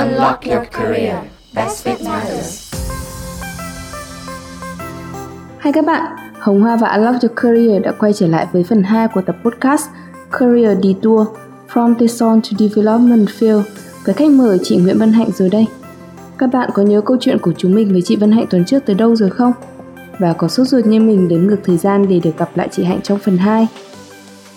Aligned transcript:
Unlock 0.00 0.46
your 0.46 0.62
career. 0.72 1.16
Best 1.54 1.86
fit 1.86 2.04
matters. 2.04 2.74
Hai 5.58 5.72
các 5.72 5.84
bạn, 5.84 6.16
Hồng 6.38 6.60
Hoa 6.60 6.76
và 6.76 6.88
Unlock 6.88 7.22
Your 7.22 7.32
Career 7.36 7.82
đã 7.82 7.92
quay 7.98 8.12
trở 8.12 8.26
lại 8.26 8.46
với 8.52 8.64
phần 8.64 8.82
2 8.82 9.08
của 9.08 9.20
tập 9.20 9.36
podcast 9.44 9.82
Career 10.38 10.78
Detour 10.82 11.28
From 11.72 11.94
Tesson 11.94 12.40
to 12.42 12.48
Development 12.58 13.28
Field 13.38 13.62
với 14.04 14.14
khách 14.14 14.30
mời 14.30 14.58
chị 14.62 14.76
Nguyễn 14.76 14.98
Văn 14.98 15.12
Hạnh 15.12 15.30
rồi 15.34 15.48
đây. 15.50 15.66
Các 16.38 16.46
bạn 16.52 16.70
có 16.74 16.82
nhớ 16.82 17.00
câu 17.00 17.16
chuyện 17.20 17.38
của 17.38 17.52
chúng 17.56 17.74
mình 17.74 17.92
với 17.92 18.02
chị 18.02 18.16
Văn 18.16 18.32
Hạnh 18.32 18.46
tuần 18.50 18.64
trước 18.64 18.86
tới 18.86 18.94
đâu 18.94 19.16
rồi 19.16 19.30
không? 19.30 19.52
Và 20.18 20.32
có 20.32 20.48
sốt 20.48 20.68
ruột 20.68 20.86
như 20.86 21.00
mình 21.00 21.28
đếm 21.28 21.40
ngược 21.40 21.60
thời 21.64 21.76
gian 21.76 22.08
để 22.08 22.20
được 22.20 22.36
gặp 22.38 22.56
lại 22.56 22.68
chị 22.72 22.84
Hạnh 22.84 23.00
trong 23.02 23.18
phần 23.18 23.38
2. 23.38 23.66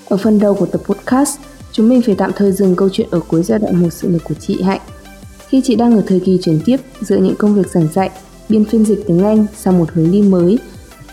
Ở 0.10 0.18
phần 0.18 0.40
đầu 0.40 0.54
của 0.54 0.66
tập 0.66 0.82
podcast, 0.86 1.40
chúng 1.72 1.90
mình 1.90 2.02
phải 2.02 2.16
tạm 2.16 2.32
thời 2.36 2.52
dừng 2.52 2.76
câu 2.76 2.90
chuyện 2.92 3.08
ở 3.12 3.20
cuối 3.28 3.44
giai 3.44 3.60
đoạn 3.60 3.82
một 3.82 3.90
sự 3.90 4.08
nghiệp 4.08 4.22
của 4.24 4.36
chị 4.40 4.62
Hạnh. 4.62 4.82
Khi 5.54 5.62
chị 5.64 5.76
đang 5.76 5.96
ở 5.96 6.04
thời 6.08 6.20
kỳ 6.20 6.40
chuyển 6.42 6.60
tiếp 6.66 6.78
giữa 7.02 7.18
những 7.18 7.36
công 7.36 7.56
việc 7.56 7.68
giảng 7.70 7.88
dạy, 7.94 8.10
biên 8.50 8.66
phiên 8.66 8.86
dịch 8.86 9.04
tiếng 9.08 9.24
Anh 9.24 9.46
sang 9.58 9.80
một 9.80 9.92
hướng 9.94 10.12
đi 10.12 10.22
mới, 10.22 10.60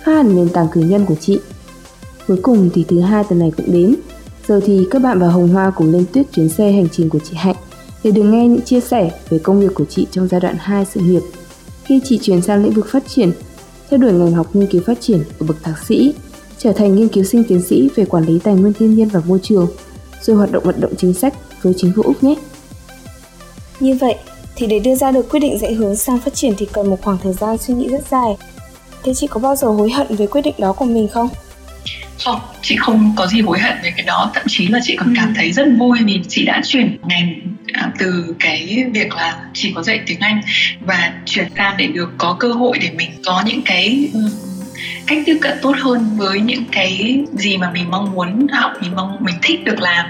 khác 0.03 0.13
hẳn 0.15 0.37
nền 0.37 0.49
tảng 0.49 0.69
cử 0.73 0.81
nhân 0.81 1.07
của 1.07 1.15
chị. 1.15 1.39
Cuối 2.27 2.37
cùng 2.43 2.71
thì 2.75 2.85
thứ 2.89 3.01
hai 3.01 3.25
tuần 3.25 3.39
này 3.39 3.53
cũng 3.57 3.73
đến. 3.73 3.97
Giờ 4.49 4.61
thì 4.65 4.87
các 4.91 5.03
bạn 5.03 5.19
và 5.19 5.29
Hồng 5.29 5.49
Hoa 5.49 5.71
cùng 5.71 5.93
lên 5.93 6.05
tuyết 6.13 6.27
chuyến 6.33 6.49
xe 6.49 6.73
hành 6.73 6.89
trình 6.93 7.09
của 7.09 7.19
chị 7.19 7.37
Hạnh 7.37 7.57
để 8.05 8.11
được 8.11 8.23
nghe 8.23 8.49
những 8.49 8.61
chia 8.61 8.81
sẻ 8.81 9.11
về 9.31 9.39
công 9.39 9.61
việc 9.61 9.75
của 9.75 9.85
chị 9.85 10.07
trong 10.11 10.29
giai 10.29 10.41
đoạn 10.41 10.57
2 10.59 10.85
sự 10.85 11.01
nghiệp. 11.01 11.23
Khi 11.85 12.01
chị 12.05 12.19
chuyển 12.23 12.43
sang 12.43 12.65
lĩnh 12.65 12.73
vực 12.73 12.87
phát 12.89 13.09
triển, 13.09 13.33
theo 13.91 13.99
đuổi 13.99 14.13
ngành 14.13 14.33
học 14.33 14.57
nghiên 14.57 14.71
cứu 14.71 14.83
phát 14.87 15.01
triển 15.01 15.25
ở 15.39 15.47
bậc 15.47 15.63
thạc 15.63 15.85
sĩ, 15.87 16.15
trở 16.59 16.73
thành 16.73 16.95
nghiên 16.95 17.09
cứu 17.09 17.25
sinh 17.25 17.45
tiến 17.45 17.63
sĩ 17.63 17.91
về 17.95 18.05
quản 18.05 18.25
lý 18.25 18.39
tài 18.39 18.55
nguyên 18.55 18.73
thiên 18.73 18.95
nhiên 18.95 19.09
và 19.09 19.21
môi 19.27 19.39
trường, 19.43 19.67
rồi 20.23 20.37
hoạt 20.37 20.53
động 20.53 20.65
vận 20.65 20.81
động 20.81 20.93
chính 20.99 21.15
sách 21.15 21.35
với 21.63 21.75
chính 21.77 21.93
phủ 21.97 22.03
Úc 22.03 22.25
nhé. 22.25 22.35
Như 23.81 23.95
vậy, 24.01 24.15
thì 24.57 24.67
để 24.67 24.79
đưa 24.79 24.95
ra 24.95 25.11
được 25.11 25.31
quyết 25.31 25.41
định 25.41 25.59
dạy 25.59 25.75
hướng 25.75 25.97
sang 25.97 26.21
phát 26.21 26.35
triển 26.35 26.55
thì 26.59 26.67
cần 26.73 26.91
một 26.91 26.99
khoảng 27.03 27.19
thời 27.23 27.33
gian 27.33 27.59
suy 27.59 27.75
nghĩ 27.75 27.89
rất 27.89 28.09
dài. 28.11 28.37
Thế 29.05 29.13
chị 29.15 29.27
có 29.27 29.41
bao 29.41 29.57
giờ 29.57 29.69
hối 29.69 29.91
hận 29.91 30.07
về 30.17 30.27
quyết 30.27 30.41
định 30.41 30.55
đó 30.59 30.73
của 30.73 30.85
mình 30.85 31.09
không? 31.09 31.29
Không, 32.25 32.41
chị 32.63 32.77
không 32.77 33.13
có 33.17 33.27
gì 33.27 33.41
hối 33.41 33.59
hận 33.59 33.77
về 33.83 33.93
cái 33.97 34.07
đó 34.07 34.31
Thậm 34.35 34.45
chí 34.49 34.69
là 34.69 34.79
chị 34.83 34.97
còn 34.97 35.09
ừ. 35.09 35.15
cảm 35.17 35.35
thấy 35.37 35.53
rất 35.53 35.67
vui 35.79 35.99
vì 36.05 36.21
chị 36.29 36.45
đã 36.45 36.61
chuyển 36.65 36.99
ngành 37.03 37.41
à, 37.73 37.93
từ 37.99 38.35
cái 38.39 38.85
việc 38.93 39.15
là 39.15 39.37
chỉ 39.55 39.73
có 39.75 39.83
dạy 39.83 40.01
tiếng 40.07 40.21
Anh 40.21 40.41
và 40.81 41.13
chuyển 41.27 41.47
sang 41.57 41.75
để 41.79 41.87
được 41.87 42.11
có 42.19 42.37
cơ 42.41 42.53
hội 42.53 42.79
để 42.79 42.91
mình 42.95 43.11
có 43.25 43.43
những 43.47 43.63
cái 43.63 44.11
cách 45.07 45.19
tiếp 45.27 45.39
cận 45.41 45.59
tốt 45.63 45.75
hơn 45.81 46.17
với 46.17 46.41
những 46.41 46.65
cái 46.73 47.21
gì 47.33 47.57
mà 47.57 47.71
mình 47.71 47.91
mong 47.91 48.13
muốn 48.13 48.47
học 48.49 48.73
mình 48.81 48.91
mong 48.97 49.17
mình 49.21 49.35
thích 49.43 49.65
được 49.65 49.81
làm 49.81 50.07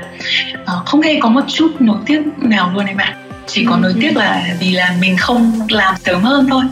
à, 0.66 0.74
không 0.86 1.02
hề 1.02 1.18
có 1.20 1.28
một 1.28 1.44
chút 1.48 1.70
nối 1.80 1.98
tiếc 2.06 2.22
nào 2.38 2.72
luôn 2.74 2.86
em 2.86 2.96
ạ 2.96 3.16
chỉ 3.46 3.64
có 3.68 3.76
nối 3.76 3.94
tiếc 4.00 4.16
là 4.16 4.56
vì 4.60 4.70
là 4.70 4.96
mình 5.00 5.16
không 5.16 5.66
làm 5.68 5.94
sớm 6.04 6.22
hơn 6.22 6.46
thôi 6.50 6.64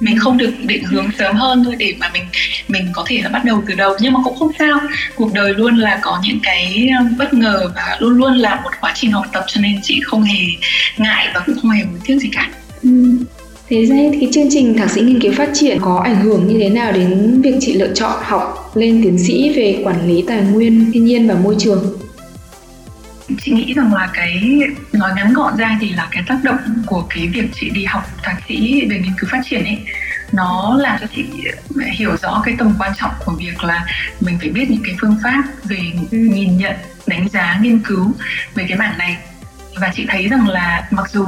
mình 0.00 0.18
không 0.18 0.38
được 0.38 0.52
định 0.66 0.84
hướng 0.84 1.06
sớm 1.18 1.36
hơn 1.36 1.64
thôi 1.64 1.76
để 1.78 1.94
mà 1.98 2.10
mình 2.12 2.22
mình 2.68 2.86
có 2.92 3.04
thể 3.06 3.20
là 3.22 3.28
bắt 3.28 3.44
đầu 3.44 3.62
từ 3.68 3.74
đầu 3.74 3.96
nhưng 4.00 4.12
mà 4.12 4.20
cũng 4.24 4.38
không 4.38 4.52
sao 4.58 4.80
cuộc 5.16 5.34
đời 5.34 5.54
luôn 5.54 5.76
là 5.76 5.98
có 6.02 6.20
những 6.24 6.38
cái 6.42 6.88
um, 6.98 7.18
bất 7.18 7.34
ngờ 7.34 7.70
và 7.74 7.96
luôn 8.00 8.16
luôn 8.16 8.32
là 8.32 8.60
một 8.64 8.70
quá 8.80 8.92
trình 8.94 9.12
học 9.12 9.26
tập 9.32 9.44
cho 9.46 9.60
nên 9.60 9.80
chị 9.82 10.00
không 10.04 10.22
hề 10.22 10.40
ngại 10.96 11.28
và 11.34 11.40
cũng 11.46 11.54
không 11.62 11.70
hề 11.70 11.82
nỗi 11.84 12.00
tiếc 12.04 12.18
gì 12.18 12.28
cả 12.32 12.50
ừ. 12.82 12.90
Thế 13.68 13.86
ra 13.86 13.96
cái 14.20 14.28
chương 14.32 14.48
trình 14.50 14.78
thạc 14.78 14.90
sĩ 14.90 15.00
nghiên 15.00 15.20
cứu 15.20 15.32
phát 15.32 15.50
triển 15.54 15.78
có 15.80 16.00
ảnh 16.04 16.20
hưởng 16.20 16.48
như 16.48 16.58
thế 16.58 16.68
nào 16.68 16.92
đến 16.92 17.40
việc 17.42 17.54
chị 17.60 17.74
lựa 17.74 17.94
chọn 17.94 18.12
học 18.22 18.72
lên 18.74 19.00
tiến 19.04 19.18
sĩ 19.18 19.52
về 19.56 19.82
quản 19.84 20.08
lý 20.08 20.24
tài 20.28 20.40
nguyên 20.42 20.90
thiên 20.92 21.04
nhiên 21.04 21.28
và 21.28 21.34
môi 21.34 21.56
trường? 21.58 21.96
Chị 23.38 23.52
nghĩ 23.52 23.74
rằng 23.74 23.94
là 23.94 24.08
cái 24.14 24.60
nói 24.92 25.10
ngắn 25.16 25.32
gọn 25.32 25.56
ra 25.56 25.78
thì 25.80 25.92
là 25.92 26.08
cái 26.10 26.22
tác 26.26 26.38
động 26.42 26.58
của 26.86 27.06
cái 27.10 27.28
việc 27.28 27.48
chị 27.54 27.70
đi 27.70 27.84
học 27.84 28.02
thạc 28.22 28.36
sĩ 28.48 28.86
về 28.90 28.98
nghiên 28.98 29.12
cứu 29.18 29.30
phát 29.32 29.40
triển 29.44 29.64
ấy. 29.64 29.78
Nó 30.32 30.76
làm 30.80 30.98
cho 31.00 31.06
chị 31.14 31.24
hiểu 31.92 32.16
rõ 32.16 32.42
cái 32.44 32.54
tầm 32.58 32.74
quan 32.78 32.92
trọng 32.96 33.10
của 33.24 33.32
việc 33.32 33.64
là 33.64 33.86
mình 34.20 34.38
phải 34.38 34.48
biết 34.48 34.70
những 34.70 34.82
cái 34.84 34.96
phương 35.00 35.16
pháp 35.22 35.42
về 35.64 35.78
nhìn 36.10 36.58
nhận 36.58 36.76
đánh 37.06 37.28
giá 37.28 37.58
nghiên 37.62 37.78
cứu 37.78 38.12
về 38.54 38.64
cái 38.68 38.78
mảng 38.78 38.98
này. 38.98 39.16
Và 39.80 39.90
chị 39.94 40.06
thấy 40.08 40.28
rằng 40.28 40.48
là 40.48 40.88
mặc 40.90 41.10
dù 41.10 41.26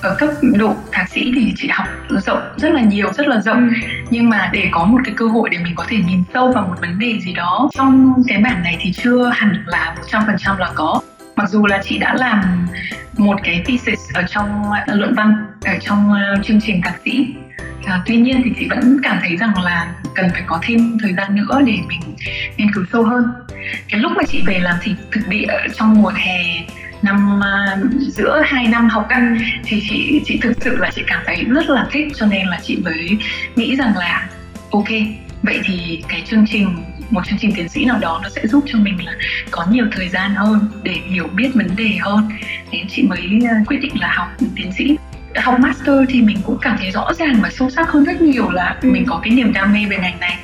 ở 0.00 0.14
cấp 0.18 0.30
độ 0.42 0.74
thạc 0.92 1.10
sĩ 1.10 1.32
thì 1.34 1.52
chị 1.56 1.68
học 1.72 1.88
rộng 2.26 2.42
rất 2.56 2.72
là 2.72 2.80
nhiều 2.80 3.12
rất 3.12 3.26
là 3.26 3.40
rộng. 3.40 3.68
Ừ. 3.68 3.74
nhưng 4.10 4.28
mà 4.28 4.50
để 4.52 4.68
có 4.70 4.84
một 4.84 4.98
cái 5.04 5.14
cơ 5.16 5.26
hội 5.26 5.48
để 5.50 5.58
mình 5.58 5.74
có 5.74 5.84
thể 5.88 5.96
nhìn 5.96 6.22
sâu 6.34 6.52
vào 6.52 6.66
một 6.66 6.74
vấn 6.80 6.98
đề 6.98 7.18
gì 7.20 7.32
đó 7.32 7.70
trong 7.74 8.22
cái 8.28 8.38
mảng 8.38 8.62
này 8.62 8.76
thì 8.80 8.92
chưa 8.92 9.30
hẳn 9.34 9.64
là 9.66 9.94
một 9.96 10.02
trăm 10.06 10.22
phần 10.26 10.36
trăm 10.38 10.58
là 10.58 10.70
có 10.74 11.00
mặc 11.38 11.50
dù 11.50 11.66
là 11.66 11.80
chị 11.84 11.98
đã 11.98 12.14
làm 12.14 12.66
một 13.16 13.36
cái 13.42 13.62
thesis 13.66 13.98
ở 14.14 14.22
trong 14.28 14.62
ờ, 14.86 14.94
luận 14.94 15.14
văn 15.14 15.46
ở 15.64 15.72
trong 15.80 16.12
ờ, 16.12 16.42
chương 16.44 16.60
trình 16.60 16.80
thạc 16.84 17.00
sĩ. 17.04 17.26
À, 17.86 18.02
tuy 18.06 18.16
nhiên 18.16 18.42
thì 18.44 18.50
chị 18.58 18.66
vẫn 18.70 18.98
cảm 19.02 19.18
thấy 19.20 19.36
rằng 19.36 19.62
là 19.62 19.94
cần 20.14 20.30
phải 20.32 20.42
có 20.46 20.58
thêm 20.62 20.98
thời 21.02 21.14
gian 21.14 21.34
nữa 21.34 21.60
để 21.66 21.78
mình 21.88 22.00
nghiên 22.56 22.72
cứu 22.74 22.84
sâu 22.92 23.04
hơn. 23.04 23.24
Cái 23.88 24.00
lúc 24.00 24.12
mà 24.16 24.22
chị 24.28 24.42
về 24.46 24.58
làm 24.58 24.76
thì 24.82 24.94
thực 25.12 25.28
địa 25.28 25.46
ở 25.48 25.66
trong 25.74 26.02
mùa 26.02 26.12
hè 26.16 26.64
năm 27.02 27.40
uh, 27.40 27.90
giữa 28.00 28.42
hai 28.44 28.66
năm 28.66 28.88
học 28.88 29.06
căn 29.08 29.38
thì 29.64 29.82
chị 29.90 30.20
chị 30.24 30.38
thực 30.42 30.52
sự 30.60 30.76
là 30.76 30.90
chị 30.94 31.02
cảm 31.06 31.22
thấy 31.26 31.44
rất 31.44 31.70
là 31.70 31.86
thích 31.92 32.12
cho 32.16 32.26
nên 32.26 32.46
là 32.46 32.60
chị 32.62 32.78
mới 32.84 33.18
nghĩ 33.56 33.76
rằng 33.76 33.96
là 33.96 34.28
ok 34.70 34.88
vậy 35.42 35.60
thì 35.64 36.02
cái 36.08 36.22
chương 36.26 36.46
trình 36.46 36.68
một 37.10 37.20
chương 37.26 37.38
trình 37.38 37.52
tiến 37.56 37.68
sĩ 37.68 37.84
nào 37.84 37.98
đó 37.98 38.20
nó 38.22 38.28
sẽ 38.28 38.46
giúp 38.46 38.64
cho 38.66 38.78
mình 38.78 39.04
là 39.06 39.12
có 39.50 39.66
nhiều 39.70 39.86
thời 39.92 40.08
gian 40.08 40.34
hơn 40.34 40.60
để 40.82 40.92
hiểu 40.92 41.28
biết 41.34 41.50
vấn 41.54 41.76
đề 41.76 41.90
hơn. 42.00 42.28
Nên 42.72 42.86
chị 42.88 43.02
mới 43.02 43.40
ờ, 43.50 43.56
quyết 43.66 43.78
định 43.80 44.00
là 44.00 44.12
học 44.16 44.28
tiến 44.56 44.72
sĩ. 44.72 44.96
Học 45.36 45.60
master 45.60 45.96
thì 46.08 46.22
mình 46.22 46.38
cũng 46.44 46.58
cảm 46.62 46.76
thấy 46.80 46.90
rõ 46.90 47.12
ràng 47.18 47.34
và 47.42 47.50
sâu 47.50 47.70
sắc 47.70 47.88
hơn 47.88 48.04
rất 48.04 48.20
nhiều 48.20 48.50
là 48.50 48.76
ừ. 48.82 48.90
mình 48.90 49.04
có 49.06 49.20
cái 49.22 49.34
niềm 49.34 49.52
đam 49.52 49.72
mê 49.72 49.84
về 49.90 49.98
ngành 49.98 50.20
này. 50.20 50.38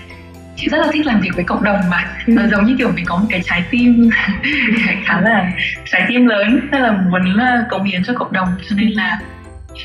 Chị 0.57 0.69
rất 0.69 0.79
là 0.79 0.87
thích 0.93 1.07
làm 1.07 1.21
việc 1.21 1.31
với 1.35 1.45
cộng 1.45 1.65
đồng 1.65 1.81
mà. 1.91 2.17
Ừ. 2.27 2.35
giống 2.51 2.67
như 2.67 2.75
kiểu 2.79 2.93
mình 2.95 3.05
có 3.05 3.17
một 3.17 3.27
cái 3.31 3.41
trái 3.45 3.65
tim 3.71 4.11
khá 5.05 5.21
là 5.21 5.53
trái 5.85 6.05
tim 6.09 6.27
lớn 6.27 6.69
rất 6.73 6.79
là 6.79 6.93
muốn 6.93 7.35
là 7.37 7.65
cống 7.71 7.85
hiến 7.85 8.05
cho 8.05 8.13
cộng 8.17 8.33
đồng. 8.33 8.49
Cho 8.69 8.77
nên 8.77 8.91
là 8.91 9.19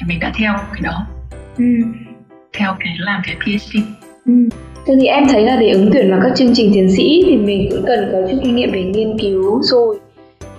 mình 0.08 0.20
đã 0.20 0.32
theo 0.36 0.58
cái 0.74 0.82
đó. 0.82 1.08
Ừ. 1.58 1.66
theo 2.54 2.78
cái 2.80 2.96
làm 3.00 3.22
cái 3.26 3.36
PhD 3.36 3.99
ừ. 4.30 4.58
Thế 4.86 4.96
thì 5.02 5.08
em 5.08 5.24
thấy 5.30 5.44
là 5.44 5.56
để 5.56 5.70
ứng 5.70 5.90
tuyển 5.94 6.12
vào 6.12 6.20
các 6.24 6.32
chương 6.36 6.54
trình 6.54 6.72
tiến 6.74 6.92
sĩ 6.98 7.24
thì 7.26 7.38
mình 7.38 7.68
cũng 7.72 7.84
cần 7.88 8.10
có 8.12 8.18
chút 8.32 8.38
kinh 8.44 8.56
nghiệm 8.56 8.72
về 8.72 8.84
nghiên 8.84 9.20
cứu 9.20 9.60
rồi. 9.62 10.00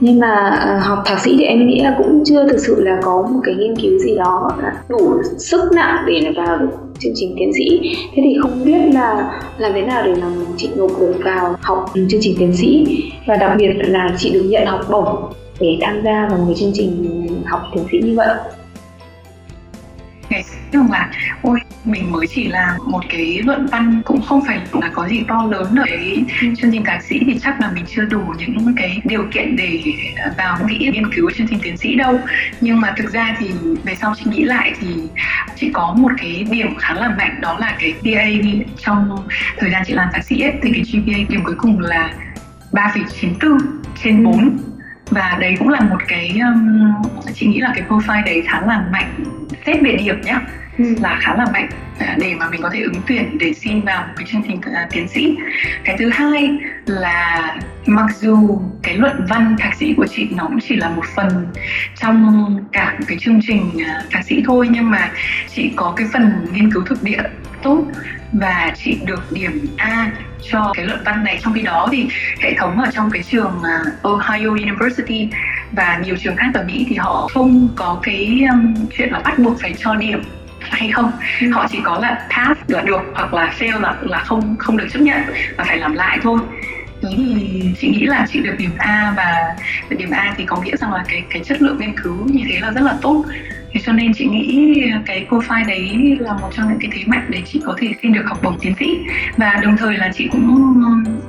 Nhưng 0.01 0.21
mà 0.21 0.57
à, 0.61 0.81
học 0.83 0.99
thạc 1.05 1.21
sĩ 1.21 1.37
thì 1.39 1.45
em 1.45 1.67
nghĩ 1.67 1.81
là 1.81 1.95
cũng 1.99 2.23
chưa 2.27 2.49
thực 2.49 2.59
sự 2.59 2.85
là 2.85 2.99
có 3.03 3.23
một 3.23 3.41
cái 3.45 3.55
nghiên 3.55 3.77
cứu 3.77 3.99
gì 3.99 4.17
đó 4.17 4.51
đủ 4.89 5.13
sức 5.39 5.61
nặng 5.75 6.05
để 6.07 6.33
vào 6.37 6.59
được 6.59 6.69
chương 6.99 7.13
trình 7.17 7.35
tiến 7.39 7.53
sĩ. 7.55 7.81
Thế 8.15 8.23
thì 8.25 8.37
không 8.43 8.65
biết 8.65 8.95
là 8.95 9.41
làm 9.59 9.73
thế 9.75 9.83
nào 9.83 10.03
để 10.07 10.15
mà 10.23 10.27
chị 10.57 10.69
nộp 10.77 10.91
được 11.01 11.15
vào 11.25 11.55
học 11.61 11.85
chương 11.95 12.21
trình 12.21 12.37
tiến 12.39 12.57
sĩ. 12.57 12.87
Và 13.27 13.37
đặc 13.37 13.53
biệt 13.59 13.69
là 13.77 14.09
chị 14.19 14.31
được 14.31 14.45
nhận 14.49 14.67
học 14.67 14.81
bổng 14.91 15.33
để 15.61 15.79
tham 15.81 16.01
gia 16.05 16.29
vào 16.31 16.39
một 16.39 16.45
cái 16.47 16.57
chương 16.57 16.73
trình 16.75 17.07
học 17.45 17.61
tiến 17.75 17.85
sĩ 17.93 17.99
như 18.05 18.15
vậy 18.17 18.29
ngày 20.31 20.43
xưa 20.43 20.87
là 20.91 21.11
ôi 21.43 21.61
mình 21.85 22.13
mới 22.13 22.27
chỉ 22.27 22.49
là 22.49 22.77
một 22.87 23.01
cái 23.09 23.41
luận 23.45 23.67
văn 23.67 24.03
cũng 24.05 24.23
không 24.23 24.45
phải 24.47 24.61
là 24.73 24.91
có 24.95 25.09
gì 25.09 25.23
to 25.29 25.47
lớn 25.51 25.75
ở 25.77 25.85
cái 25.87 26.25
chương 26.39 26.73
trình 26.73 26.85
thạc 26.85 27.03
sĩ 27.03 27.21
thì 27.27 27.39
chắc 27.43 27.61
là 27.61 27.71
mình 27.75 27.85
chưa 27.89 28.05
đủ 28.05 28.23
những 28.39 28.75
cái 28.77 29.01
điều 29.05 29.25
kiện 29.33 29.57
để 29.57 29.83
vào 30.37 30.59
nghĩ 30.67 30.91
nghiên 30.93 31.15
cứu 31.15 31.31
chương 31.31 31.47
trình 31.51 31.59
tiến 31.63 31.77
sĩ 31.77 31.95
đâu. 31.95 32.21
Nhưng 32.61 32.81
mà 32.81 32.95
thực 32.97 33.13
ra 33.13 33.37
thì 33.39 33.51
về 33.85 33.95
sau 33.95 34.15
chị 34.19 34.31
nghĩ 34.31 34.45
lại 34.45 34.73
thì 34.81 34.87
chị 35.57 35.71
có 35.73 35.95
một 35.99 36.13
cái 36.19 36.47
điểm 36.51 36.75
khá 36.79 36.95
là 36.95 37.15
mạnh 37.19 37.41
đó 37.41 37.57
là 37.61 37.77
cái 37.81 37.95
PA 38.03 38.51
trong 38.79 39.27
thời 39.59 39.71
gian 39.71 39.83
chị 39.87 39.93
làm 39.93 40.09
thạc 40.13 40.25
sĩ 40.25 40.41
ấy, 40.41 40.53
thì 40.63 40.73
cái 40.73 40.83
GPA 40.93 41.19
điểm 41.29 41.45
cuối 41.45 41.55
cùng 41.59 41.81
là 41.81 42.15
3,94 42.73 43.59
trên 44.03 44.25
4 44.25 44.59
và 45.11 45.37
đấy 45.41 45.55
cũng 45.59 45.69
là 45.69 45.81
một 45.81 45.99
cái 46.09 46.39
um, 46.41 46.93
chị 47.35 47.47
nghĩ 47.47 47.59
là 47.59 47.73
cái 47.75 47.85
profile 47.89 48.25
đấy 48.25 48.43
khá 48.47 48.61
là 48.61 48.85
mạnh 48.93 49.40
xét 49.67 49.77
về 49.83 49.97
điểm 49.97 50.21
nhá 50.25 50.41
ừ. 50.47 50.60
Ừ. 50.79 50.85
là 51.03 51.19
khá 51.21 51.35
là 51.35 51.47
mạnh. 51.53 51.69
À, 51.99 52.17
để 52.21 52.35
mà 52.35 52.49
mình 52.51 52.63
có 52.63 52.71
thể 52.73 52.81
ứng 52.81 53.03
tuyển 53.07 53.39
để 53.39 53.53
xin 53.53 53.81
vào 53.81 54.03
một 54.03 54.13
cái 54.17 54.27
chương 54.33 54.43
trình 54.43 54.57
uh, 54.57 54.91
tiến 54.91 55.09
sĩ. 55.09 55.37
Cái 55.85 55.97
thứ 55.99 56.11
hai 56.11 56.51
là 56.87 57.57
mặc 57.87 58.07
dù 58.21 58.61
cái 58.83 58.95
luận 58.95 59.27
văn 59.29 59.57
thạc 59.59 59.75
sĩ 59.75 59.95
của 59.97 60.07
chị 60.07 60.29
nó 60.31 60.45
cũng 60.45 60.61
chỉ 60.61 60.77
là 60.77 60.89
một 60.89 61.05
phần 61.15 61.47
trong 62.01 62.59
cả 62.73 62.95
một 62.99 63.05
cái 63.09 63.19
chương 63.21 63.41
trình 63.47 63.71
uh, 63.75 64.11
thạc 64.11 64.25
sĩ 64.25 64.43
thôi 64.47 64.69
nhưng 64.71 64.91
mà 64.91 65.11
chị 65.55 65.73
có 65.77 65.93
cái 65.97 66.07
phần 66.13 66.47
nghiên 66.53 66.73
cứu 66.73 66.83
thực 66.87 67.03
địa 67.03 67.23
tốt 67.63 67.85
và 68.33 68.73
chị 68.77 68.99
được 69.05 69.33
điểm 69.33 69.67
A 69.77 70.13
cho 70.51 70.73
cái 70.75 70.87
luận 70.87 71.01
văn 71.05 71.25
này. 71.25 71.39
Trong 71.43 71.55
khi 71.55 71.63
đó 71.63 71.89
thì 71.93 72.09
hệ 72.41 72.55
thống 72.59 72.81
ở 72.81 72.91
trong 72.93 73.11
cái 73.11 73.23
trường 73.23 73.63
Ohio 74.03 74.49
University 74.49 75.29
và 75.73 76.01
nhiều 76.05 76.17
trường 76.17 76.37
khác 76.37 76.51
ở 76.55 76.65
Mỹ 76.65 76.87
thì 76.89 76.97
họ 76.97 77.29
không 77.33 77.69
có 77.77 78.01
cái 78.03 78.43
um, 78.51 78.75
chuyện 78.97 79.13
là 79.13 79.19
bắt 79.19 79.39
buộc 79.39 79.61
phải 79.61 79.75
cho 79.79 79.95
điểm 79.95 80.23
hay 80.71 80.91
không. 80.91 81.13
Ừ. 81.41 81.51
họ 81.53 81.67
chỉ 81.71 81.79
có 81.85 81.99
là 81.99 82.29
pass 82.37 82.61
là 82.67 82.81
được 82.81 83.03
hoặc 83.15 83.35
là 83.35 83.53
fail 83.59 83.81
là 83.81 83.97
là 84.01 84.19
không 84.19 84.57
không 84.59 84.77
được 84.77 84.87
chấp 84.93 85.01
nhận 85.03 85.21
và 85.57 85.65
phải 85.65 85.79
làm 85.79 85.95
lại 85.95 86.19
thôi. 86.23 86.39
Thế 87.03 87.09
thì 87.17 87.63
chị 87.81 87.89
nghĩ 87.89 88.07
là 88.07 88.27
chị 88.33 88.41
được 88.41 88.55
điểm 88.59 88.71
A 88.79 89.15
và 89.17 89.57
điểm 89.99 90.11
A 90.11 90.35
thì 90.37 90.45
có 90.45 90.63
nghĩa 90.63 90.77
rằng 90.77 90.93
là 90.93 91.05
cái 91.09 91.23
cái 91.31 91.45
chất 91.45 91.63
lượng 91.63 91.79
nghiên 91.79 91.95
cứu 92.03 92.27
như 92.27 92.45
thế 92.49 92.61
là 92.61 92.71
rất 92.71 92.81
là 92.81 92.95
tốt. 93.03 93.25
Thế 93.73 93.81
cho 93.85 93.93
nên 93.93 94.13
chị 94.15 94.27
nghĩ 94.27 94.83
cái 95.07 95.27
profile 95.31 95.67
đấy 95.67 96.17
là 96.21 96.33
một 96.33 96.51
trong 96.57 96.69
những 96.69 96.79
cái 96.81 96.91
thế 96.95 97.03
mạnh 97.07 97.27
để 97.29 97.43
chị 97.47 97.63
có 97.65 97.75
thể 97.79 97.93
xin 98.03 98.13
được 98.13 98.23
học 98.27 98.39
bổng 98.43 98.59
tiến 98.61 98.75
sĩ. 98.79 98.99
Và 99.37 99.61
đồng 99.63 99.77
thời 99.77 99.97
là 99.97 100.11
chị 100.15 100.29
cũng 100.33 100.83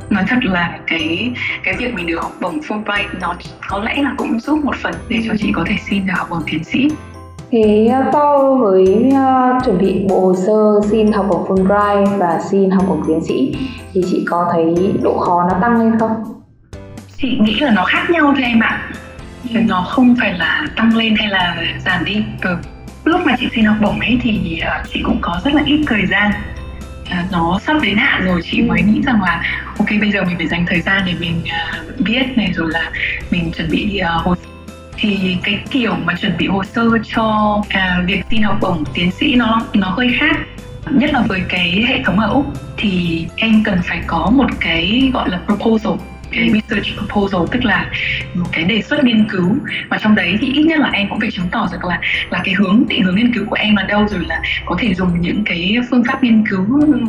nói 0.10 0.24
thật 0.28 0.40
là 0.44 0.80
cái 0.88 1.32
cái 1.64 1.74
việc 1.78 1.94
mình 1.94 2.08
được 2.08 2.22
học 2.22 2.32
bổng 2.42 2.60
Fulbright 2.60 3.08
nó 3.20 3.36
có 3.68 3.80
lẽ 3.80 3.96
là 4.02 4.14
cũng 4.18 4.40
giúp 4.40 4.66
một 4.66 4.76
phần 4.76 4.94
để 5.10 5.20
cho 5.28 5.34
chị 5.40 5.52
có 5.54 5.64
thể 5.68 5.76
xin 5.90 6.06
được 6.06 6.14
học 6.16 6.28
bổng 6.30 6.44
tiến 6.46 6.64
sĩ 6.64 6.90
Ờ, 7.52 7.58
Thế 7.58 7.90
so 8.14 8.56
với 8.60 8.86
uh, 9.08 9.66
chuẩn 9.66 9.78
bị 9.78 10.06
bộ 10.10 10.20
hồ 10.20 10.36
sơ 10.36 10.90
xin 10.90 11.12
học 11.12 11.26
bổng 11.30 11.44
Fulbright 11.48 12.18
và 12.18 12.40
xin 12.52 12.70
học 12.70 12.84
bổng 12.88 13.04
tiến 13.08 13.20
sĩ 13.28 13.56
thì 13.94 14.02
chị 14.12 14.26
có 14.30 14.50
thấy 14.52 14.94
độ 15.04 15.18
khó 15.18 15.48
nó 15.52 15.58
tăng 15.62 15.80
lên 15.80 16.00
không? 16.00 16.12
Chị 17.18 17.38
nghĩ 17.42 17.60
là 17.60 17.72
nó 17.72 17.86
khác 17.86 18.10
nhau 18.10 18.34
thôi 18.36 18.44
em 18.44 18.60
ạ. 18.60 18.92
Nó 19.52 19.86
không 19.90 20.16
phải 20.20 20.34
là 20.34 20.68
tăng 20.76 20.96
lên 20.96 21.16
hay 21.16 21.28
là 21.28 21.58
giảm 21.86 22.06
đi. 22.06 22.24
Ừ. 22.42 22.56
Lúc 23.04 23.22
mà 23.26 23.36
chị 23.40 23.48
xin 23.56 23.66
học 23.66 23.78
bổng 23.82 24.00
ấy 24.00 24.20
thì 24.22 24.62
uh, 24.62 24.90
chị 24.94 25.02
cũng 25.04 25.18
có 25.22 25.42
rất 25.46 25.54
là 25.54 25.64
ít 25.66 25.84
thời 25.88 26.06
gian 26.06 26.32
uh, 27.02 27.32
nó 27.32 27.60
sắp 27.60 27.78
đến 27.82 27.98
hạn 27.98 28.26
rồi 28.26 28.42
chị 28.44 28.62
mới 28.62 28.82
nghĩ 28.82 29.02
rằng 29.06 29.22
là 29.24 29.44
ok 29.78 29.90
bây 30.02 30.12
giờ 30.12 30.24
mình 30.24 30.38
phải 30.38 30.48
dành 30.48 30.66
thời 30.68 30.82
gian 30.82 31.04
để 31.06 31.14
mình 31.20 31.42
uh, 31.42 32.00
viết 32.00 32.24
này 32.36 32.52
rồi 32.56 32.70
là 32.72 32.92
mình 33.32 33.52
chuẩn 33.52 33.70
bị 33.72 34.02
uh, 34.04 34.26
hồ 34.26 34.36
thì 35.02 35.38
cái 35.44 35.60
kiểu 35.70 35.96
mà 36.06 36.14
chuẩn 36.16 36.38
bị 36.38 36.48
hồ 36.48 36.64
sơ 36.64 36.84
cho 37.04 37.58
à, 37.70 38.04
việc 38.06 38.22
xin 38.30 38.42
học 38.42 38.58
bổng 38.62 38.84
tiến 38.94 39.12
sĩ 39.12 39.36
nó 39.36 39.62
nó 39.74 39.90
hơi 39.90 40.16
khác. 40.20 40.38
Nhất 40.92 41.14
là 41.14 41.22
với 41.28 41.42
cái 41.50 41.86
hệ 41.88 42.02
thống 42.06 42.20
ở 42.20 42.30
úc 42.30 42.46
thì 42.78 43.26
em 43.36 43.64
cần 43.64 43.80
phải 43.84 44.02
có 44.08 44.32
một 44.36 44.48
cái 44.60 45.12
gọi 45.14 45.30
là 45.30 45.40
proposal 45.46 45.94
cái 46.32 46.50
research 46.54 46.88
proposal 46.98 47.42
tức 47.52 47.66
là 47.66 47.90
một 48.34 48.46
cái 48.52 48.64
đề 48.64 48.82
xuất 48.82 49.04
nghiên 49.04 49.26
cứu. 49.30 49.56
Và 49.90 49.98
trong 49.98 50.16
đấy 50.16 50.38
thì 50.42 50.48
ít 50.54 50.64
nhất 50.64 50.80
là 50.80 50.90
em 50.94 51.10
cũng 51.10 51.20
phải 51.20 51.32
chứng 51.32 51.50
tỏ 51.52 51.68
được 51.72 51.86
là 51.86 52.00
là 52.30 52.42
cái 52.44 52.54
hướng 52.54 52.84
định 52.88 53.04
hướng 53.04 53.16
nghiên 53.16 53.34
cứu 53.34 53.46
của 53.46 53.56
em 53.56 53.76
là 53.76 53.84
đâu 53.84 54.08
rồi 54.08 54.26
là 54.28 54.42
có 54.66 54.76
thể 54.80 54.94
dùng 54.94 55.22
những 55.22 55.44
cái 55.46 55.78
phương 55.90 56.04
pháp 56.08 56.24
nghiên 56.24 56.44
cứu 56.50 56.66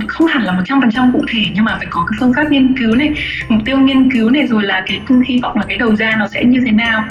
không 0.08 0.26
hẳn 0.26 0.42
là 0.42 0.52
một 0.52 0.62
trăm 0.64 0.80
phần 0.80 0.90
trăm 0.90 1.12
cụ 1.12 1.24
thể 1.32 1.44
nhưng 1.54 1.64
mà 1.64 1.76
phải 1.76 1.86
có 1.90 2.06
cái 2.10 2.16
phương 2.20 2.32
pháp 2.36 2.50
nghiên 2.50 2.78
cứu 2.78 2.94
này 2.94 3.10
mục 3.48 3.62
tiêu 3.64 3.78
nghiên 3.78 4.12
cứu 4.12 4.30
này 4.30 4.46
rồi 4.46 4.62
là 4.62 4.84
cái 4.86 5.00
hy 5.26 5.40
vọng 5.42 5.56
là 5.56 5.64
cái 5.68 5.76
đầu 5.76 5.96
ra 5.96 6.16
nó 6.18 6.28
sẽ 6.28 6.44
như 6.44 6.62
thế 6.66 6.70
nào 6.70 7.04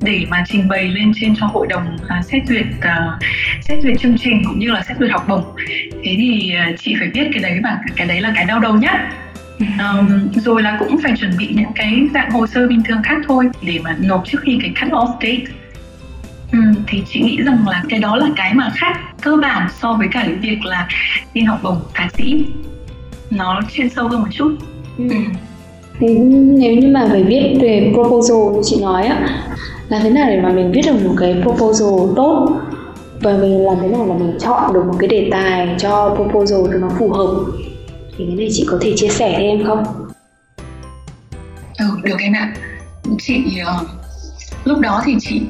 để 0.00 0.26
mà 0.28 0.44
trình 0.46 0.68
bày 0.68 0.88
lên 0.88 1.12
trên 1.20 1.34
cho 1.40 1.46
hội 1.46 1.66
đồng 1.66 1.96
uh, 1.96 2.24
xét 2.24 2.42
duyệt 2.48 2.66
uh, 2.78 3.22
xét 3.62 3.82
duyệt 3.82 3.98
chương 4.00 4.18
trình 4.18 4.42
cũng 4.46 4.58
như 4.58 4.70
là 4.70 4.82
xét 4.88 4.96
duyệt 5.00 5.10
học 5.10 5.24
bổng. 5.28 5.44
Thế 6.04 6.14
thì 6.18 6.52
uh, 6.72 6.80
chị 6.80 6.94
phải 6.98 7.08
biết 7.08 7.28
cái 7.32 7.42
đấy 7.42 7.60
và 7.62 7.78
cái 7.96 8.06
đấy 8.06 8.20
là 8.20 8.32
cái 8.36 8.44
đau 8.44 8.60
đầu 8.60 8.74
nhất. 8.74 8.94
Um, 9.58 10.32
rồi 10.34 10.62
là 10.62 10.76
cũng 10.78 10.98
phải 11.02 11.12
chuẩn 11.16 11.30
bị 11.38 11.48
những 11.54 11.72
cái 11.74 12.08
dạng 12.14 12.30
hồ 12.30 12.46
sơ 12.46 12.68
bình 12.68 12.82
thường 12.88 13.02
khác 13.02 13.16
thôi 13.26 13.48
để 13.62 13.80
mà 13.84 13.96
nộp 14.00 14.22
trước 14.26 14.38
khi 14.42 14.58
cái 14.62 14.72
cut 14.80 14.92
off 14.92 15.12
date. 15.12 15.52
Um, 16.52 16.74
thì 16.86 17.02
chị 17.08 17.20
nghĩ 17.20 17.42
rằng 17.42 17.68
là 17.68 17.82
cái 17.88 17.98
đó 17.98 18.16
là 18.16 18.26
cái 18.36 18.54
mà 18.54 18.70
khác 18.74 19.00
cơ 19.22 19.36
bản 19.36 19.68
so 19.80 19.92
với 19.92 20.08
cả 20.12 20.22
cái 20.26 20.34
việc 20.34 20.64
là 20.64 20.88
đi 21.34 21.42
học 21.42 21.60
bổng 21.62 21.80
thạc 21.94 22.12
sĩ. 22.16 22.46
Nó 23.30 23.60
chuyên 23.72 23.88
sâu 23.88 24.08
hơn 24.08 24.20
một 24.20 24.28
chút. 24.32 24.56
Ừ. 24.98 25.08
Ừ. 25.10 25.16
Thế 26.00 26.08
nếu 26.58 26.74
như 26.74 26.88
mà 26.88 27.06
phải 27.10 27.22
viết 27.22 27.58
về 27.60 27.90
proposal 27.94 28.54
như 28.54 28.60
chị 28.64 28.80
nói 28.80 29.06
á 29.06 29.44
làm 29.88 30.02
thế 30.02 30.10
nào 30.10 30.26
để 30.28 30.40
mà 30.40 30.48
mình 30.48 30.72
viết 30.72 30.82
được 30.86 31.04
một 31.04 31.14
cái 31.18 31.42
proposal 31.42 32.14
tốt 32.16 32.60
và 33.20 33.32
mình 33.32 33.64
làm 33.64 33.76
thế 33.82 33.88
nào 33.88 34.06
là 34.06 34.14
mình 34.14 34.38
chọn 34.40 34.72
được 34.72 34.84
một 34.86 34.94
cái 34.98 35.08
đề 35.08 35.28
tài 35.30 35.74
cho 35.78 36.14
proposal 36.16 36.72
cho 36.72 36.78
nó 36.78 36.88
phù 36.98 37.12
hợp 37.12 37.44
thì 38.16 38.24
cái 38.26 38.36
này 38.36 38.48
chị 38.52 38.66
có 38.70 38.78
thể 38.80 38.92
chia 38.96 39.08
sẻ 39.08 39.36
thêm 39.38 39.66
không? 39.66 39.84
Ừ, 41.78 41.84
được 42.02 42.16
em 42.18 42.32
ạ. 42.32 42.54
Chị 43.18 43.44
uh, 43.62 43.88
lúc 44.64 44.78
đó 44.78 45.02
thì 45.04 45.16
chị 45.20 45.42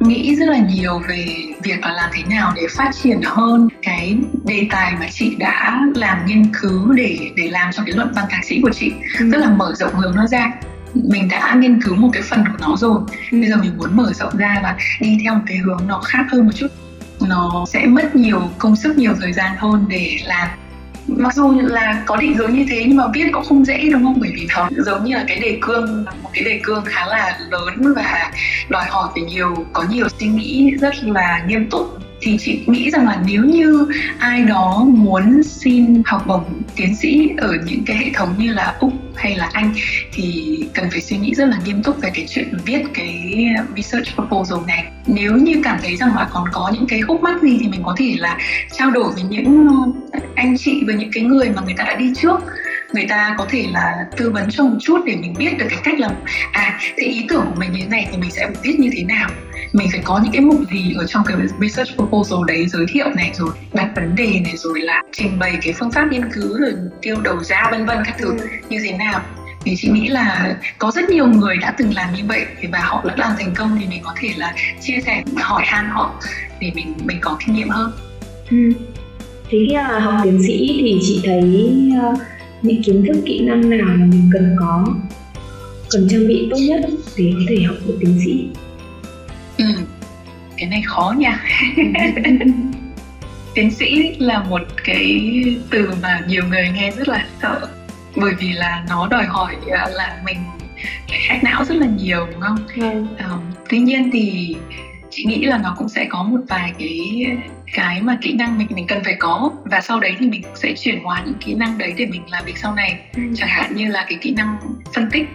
nghĩ 0.00 0.36
rất 0.36 0.48
là 0.48 0.58
nhiều 0.58 1.00
về 1.08 1.26
việc 1.62 1.80
là 1.82 1.92
làm 1.92 2.10
thế 2.12 2.22
nào 2.36 2.52
để 2.56 2.62
phát 2.76 2.90
triển 3.02 3.20
hơn 3.24 3.68
cái 3.82 4.16
đề 4.44 4.66
tài 4.70 4.92
mà 5.00 5.06
chị 5.12 5.36
đã 5.38 5.80
làm 5.94 6.26
nghiên 6.26 6.44
cứu 6.62 6.92
để 6.92 7.18
để 7.36 7.48
làm 7.50 7.72
cho 7.72 7.82
cái 7.86 7.94
luận 7.96 8.12
văn 8.16 8.24
thạc 8.30 8.44
sĩ 8.44 8.60
của 8.62 8.70
chị 8.72 8.92
ừ. 9.18 9.28
tức 9.32 9.38
là 9.38 9.50
mở 9.50 9.72
rộng 9.74 9.94
hướng 9.94 10.14
nó 10.16 10.26
ra 10.26 10.50
mình 10.94 11.28
đã 11.28 11.54
nghiên 11.54 11.82
cứu 11.82 11.94
một 11.94 12.08
cái 12.12 12.22
phần 12.22 12.44
của 12.44 12.58
nó 12.60 12.76
rồi. 12.76 13.00
Bây 13.32 13.46
giờ 13.46 13.56
mình 13.56 13.78
muốn 13.78 13.96
mở 13.96 14.12
rộng 14.12 14.36
ra 14.36 14.60
và 14.62 14.76
đi 15.00 15.18
theo 15.22 15.34
một 15.34 15.42
cái 15.46 15.56
hướng 15.56 15.80
nó 15.86 16.00
khác 16.04 16.26
hơn 16.30 16.46
một 16.46 16.52
chút. 16.54 16.68
Nó 17.28 17.64
sẽ 17.68 17.86
mất 17.86 18.16
nhiều 18.16 18.50
công 18.58 18.76
sức 18.76 18.98
nhiều 18.98 19.12
thời 19.20 19.32
gian 19.32 19.56
hơn 19.56 19.84
để 19.88 20.18
làm. 20.24 20.48
Mặc 21.06 21.34
dù 21.34 21.60
là 21.60 22.02
có 22.06 22.16
định 22.16 22.34
hướng 22.34 22.54
như 22.54 22.66
thế 22.70 22.84
nhưng 22.88 22.96
mà 22.96 23.04
viết 23.14 23.30
cũng 23.32 23.44
không 23.44 23.64
dễ 23.64 23.88
đúng 23.92 24.04
không? 24.04 24.20
Bởi 24.20 24.30
vì 24.34 24.48
nó 24.56 24.68
giống 24.84 25.04
như 25.04 25.14
là 25.14 25.24
cái 25.28 25.40
đề 25.40 25.58
cương 25.60 26.04
một 26.22 26.30
cái 26.32 26.44
đề 26.44 26.60
cương 26.62 26.84
khá 26.84 27.06
là 27.06 27.38
lớn 27.50 27.94
và 27.96 28.30
đòi 28.68 28.84
hỏi 28.88 29.08
phải 29.14 29.22
nhiều 29.22 29.66
có 29.72 29.84
nhiều 29.90 30.08
suy 30.18 30.26
nghĩ 30.26 30.70
rất 30.80 31.04
là 31.04 31.44
nghiêm 31.46 31.70
túc 31.70 31.98
thì 32.20 32.36
chị 32.40 32.60
nghĩ 32.66 32.90
rằng 32.90 33.06
là 33.06 33.22
nếu 33.26 33.44
như 33.44 33.86
ai 34.18 34.44
đó 34.44 34.86
muốn 34.88 35.42
xin 35.42 36.02
học 36.06 36.26
bổng 36.26 36.62
tiến 36.76 36.96
sĩ 36.96 37.30
ở 37.38 37.56
những 37.64 37.82
cái 37.86 37.96
hệ 37.96 38.10
thống 38.14 38.34
như 38.38 38.52
là 38.52 38.76
úc 38.80 38.92
hay 39.16 39.36
là 39.36 39.50
anh, 39.52 39.74
thì 40.12 40.58
cần 40.74 40.90
phải 40.90 41.00
suy 41.00 41.16
nghĩ 41.16 41.34
rất 41.34 41.44
là 41.44 41.58
nghiêm 41.64 41.82
túc 41.82 42.00
về 42.02 42.10
cái 42.14 42.26
chuyện 42.28 42.56
viết 42.64 42.82
cái 42.94 43.44
research 43.76 44.14
proposal 44.14 44.58
này. 44.66 44.84
Nếu 45.06 45.36
như 45.36 45.60
cảm 45.64 45.78
thấy 45.82 45.96
rằng 45.96 46.16
là 46.16 46.28
còn 46.32 46.44
có 46.52 46.70
những 46.74 46.86
cái 46.86 47.00
khúc 47.00 47.22
mắc 47.22 47.42
gì 47.42 47.58
thì 47.60 47.68
mình 47.68 47.82
có 47.84 47.94
thể 47.98 48.14
là 48.18 48.38
trao 48.78 48.90
đổi 48.90 49.12
với 49.12 49.22
những 49.22 49.68
ờ, 50.12 50.20
anh 50.34 50.58
chị, 50.58 50.82
với 50.86 50.94
những 50.94 51.10
cái 51.12 51.24
người 51.24 51.50
mà 51.50 51.62
người 51.62 51.74
ta 51.76 51.84
đã 51.84 51.94
đi 51.94 52.12
trước. 52.16 52.40
Người 52.92 53.06
ta 53.08 53.34
có 53.38 53.46
thể 53.50 53.66
là 53.72 54.06
tư 54.16 54.30
vấn 54.30 54.50
cho 54.50 54.64
một 54.64 54.76
chút 54.80 55.00
để 55.06 55.16
mình 55.16 55.34
biết 55.38 55.58
được 55.58 55.66
cái 55.70 55.78
cách 55.84 56.00
là 56.00 56.10
à 56.52 56.78
thế 56.96 57.06
ý 57.06 57.26
tưởng 57.28 57.46
của 57.46 57.60
mình 57.60 57.72
như 57.72 57.80
thế 57.82 57.88
này 57.88 58.08
thì 58.12 58.18
mình 58.18 58.30
sẽ 58.30 58.48
viết 58.62 58.80
như 58.80 58.90
thế 58.96 59.02
nào 59.02 59.28
mình 59.72 59.88
phải 59.92 60.00
có 60.04 60.20
những 60.22 60.32
cái 60.32 60.40
mục 60.40 60.60
gì 60.72 60.94
ở 60.98 61.06
trong 61.06 61.22
cái 61.26 61.36
research 61.60 61.94
proposal 61.96 62.38
đấy 62.46 62.66
giới 62.68 62.86
thiệu 62.88 63.06
này 63.16 63.30
rồi 63.34 63.50
đặt 63.72 63.90
vấn 63.96 64.14
đề 64.14 64.40
này 64.44 64.56
rồi 64.56 64.80
là 64.80 65.02
trình 65.12 65.38
bày 65.38 65.58
cái 65.62 65.74
phương 65.78 65.90
pháp 65.90 66.08
nghiên 66.10 66.32
cứu 66.32 66.58
rồi 66.58 66.74
tiêu 67.02 67.16
đầu 67.24 67.42
ra 67.42 67.68
vân 67.70 67.86
vân 67.86 67.98
các 68.04 68.16
thứ 68.18 68.28
ừ. 68.28 68.46
như 68.68 68.78
thế 68.84 68.92
nào 68.92 69.20
thì 69.64 69.74
chị 69.76 69.88
nghĩ 69.90 70.08
là 70.08 70.56
có 70.78 70.90
rất 70.90 71.10
nhiều 71.10 71.26
người 71.26 71.56
đã 71.56 71.74
từng 71.78 71.94
làm 71.94 72.14
như 72.14 72.22
vậy 72.28 72.46
và 72.72 72.78
họ 72.78 73.04
đã 73.08 73.14
làm 73.16 73.32
thành 73.38 73.54
công 73.56 73.76
thì 73.80 73.86
mình 73.86 74.00
có 74.04 74.14
thể 74.20 74.28
là 74.36 74.54
chia 74.80 75.00
sẻ 75.06 75.22
hỏi 75.36 75.62
han 75.66 75.88
họ 75.90 76.20
để 76.60 76.72
mình 76.74 76.94
mình 77.04 77.18
có 77.20 77.38
kinh 77.46 77.54
nghiệm 77.54 77.68
hơn 77.68 77.92
ừ. 78.50 78.56
thế 79.50 79.58
khi 79.68 79.74
là 79.74 79.98
học 79.98 80.14
tiến 80.24 80.42
sĩ 80.46 80.80
thì 80.82 80.98
chị 81.02 81.20
thấy 81.24 81.72
uh, 82.12 82.18
những 82.62 82.82
kiến 82.82 83.04
thức 83.06 83.22
kỹ 83.26 83.40
năng 83.40 83.70
nào 83.70 83.86
mà 83.86 84.06
mình 84.06 84.30
cần 84.32 84.56
có 84.60 84.84
cần 85.90 86.08
trang 86.10 86.28
bị 86.28 86.48
tốt 86.50 86.56
nhất 86.68 86.80
để 87.16 87.32
có 87.34 87.40
thể 87.48 87.62
học 87.62 87.76
được 87.86 87.96
tiến 88.00 88.20
sĩ 88.24 88.48
ừ 89.60 89.84
cái 90.56 90.68
này 90.68 90.82
khó 90.86 91.14
nha 91.18 91.44
tiến 93.54 93.70
sĩ 93.70 94.16
là 94.18 94.42
một 94.42 94.60
cái 94.84 95.30
từ 95.70 95.90
mà 96.02 96.20
nhiều 96.28 96.44
người 96.48 96.68
nghe 96.74 96.90
rất 96.90 97.08
là 97.08 97.26
sợ 97.42 97.68
bởi 98.16 98.34
vì 98.38 98.52
là 98.52 98.84
nó 98.88 99.06
đòi 99.06 99.24
hỏi 99.24 99.56
à, 99.70 99.86
là 99.88 100.20
mình 100.24 100.36
phải 101.08 101.18
hack 101.28 101.44
não 101.44 101.64
rất 101.64 101.74
là 101.74 101.86
nhiều 101.86 102.26
đúng 102.32 102.40
không? 102.40 102.56
Ừ. 102.76 102.90
Um, 103.30 103.40
tuy 103.68 103.78
nhiên 103.78 104.10
thì 104.12 104.56
chị 105.10 105.24
nghĩ 105.24 105.44
là 105.44 105.58
nó 105.58 105.74
cũng 105.78 105.88
sẽ 105.88 106.06
có 106.10 106.22
một 106.22 106.40
vài 106.48 106.72
cái 106.78 107.26
cái 107.72 108.02
mà 108.02 108.18
kỹ 108.22 108.32
năng 108.32 108.58
mình 108.58 108.66
mình 108.70 108.86
cần 108.86 109.04
phải 109.04 109.16
có 109.18 109.50
và 109.64 109.80
sau 109.80 110.00
đấy 110.00 110.16
thì 110.18 110.26
mình 110.26 110.42
sẽ 110.54 110.74
chuyển 110.76 111.02
hóa 111.04 111.22
những 111.26 111.34
kỹ 111.40 111.54
năng 111.54 111.78
đấy 111.78 111.94
để 111.96 112.06
mình 112.06 112.22
làm 112.30 112.44
việc 112.44 112.58
sau 112.58 112.74
này 112.74 113.00
ừ. 113.16 113.22
chẳng 113.36 113.48
hạn 113.48 113.74
như 113.74 113.88
là 113.88 114.06
cái 114.08 114.18
kỹ 114.20 114.34
năng 114.36 114.58
phân 114.94 115.10
tích 115.10 115.28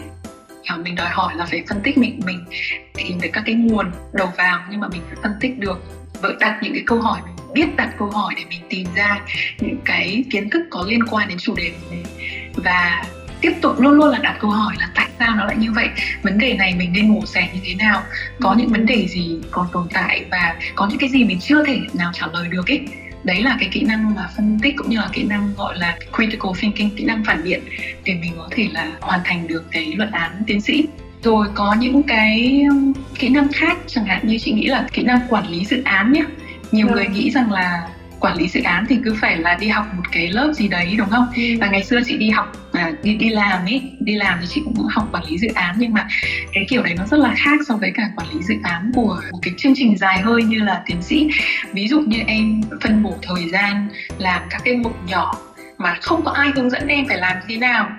mình 0.84 0.96
đòi 0.96 1.10
hỏi 1.10 1.34
là 1.36 1.46
phải 1.46 1.64
phân 1.70 1.82
tích 1.84 1.98
mình 1.98 2.20
mình 2.26 2.46
tìm 2.94 3.22
được 3.22 3.30
các 3.34 3.44
cái 3.46 3.56
nguồn 3.56 3.92
đầu 4.14 4.32
vào, 4.38 4.60
nhưng 4.72 4.80
mà 4.80 4.88
mình 4.88 5.02
phải 5.08 5.18
phân 5.24 5.32
tích 5.40 5.60
được 5.60 5.84
và 6.22 6.30
đặt 6.40 6.60
những 6.62 6.74
cái 6.74 6.84
câu 6.86 7.02
hỏi 7.02 7.20
mình 7.26 7.36
biết 7.54 7.76
đặt 7.76 7.90
câu 8.00 8.10
hỏi 8.10 8.34
để 8.38 8.44
mình 8.50 8.62
tìm 8.70 8.88
ra 8.96 9.20
những 9.60 9.78
cái 9.86 10.24
kiến 10.32 10.50
thức 10.50 10.62
có 10.70 10.86
liên 10.88 11.08
quan 11.08 11.28
đến 11.28 11.38
chủ 11.38 11.56
đề 11.56 11.70
của 11.70 11.96
mình. 11.96 12.06
Và 12.56 13.04
tiếp 13.42 13.54
tục 13.62 13.80
luôn 13.80 13.94
luôn 13.94 14.10
là 14.10 14.20
đặt 14.20 14.38
câu 14.40 14.52
hỏi 14.52 14.76
là 14.80 14.90
tại 14.96 15.08
sao 15.20 15.36
nó 15.36 15.46
lại 15.46 15.56
như 15.58 15.72
vậy? 15.72 15.90
Vấn 16.22 16.38
đề 16.38 16.54
này 16.54 16.76
mình 16.78 16.94
nên 16.94 17.14
mổ 17.14 17.26
xẻ 17.26 17.50
như 17.54 17.60
thế 17.64 17.76
nào? 17.76 18.04
Có 18.42 18.54
những 18.54 18.68
vấn 18.68 18.86
đề 18.86 19.08
gì 19.08 19.40
còn 19.52 19.68
tồn 19.72 19.88
tại 19.94 20.26
và 20.32 20.56
có 20.76 20.88
những 20.88 21.00
cái 21.00 21.10
gì 21.10 21.24
mình 21.24 21.40
chưa 21.40 21.66
thể 21.66 21.80
nào 21.94 22.12
trả 22.14 22.28
lời 22.34 22.48
được 22.48 22.68
ấy? 22.68 22.86
Đấy 23.26 23.44
là 23.44 23.58
cái 23.60 23.70
kỹ 23.72 23.82
năng 23.82 24.16
mà 24.16 24.30
phân 24.36 24.60
tích 24.62 24.74
cũng 24.78 24.90
như 24.90 24.98
là 24.98 25.10
kỹ 25.14 25.24
năng 25.24 25.54
gọi 25.58 25.78
là 25.78 25.98
critical 26.16 26.52
thinking 26.60 26.90
kỹ 26.96 27.04
năng 27.04 27.24
phản 27.26 27.44
biện 27.44 27.62
để 28.06 28.14
mình 28.14 28.32
có 28.38 28.50
thể 28.52 28.68
là 28.74 28.92
hoàn 29.02 29.20
thành 29.24 29.48
được 29.48 29.64
cái 29.72 29.94
luận 29.96 30.12
án 30.12 30.44
tiến 30.48 30.62
sĩ. 30.62 30.86
Rồi 31.24 31.48
có 31.54 31.76
những 31.80 32.04
cái 32.04 32.64
um, 32.70 32.94
kỹ 33.20 33.30
năng 33.30 33.54
khác 33.54 33.78
chẳng 33.88 34.06
hạn 34.06 34.28
như 34.28 34.38
chị 34.40 34.52
nghĩ 34.52 34.68
là 34.68 34.88
kỹ 34.94 35.04
năng 35.04 35.20
quản 35.30 35.48
lý 35.50 35.66
dự 35.66 35.82
án 35.84 36.14
nhé 36.14 36.24
nhiều 36.72 36.88
người 36.88 37.08
nghĩ 37.08 37.32
rằng 37.32 37.52
là 37.52 37.88
quản 38.20 38.38
lý 38.38 38.48
dự 38.48 38.62
án 38.62 38.86
thì 38.90 38.98
cứ 39.06 39.16
phải 39.22 39.38
là 39.38 39.58
đi 39.60 39.68
học 39.68 39.86
một 39.96 40.04
cái 40.12 40.28
lớp 40.28 40.54
gì 40.54 40.68
đấy 40.68 40.96
đúng 40.98 41.10
không? 41.10 41.28
Ừ. 41.36 41.42
và 41.62 41.68
ngày 41.68 41.84
xưa 41.84 42.00
chị 42.06 42.18
đi 42.18 42.30
học 42.30 42.52
à, 42.74 42.92
đi 43.04 43.16
đi 43.16 43.30
làm 43.30 43.66
ấy 43.66 43.92
đi 44.00 44.16
làm 44.16 44.38
thì 44.42 44.48
chị 44.50 44.62
cũng 44.66 44.76
học 44.90 45.10
quản 45.12 45.24
lý 45.26 45.38
dự 45.38 45.48
án 45.56 45.76
nhưng 45.78 45.94
mà 45.94 46.08
cái 46.54 46.66
kiểu 46.70 46.84
đấy 46.84 46.96
nó 46.98 47.06
rất 47.06 47.18
là 47.18 47.34
khác 47.38 47.60
so 47.68 47.76
với 47.76 47.92
cả 47.96 48.10
quản 48.16 48.28
lý 48.34 48.44
dự 48.44 48.56
án 48.64 48.92
của 48.96 49.22
một 49.32 49.40
cái 49.42 49.54
chương 49.58 49.74
trình 49.76 49.98
dài 49.98 50.20
hơi 50.20 50.44
như 50.44 50.60
là 50.60 50.84
tiến 50.86 51.02
sĩ. 51.02 51.30
Ví 51.74 51.88
dụ 51.88 52.00
như 52.00 52.20
em 52.28 52.62
phân 52.82 53.04
bổ 53.04 53.18
thời 53.22 53.50
gian 53.50 53.88
làm 54.18 54.42
các 54.50 54.62
cái 54.66 54.76
mục 54.76 54.96
nhỏ 55.08 55.34
mà 55.78 55.98
không 56.02 56.26
có 56.26 56.32
ai 56.32 56.52
hướng 56.56 56.70
dẫn 56.70 56.88
em 56.88 57.08
phải 57.08 57.18
làm 57.18 57.38
thế 57.48 57.58
nào 57.58 57.90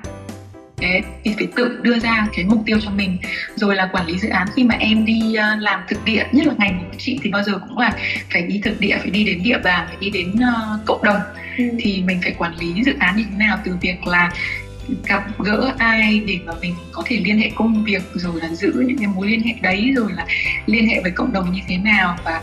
Đấy, 0.80 1.02
thì 1.24 1.34
phải 1.38 1.48
tự 1.56 1.78
đưa 1.82 1.98
ra 1.98 2.26
cái 2.36 2.44
mục 2.44 2.62
tiêu 2.66 2.78
cho 2.80 2.90
mình. 2.90 3.18
Rồi 3.54 3.76
là 3.76 3.88
quản 3.92 4.06
lý 4.06 4.18
dự 4.18 4.28
án 4.28 4.46
khi 4.56 4.64
mà 4.64 4.74
em 4.74 5.04
đi 5.04 5.20
uh, 5.30 5.62
làm 5.62 5.80
thực 5.88 6.04
địa 6.04 6.24
nhất 6.32 6.46
là 6.46 6.54
ngành 6.58 6.78
của 6.78 6.96
chị 6.98 7.18
thì 7.22 7.30
bao 7.30 7.42
giờ 7.42 7.52
cũng 7.68 7.78
là 7.78 7.92
phải 8.32 8.42
đi 8.42 8.60
thực 8.64 8.80
địa 8.80 8.96
phải 9.00 9.10
đi 9.10 9.24
đến 9.24 9.42
địa 9.42 9.58
bàn 9.64 9.86
phải 9.88 9.96
đi 10.00 10.10
đến 10.10 10.30
uh, 10.30 10.86
cộng 10.86 11.04
đồng. 11.04 11.20
Ừ. 11.58 11.64
thì 11.78 12.02
mình 12.06 12.18
phải 12.22 12.34
quản 12.38 12.56
lý 12.58 12.82
dự 12.84 12.92
án 12.98 13.16
như 13.16 13.24
thế 13.30 13.36
nào 13.36 13.58
từ 13.64 13.76
việc 13.80 14.06
là 14.06 14.30
gặp 15.06 15.24
gỡ 15.38 15.72
ai 15.78 16.22
để 16.26 16.38
mà 16.44 16.52
mình 16.60 16.74
có 16.92 17.02
thể 17.06 17.16
liên 17.24 17.38
hệ 17.38 17.50
công 17.54 17.84
việc 17.84 18.02
rồi 18.14 18.40
là 18.40 18.48
giữ 18.48 18.72
những 18.86 18.98
cái 18.98 19.06
mối 19.06 19.26
liên 19.26 19.42
hệ 19.42 19.54
đấy 19.62 19.92
rồi 19.96 20.12
là 20.16 20.26
liên 20.66 20.88
hệ 20.88 21.00
với 21.02 21.10
cộng 21.10 21.32
đồng 21.32 21.52
như 21.52 21.60
thế 21.68 21.76
nào 21.76 22.16
và 22.24 22.40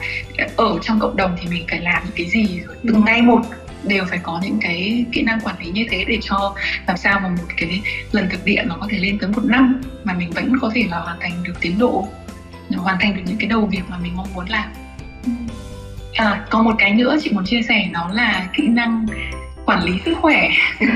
ở 0.55 0.79
trong 0.81 0.99
cộng 0.99 1.15
đồng 1.15 1.35
thì 1.41 1.47
mình 1.49 1.65
phải 1.69 1.79
làm 1.79 2.03
những 2.03 2.13
cái 2.15 2.25
gì 2.25 2.61
rồi 2.67 2.75
từng 2.83 3.05
ngày 3.05 3.21
một 3.21 3.41
đều 3.83 4.05
phải 4.09 4.19
có 4.23 4.41
những 4.43 4.59
cái 4.61 5.05
kỹ 5.11 5.21
năng 5.21 5.39
quản 5.39 5.55
lý 5.59 5.71
như 5.71 5.85
thế 5.89 6.05
để 6.07 6.17
cho 6.21 6.55
làm 6.87 6.97
sao 6.97 7.19
mà 7.19 7.29
một 7.29 7.53
cái 7.57 7.81
lần 8.11 8.29
thực 8.29 8.45
địa 8.45 8.63
nó 8.65 8.77
có 8.81 8.87
thể 8.89 8.97
lên 8.97 9.17
tới 9.19 9.29
một 9.29 9.43
năm 9.45 9.81
mà 10.03 10.13
mình 10.13 10.31
vẫn 10.31 10.53
có 10.61 10.71
thể 10.75 10.85
là 10.89 10.99
hoàn 10.99 11.17
thành 11.19 11.43
được 11.43 11.53
tiến 11.61 11.79
độ 11.79 12.07
hoàn 12.77 12.97
thành 12.99 13.15
được 13.15 13.21
những 13.25 13.37
cái 13.37 13.49
đầu 13.49 13.65
việc 13.65 13.81
mà 13.89 13.97
mình 14.03 14.15
mong 14.15 14.33
muốn 14.35 14.45
làm. 14.49 14.69
À, 16.13 16.45
có 16.49 16.63
một 16.63 16.75
cái 16.77 16.93
nữa 16.93 17.17
chị 17.21 17.31
muốn 17.33 17.45
chia 17.45 17.61
sẻ 17.61 17.89
đó 17.93 18.09
là 18.13 18.47
kỹ 18.53 18.67
năng 18.67 19.05
quản 19.65 19.83
lý 19.83 19.91
sức 20.05 20.13
khỏe. 20.21 20.49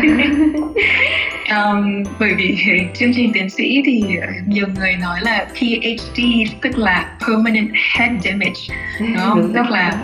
Um, 1.49 2.03
bởi 2.19 2.33
vì 2.33 2.57
chương 2.95 3.13
trình 3.13 3.31
tiến 3.33 3.49
sĩ 3.49 3.81
thì 3.85 4.03
nhiều 4.47 4.67
người 4.75 4.95
nói 4.95 5.19
là 5.21 5.45
PhD 5.53 6.21
tức 6.61 6.77
là 6.77 7.17
permanent 7.27 7.69
head 7.97 8.11
damage 8.23 8.77
đúng 8.99 9.15
không? 9.17 9.53
tức 9.55 9.69
là 9.69 9.97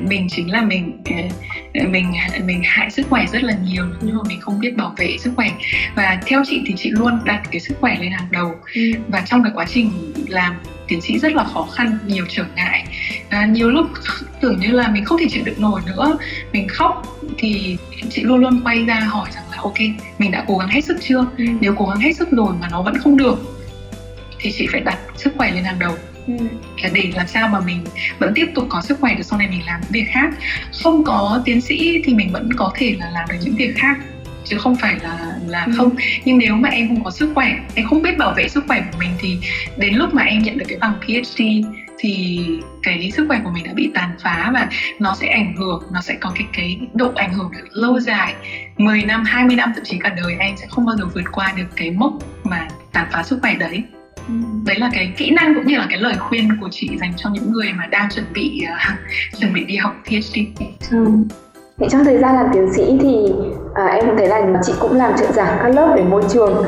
mình 0.00 0.28
chính 0.30 0.50
là 0.50 0.62
mình 0.62 1.02
mình 1.74 2.12
mình 2.44 2.62
hại 2.64 2.90
sức 2.90 3.06
khỏe 3.10 3.26
rất 3.32 3.42
là 3.42 3.54
nhiều 3.64 3.84
nhưng 4.00 4.16
mà 4.16 4.22
mình 4.28 4.40
không 4.40 4.60
biết 4.60 4.76
bảo 4.76 4.94
vệ 4.96 5.16
sức 5.18 5.32
khỏe. 5.36 5.50
Và 5.94 6.20
theo 6.26 6.42
chị 6.46 6.62
thì 6.66 6.74
chị 6.76 6.90
luôn 6.90 7.18
đặt 7.24 7.42
cái 7.50 7.60
sức 7.60 7.74
khỏe 7.80 7.96
lên 8.00 8.12
hàng 8.12 8.28
đầu. 8.30 8.54
Ừ. 8.74 8.82
và 9.08 9.22
trong 9.26 9.42
cái 9.42 9.52
quá 9.54 9.66
trình 9.68 9.90
làm 10.28 10.54
tiến 10.88 11.00
sĩ 11.00 11.18
rất 11.18 11.32
là 11.32 11.44
khó 11.44 11.68
khăn 11.74 11.98
nhiều 12.06 12.26
trở 12.28 12.44
ngại. 12.56 12.84
À, 13.28 13.46
nhiều 13.46 13.70
lúc 13.70 13.86
tưởng 14.40 14.60
như 14.60 14.70
là 14.70 14.88
mình 14.88 15.04
không 15.04 15.18
thể 15.18 15.26
chịu 15.30 15.42
đựng 15.44 15.60
nổi 15.60 15.80
nữa. 15.86 16.18
Mình 16.52 16.68
khóc 16.68 17.18
thì 17.38 17.76
chị 18.10 18.22
luôn 18.22 18.40
luôn 18.40 18.60
quay 18.64 18.84
ra 18.84 19.00
hỏi 19.00 19.28
rằng 19.34 19.44
là 19.50 19.58
ok 19.62 19.78
mình 20.18 20.30
đã 20.30 20.44
cố 20.46 20.58
gắng 20.58 20.68
hết 20.68 20.84
sức 20.84 20.96
chưa? 21.00 21.26
Ừ. 21.38 21.44
nếu 21.60 21.74
cố 21.78 21.86
gắng 21.86 22.00
hết 22.00 22.12
sức 22.12 22.30
rồi 22.30 22.54
mà 22.60 22.68
nó 22.70 22.82
vẫn 22.82 22.98
không 22.98 23.16
được 23.16 23.38
thì 24.38 24.52
chị 24.52 24.66
phải 24.72 24.80
đặt 24.80 24.98
sức 25.16 25.32
khỏe 25.36 25.50
lên 25.50 25.64
hàng 25.64 25.78
đầu 25.78 25.96
ừ. 26.26 26.34
để 26.92 27.12
làm 27.14 27.26
sao 27.26 27.48
mà 27.48 27.60
mình 27.60 27.84
vẫn 28.18 28.32
tiếp 28.34 28.46
tục 28.54 28.66
có 28.68 28.82
sức 28.82 29.00
khỏe 29.00 29.14
được 29.14 29.22
sau 29.22 29.38
này 29.38 29.48
mình 29.48 29.66
làm 29.66 29.80
việc 29.90 30.06
khác 30.08 30.30
không 30.82 31.04
có 31.04 31.42
tiến 31.44 31.60
sĩ 31.60 32.02
thì 32.04 32.14
mình 32.14 32.32
vẫn 32.32 32.52
có 32.56 32.72
thể 32.74 32.96
là 32.98 33.10
làm 33.10 33.28
được 33.28 33.36
những 33.42 33.56
việc 33.56 33.74
khác 33.76 33.98
chứ 34.44 34.58
không 34.58 34.76
phải 34.76 34.96
là 35.02 35.36
là 35.46 35.64
ừ. 35.64 35.72
không 35.76 35.90
nhưng 36.24 36.38
nếu 36.38 36.54
mà 36.54 36.68
em 36.68 36.88
không 36.88 37.04
có 37.04 37.10
sức 37.10 37.30
khỏe 37.34 37.58
em 37.74 37.86
không 37.86 38.02
biết 38.02 38.18
bảo 38.18 38.34
vệ 38.36 38.48
sức 38.48 38.64
khỏe 38.66 38.80
của 38.92 38.98
mình 38.98 39.10
thì 39.18 39.38
đến 39.76 39.94
lúc 39.94 40.14
mà 40.14 40.22
em 40.22 40.42
nhận 40.42 40.58
được 40.58 40.64
cái 40.68 40.78
bằng 40.78 40.94
PhD 41.00 41.42
thì 41.98 42.40
cái 42.82 43.10
sức 43.16 43.24
khỏe 43.28 43.40
của 43.44 43.50
mình 43.50 43.64
đã 43.64 43.72
bị 43.72 43.90
tàn 43.94 44.10
phá 44.22 44.50
và 44.54 44.68
nó 44.98 45.16
sẽ 45.20 45.28
ảnh 45.28 45.56
hưởng 45.56 45.82
nó 45.92 46.00
sẽ 46.00 46.14
có 46.20 46.32
cái 46.34 46.46
cái 46.52 46.80
độ 46.94 47.12
ảnh 47.14 47.32
hưởng 47.32 47.50
lâu 47.70 48.00
dài 48.00 48.34
10 48.76 49.02
năm 49.02 49.24
20 49.24 49.56
năm 49.56 49.72
thậm 49.74 49.84
chí 49.84 49.98
cả 49.98 50.08
đời 50.08 50.36
em 50.38 50.56
sẽ 50.56 50.66
không 50.70 50.86
bao 50.86 50.96
giờ 50.96 51.04
vượt 51.14 51.24
qua 51.32 51.52
được 51.56 51.66
cái 51.76 51.90
mốc 51.90 52.12
mà 52.44 52.68
tàn 52.92 53.06
phá 53.12 53.22
sức 53.22 53.38
khỏe 53.42 53.54
đấy. 53.54 53.82
Đấy 54.66 54.76
là 54.78 54.90
cái 54.92 55.12
kỹ 55.16 55.30
năng 55.30 55.54
cũng 55.54 55.66
như 55.66 55.76
là 55.76 55.86
cái 55.90 55.98
lời 55.98 56.14
khuyên 56.18 56.48
của 56.60 56.68
chị 56.70 56.90
dành 57.00 57.12
cho 57.16 57.30
những 57.32 57.52
người 57.52 57.72
mà 57.78 57.86
đang 57.86 58.08
chuẩn 58.10 58.24
bị 58.34 58.62
uh, 58.64 58.98
chuẩn 59.40 59.52
bị 59.52 59.64
đi 59.64 59.76
học 59.76 59.92
PhD. 60.04 60.38
Ừ. 60.90 61.06
Thế 61.78 61.86
trong 61.90 62.04
thời 62.04 62.18
gian 62.18 62.34
làm 62.36 62.46
tiến 62.52 62.72
sĩ 62.76 62.98
thì 63.00 63.32
à, 63.74 63.84
em 63.84 64.04
thấy 64.16 64.28
là 64.28 64.60
chị 64.62 64.72
cũng 64.80 64.92
làm 64.92 65.12
trợ 65.18 65.32
giảng 65.32 65.58
các 65.62 65.68
lớp 65.68 65.94
về 65.96 66.02
môi 66.02 66.22
trường. 66.32 66.64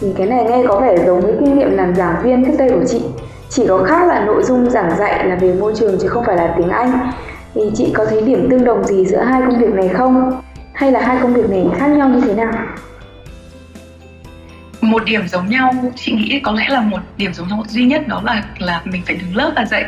Thì 0.00 0.08
cái 0.16 0.26
này 0.26 0.44
nghe 0.44 0.64
có 0.68 0.80
vẻ 0.80 0.96
giống 1.06 1.20
với 1.20 1.34
kinh 1.40 1.58
nghiệm 1.58 1.70
làm 1.70 1.94
giảng 1.94 2.22
viên 2.22 2.44
trước 2.44 2.52
đây 2.58 2.70
của 2.70 2.84
chị. 2.88 3.00
Chỉ 3.48 3.66
có 3.68 3.84
khác 3.84 4.08
là 4.08 4.24
nội 4.24 4.42
dung 4.42 4.70
giảng 4.70 4.96
dạy 4.98 5.28
là 5.28 5.34
về 5.34 5.54
môi 5.54 5.72
trường 5.76 5.98
chứ 5.98 6.08
không 6.08 6.24
phải 6.24 6.36
là 6.36 6.54
tiếng 6.58 6.68
Anh. 6.68 7.10
Thì 7.54 7.60
chị 7.74 7.92
có 7.94 8.04
thấy 8.04 8.22
điểm 8.22 8.48
tương 8.50 8.64
đồng 8.64 8.84
gì 8.84 9.06
giữa 9.06 9.22
hai 9.22 9.40
công 9.40 9.58
việc 9.58 9.74
này 9.74 9.88
không? 9.88 10.40
Hay 10.72 10.92
là 10.92 11.00
hai 11.00 11.16
công 11.22 11.34
việc 11.34 11.50
này 11.50 11.66
khác 11.78 11.88
nhau 11.88 12.08
như 12.08 12.20
thế 12.20 12.34
nào 12.34 12.52
một 14.82 15.04
điểm 15.04 15.28
giống 15.28 15.48
nhau, 15.48 15.92
chị 15.96 16.12
nghĩ 16.12 16.40
có 16.42 16.52
lẽ 16.52 16.68
là 16.68 16.80
một 16.80 17.00
điểm 17.16 17.34
giống 17.34 17.48
nhau 17.48 17.64
duy 17.68 17.84
nhất 17.84 18.08
đó 18.08 18.22
là 18.24 18.44
là 18.58 18.80
mình 18.84 19.02
phải 19.06 19.16
đứng 19.16 19.36
lớp 19.36 19.52
và 19.56 19.64
dạy. 19.64 19.84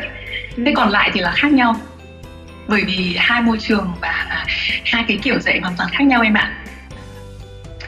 Thế 0.57 0.73
còn 0.77 0.89
lại 0.89 1.11
thì 1.15 1.21
là 1.21 1.31
khác 1.31 1.53
nhau. 1.53 1.77
Bởi 2.69 2.85
vì 2.85 3.17
hai 3.19 3.43
môi 3.43 3.59
trường 3.59 3.93
và 4.01 4.45
hai 4.85 5.05
cái 5.09 5.19
kiểu 5.23 5.41
dạy 5.41 5.61
hoàn 5.61 5.75
toàn 5.77 5.91
khác 5.93 6.05
nhau 6.05 6.23
em 6.23 6.35
ạ. 6.35 6.53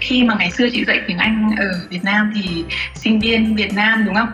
Khi 0.01 0.25
mà 0.25 0.35
ngày 0.39 0.51
xưa 0.51 0.69
chị 0.73 0.85
dạy 0.85 1.01
tiếng 1.07 1.19
Anh 1.19 1.51
ở 1.59 1.81
Việt 1.91 2.05
Nam 2.05 2.33
thì 2.35 2.65
sinh 2.95 3.21
viên 3.21 3.57
Việt 3.57 3.75
Nam, 3.75 4.05
đúng 4.05 4.15
không? 4.15 4.29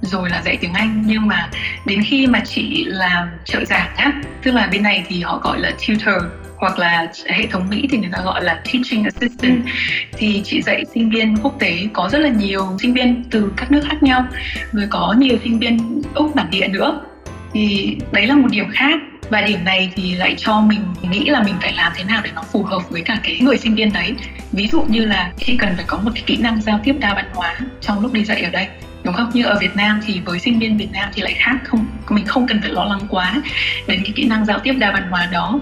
Rồi 0.00 0.30
là 0.30 0.42
dạy 0.42 0.56
tiếng 0.60 0.72
Anh, 0.72 1.02
nhưng 1.06 1.26
mà 1.26 1.48
đến 1.86 2.02
khi 2.06 2.26
mà 2.26 2.40
chị 2.44 2.84
làm 2.88 3.28
trợ 3.44 3.64
giảng 3.64 3.96
á, 3.96 4.12
tức 4.42 4.52
là 4.52 4.68
bên 4.72 4.82
này 4.82 5.04
thì 5.08 5.22
họ 5.22 5.40
gọi 5.44 5.60
là 5.60 5.70
tutor 5.70 6.22
hoặc 6.58 6.78
là 6.78 7.12
hệ 7.26 7.46
thống 7.46 7.68
Mỹ 7.70 7.88
thì 7.90 7.98
người 7.98 8.10
ta 8.12 8.18
gọi 8.24 8.44
là 8.44 8.54
teaching 8.54 9.04
assistant, 9.04 9.62
thì 10.12 10.42
chị 10.44 10.62
dạy 10.62 10.84
sinh 10.94 11.10
viên 11.10 11.36
quốc 11.36 11.56
tế 11.58 11.86
có 11.92 12.08
rất 12.12 12.18
là 12.18 12.28
nhiều 12.28 12.76
sinh 12.82 12.94
viên 12.94 13.24
từ 13.30 13.52
các 13.56 13.70
nước 13.70 13.82
khác 13.88 14.02
nhau, 14.02 14.26
rồi 14.72 14.86
có 14.90 15.14
nhiều 15.18 15.38
sinh 15.44 15.58
viên 15.58 16.02
úc 16.14 16.34
bản 16.34 16.50
địa 16.50 16.68
nữa. 16.68 17.00
Thì 17.52 17.96
đấy 18.12 18.26
là 18.26 18.34
một 18.34 18.48
điểm 18.50 18.66
khác. 18.72 19.00
Và 19.30 19.40
điểm 19.40 19.64
này 19.64 19.92
thì 19.94 20.14
lại 20.14 20.34
cho 20.38 20.60
mình 20.60 20.80
nghĩ 21.10 21.24
là 21.24 21.42
mình 21.42 21.54
phải 21.60 21.72
làm 21.72 21.92
thế 21.96 22.04
nào 22.04 22.20
để 22.24 22.30
nó 22.34 22.42
phù 22.52 22.62
hợp 22.62 22.90
với 22.90 23.02
cả 23.02 23.18
cái 23.22 23.38
người 23.40 23.56
sinh 23.56 23.74
viên 23.74 23.92
đấy. 23.92 24.14
Ví 24.52 24.68
dụ 24.72 24.80
như 24.88 25.04
là 25.04 25.32
chị 25.36 25.56
cần 25.56 25.72
phải 25.76 25.84
có 25.88 25.98
một 25.98 26.10
cái 26.14 26.22
kỹ 26.26 26.36
năng 26.36 26.60
giao 26.60 26.80
tiếp 26.84 26.94
đa 27.00 27.14
văn 27.14 27.24
hóa 27.34 27.56
trong 27.80 28.00
lúc 28.00 28.12
đi 28.12 28.24
dạy 28.24 28.42
ở 28.42 28.50
đây, 28.50 28.66
đúng 29.04 29.14
không? 29.14 29.30
Như 29.34 29.44
ở 29.44 29.58
Việt 29.60 29.76
Nam 29.76 30.00
thì 30.06 30.20
với 30.24 30.38
sinh 30.38 30.58
viên 30.58 30.76
Việt 30.76 30.88
Nam 30.92 31.08
thì 31.14 31.22
lại 31.22 31.34
khác 31.38 31.56
không, 31.64 31.86
mình 32.08 32.26
không 32.26 32.46
cần 32.46 32.60
phải 32.60 32.70
lo 32.70 32.84
lắng 32.84 33.00
quá 33.08 33.42
đến 33.88 34.00
cái 34.04 34.12
kỹ 34.16 34.24
năng 34.24 34.44
giao 34.44 34.58
tiếp 34.58 34.72
đa 34.72 34.92
văn 34.92 35.02
hóa 35.10 35.28
đó 35.32 35.60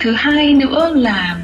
thứ 0.00 0.12
hai 0.12 0.54
nữa 0.54 0.92
là 0.94 1.36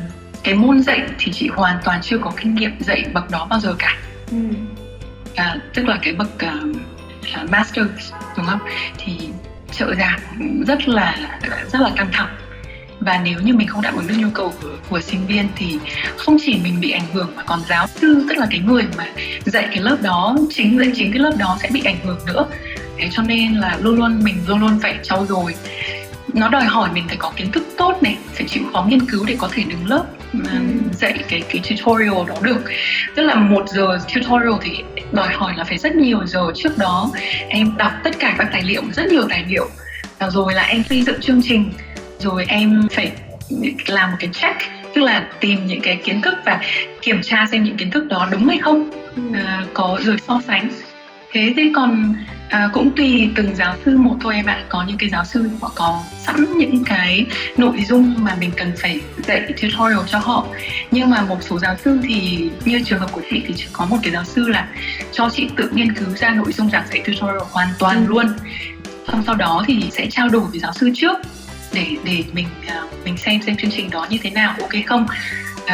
cái 0.42 0.54
môn 0.54 0.82
dạy 0.82 1.02
thì 1.18 1.32
chị 1.32 1.48
hoàn 1.48 1.78
toàn 1.84 2.00
chưa 2.02 2.18
có 2.18 2.32
kinh 2.40 2.54
nghiệm 2.54 2.80
dạy 2.80 3.04
bậc 3.12 3.30
đó 3.30 3.46
bao 3.50 3.60
giờ 3.60 3.74
cả. 3.78 3.96
Ừ. 4.30 4.36
à, 5.34 5.56
tức 5.74 5.88
là 5.88 5.98
cái 6.02 6.14
bậc 6.14 6.28
uh, 6.34 7.50
master 7.50 7.86
đúng 8.36 8.46
không? 8.46 8.60
Thì 8.98 9.12
trợ 9.72 9.94
giảng 9.94 10.20
rất 10.66 10.88
là 10.88 11.16
rất 11.72 11.80
là 11.80 11.90
căng 11.96 12.08
thẳng. 12.12 12.36
Và 13.00 13.20
nếu 13.24 13.40
như 13.40 13.54
mình 13.54 13.68
không 13.68 13.82
đáp 13.82 13.92
ứng 13.96 14.06
được 14.06 14.14
nhu 14.18 14.30
cầu 14.30 14.54
của, 14.62 14.68
của 14.88 15.00
sinh 15.00 15.26
viên 15.26 15.48
thì 15.56 15.78
không 16.16 16.36
chỉ 16.40 16.60
mình 16.62 16.80
bị 16.80 16.90
ảnh 16.90 17.06
hưởng 17.12 17.32
mà 17.36 17.42
còn 17.42 17.60
giáo 17.68 17.86
sư 17.86 18.26
tức 18.28 18.38
là 18.38 18.46
cái 18.50 18.60
người 18.60 18.84
mà 18.96 19.04
dạy 19.44 19.68
cái 19.70 19.82
lớp 19.82 19.96
đó 20.02 20.36
chính 20.50 20.78
dạy 20.78 20.92
chính 20.94 21.12
cái 21.12 21.20
lớp 21.20 21.32
đó 21.38 21.58
sẽ 21.62 21.68
bị 21.72 21.82
ảnh 21.84 21.98
hưởng 22.04 22.18
nữa. 22.26 22.46
Thế 22.98 23.08
cho 23.12 23.22
nên 23.22 23.54
là 23.54 23.76
luôn 23.80 23.96
luôn 23.96 24.24
mình 24.24 24.36
luôn 24.46 24.60
luôn 24.60 24.78
phải 24.82 24.98
trau 25.02 25.26
dồi 25.26 25.54
nó 26.36 26.48
đòi 26.48 26.64
hỏi 26.64 26.90
mình 26.94 27.04
phải 27.08 27.16
có 27.16 27.32
kiến 27.36 27.52
thức 27.52 27.64
tốt 27.78 27.98
này 28.00 28.16
phải 28.34 28.46
chịu 28.48 28.62
khó 28.72 28.86
nghiên 28.88 29.10
cứu 29.10 29.24
để 29.26 29.36
có 29.38 29.48
thể 29.52 29.62
đứng 29.62 29.86
lớp 29.86 30.04
mà 30.32 30.52
ừ. 30.52 30.58
dạy 30.92 31.14
cái 31.28 31.42
cái 31.48 31.62
tutorial 31.70 32.28
đó 32.28 32.34
được 32.42 32.64
tức 33.14 33.22
là 33.22 33.34
một 33.34 33.68
giờ 33.68 33.98
tutorial 34.14 34.54
thì 34.60 34.84
đòi 35.12 35.28
hỏi 35.28 35.52
là 35.56 35.64
phải 35.64 35.78
rất 35.78 35.94
nhiều 35.94 36.26
giờ 36.26 36.52
trước 36.54 36.78
đó 36.78 37.10
em 37.48 37.76
đọc 37.76 37.92
tất 38.04 38.10
cả 38.18 38.34
các 38.38 38.48
tài 38.52 38.62
liệu 38.62 38.82
rất 38.92 39.06
nhiều 39.06 39.22
tài 39.28 39.44
liệu 39.48 39.68
rồi 40.30 40.54
là 40.54 40.62
em 40.62 40.82
xây 40.88 41.02
dựng 41.02 41.20
chương 41.20 41.40
trình 41.42 41.72
rồi 42.18 42.44
em 42.48 42.82
phải 42.92 43.12
làm 43.86 44.10
một 44.10 44.16
cái 44.20 44.30
check 44.32 44.56
tức 44.94 45.02
là 45.02 45.28
tìm 45.40 45.66
những 45.66 45.80
cái 45.80 45.96
kiến 45.96 46.22
thức 46.22 46.34
và 46.44 46.60
kiểm 47.02 47.22
tra 47.22 47.46
xem 47.50 47.64
những 47.64 47.76
kiến 47.76 47.90
thức 47.90 48.06
đó 48.06 48.28
đúng 48.30 48.48
hay 48.48 48.58
không 48.58 48.90
ừ. 49.16 49.22
à, 49.34 49.64
có 49.74 49.98
rồi 50.02 50.16
so 50.28 50.40
sánh 50.46 50.68
thế. 51.36 51.52
Thì 51.56 51.72
còn 51.74 52.14
à, 52.48 52.68
cũng 52.72 52.90
tùy 52.96 53.30
từng 53.36 53.56
giáo 53.56 53.74
sư 53.84 53.98
một 53.98 54.16
thôi 54.20 54.34
em 54.34 54.46
ạ. 54.46 54.64
Có 54.68 54.84
những 54.88 54.98
cái 54.98 55.08
giáo 55.08 55.24
sư 55.24 55.50
họ 55.60 55.72
có 55.74 56.02
sẵn 56.26 56.58
những 56.58 56.84
cái 56.84 57.26
nội 57.56 57.84
dung 57.88 58.14
mà 58.18 58.36
mình 58.40 58.50
cần 58.56 58.72
phải 58.76 59.00
dạy 59.26 59.40
tutorial 59.40 60.06
cho 60.06 60.18
họ. 60.18 60.46
Nhưng 60.90 61.10
mà 61.10 61.22
một 61.22 61.38
số 61.40 61.58
giáo 61.58 61.76
sư 61.84 62.00
thì 62.08 62.50
như 62.64 62.82
trường 62.84 62.98
hợp 62.98 63.12
của 63.12 63.20
chị 63.30 63.42
thì 63.46 63.54
chỉ 63.56 63.66
có 63.72 63.86
một 63.86 63.96
cái 64.02 64.12
giáo 64.12 64.24
sư 64.24 64.48
là 64.48 64.68
cho 65.12 65.30
chị 65.30 65.48
tự 65.56 65.70
nghiên 65.72 65.94
cứu 65.94 66.08
ra 66.16 66.30
nội 66.30 66.52
dung 66.52 66.70
giảng 66.70 66.86
dạy 66.90 67.02
tutorial 67.06 67.42
hoàn 67.50 67.68
toàn 67.78 68.06
ừ. 68.06 68.10
luôn. 68.10 68.26
Xong 69.06 69.22
sau 69.26 69.34
đó 69.34 69.64
thì 69.66 69.84
sẽ 69.90 70.06
trao 70.10 70.28
đổi 70.28 70.42
với 70.50 70.60
giáo 70.60 70.72
sư 70.72 70.90
trước 70.94 71.18
để 71.72 71.86
để 72.04 72.24
mình 72.32 72.46
uh, 72.66 73.04
mình 73.04 73.16
xem 73.16 73.42
xem 73.42 73.56
chương 73.56 73.70
trình 73.70 73.90
đó 73.90 74.06
như 74.10 74.18
thế 74.22 74.30
nào 74.30 74.54
ok 74.60 74.72
không? 74.86 75.06
Uh, 75.64 75.70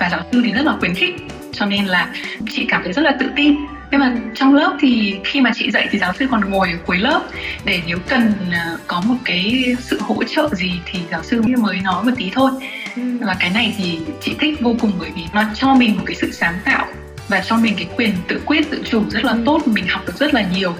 và 0.00 0.08
giáo 0.10 0.20
sư 0.32 0.42
thì 0.44 0.52
rất 0.52 0.66
là 0.66 0.76
khuyến 0.80 0.94
khích 0.94 1.14
cho 1.52 1.66
nên 1.66 1.84
là 1.84 2.08
chị 2.50 2.66
cảm 2.68 2.82
thấy 2.84 2.92
rất 2.92 3.02
là 3.02 3.16
tự 3.20 3.26
tin 3.36 3.56
nhưng 3.90 4.00
mà 4.00 4.16
trong 4.34 4.54
lớp 4.54 4.76
thì 4.80 5.16
khi 5.24 5.40
mà 5.40 5.50
chị 5.54 5.70
dạy 5.70 5.88
thì 5.90 5.98
giáo 5.98 6.12
sư 6.18 6.26
còn 6.30 6.50
ngồi 6.50 6.70
ở 6.70 6.78
cuối 6.86 6.98
lớp 6.98 7.22
để 7.64 7.80
nếu 7.86 7.98
cần 8.08 8.32
uh, 8.48 8.80
có 8.86 9.00
một 9.06 9.16
cái 9.24 9.76
sự 9.80 9.98
hỗ 10.00 10.24
trợ 10.24 10.48
gì 10.52 10.72
thì 10.86 10.98
giáo 11.10 11.22
sư 11.22 11.42
mới 11.42 11.80
nói 11.80 12.04
một 12.04 12.12
tí 12.16 12.30
thôi 12.32 12.50
ừ. 12.96 13.02
và 13.20 13.36
cái 13.40 13.50
này 13.50 13.74
thì 13.78 13.98
chị 14.20 14.34
thích 14.40 14.60
vô 14.60 14.76
cùng 14.80 14.92
bởi 14.98 15.10
vì 15.16 15.22
nó 15.34 15.44
cho 15.54 15.74
mình 15.74 15.96
một 15.96 16.02
cái 16.06 16.16
sự 16.16 16.32
sáng 16.32 16.54
tạo 16.64 16.86
và 17.28 17.40
cho 17.40 17.56
mình 17.56 17.74
cái 17.76 17.86
quyền 17.96 18.12
tự 18.28 18.40
quyết 18.46 18.70
tự 18.70 18.82
chủ 18.90 19.04
rất 19.10 19.24
là 19.24 19.32
ừ. 19.32 19.42
tốt 19.46 19.62
mình 19.66 19.86
học 19.88 20.02
được 20.06 20.16
rất 20.16 20.34
là 20.34 20.44
nhiều 20.54 20.74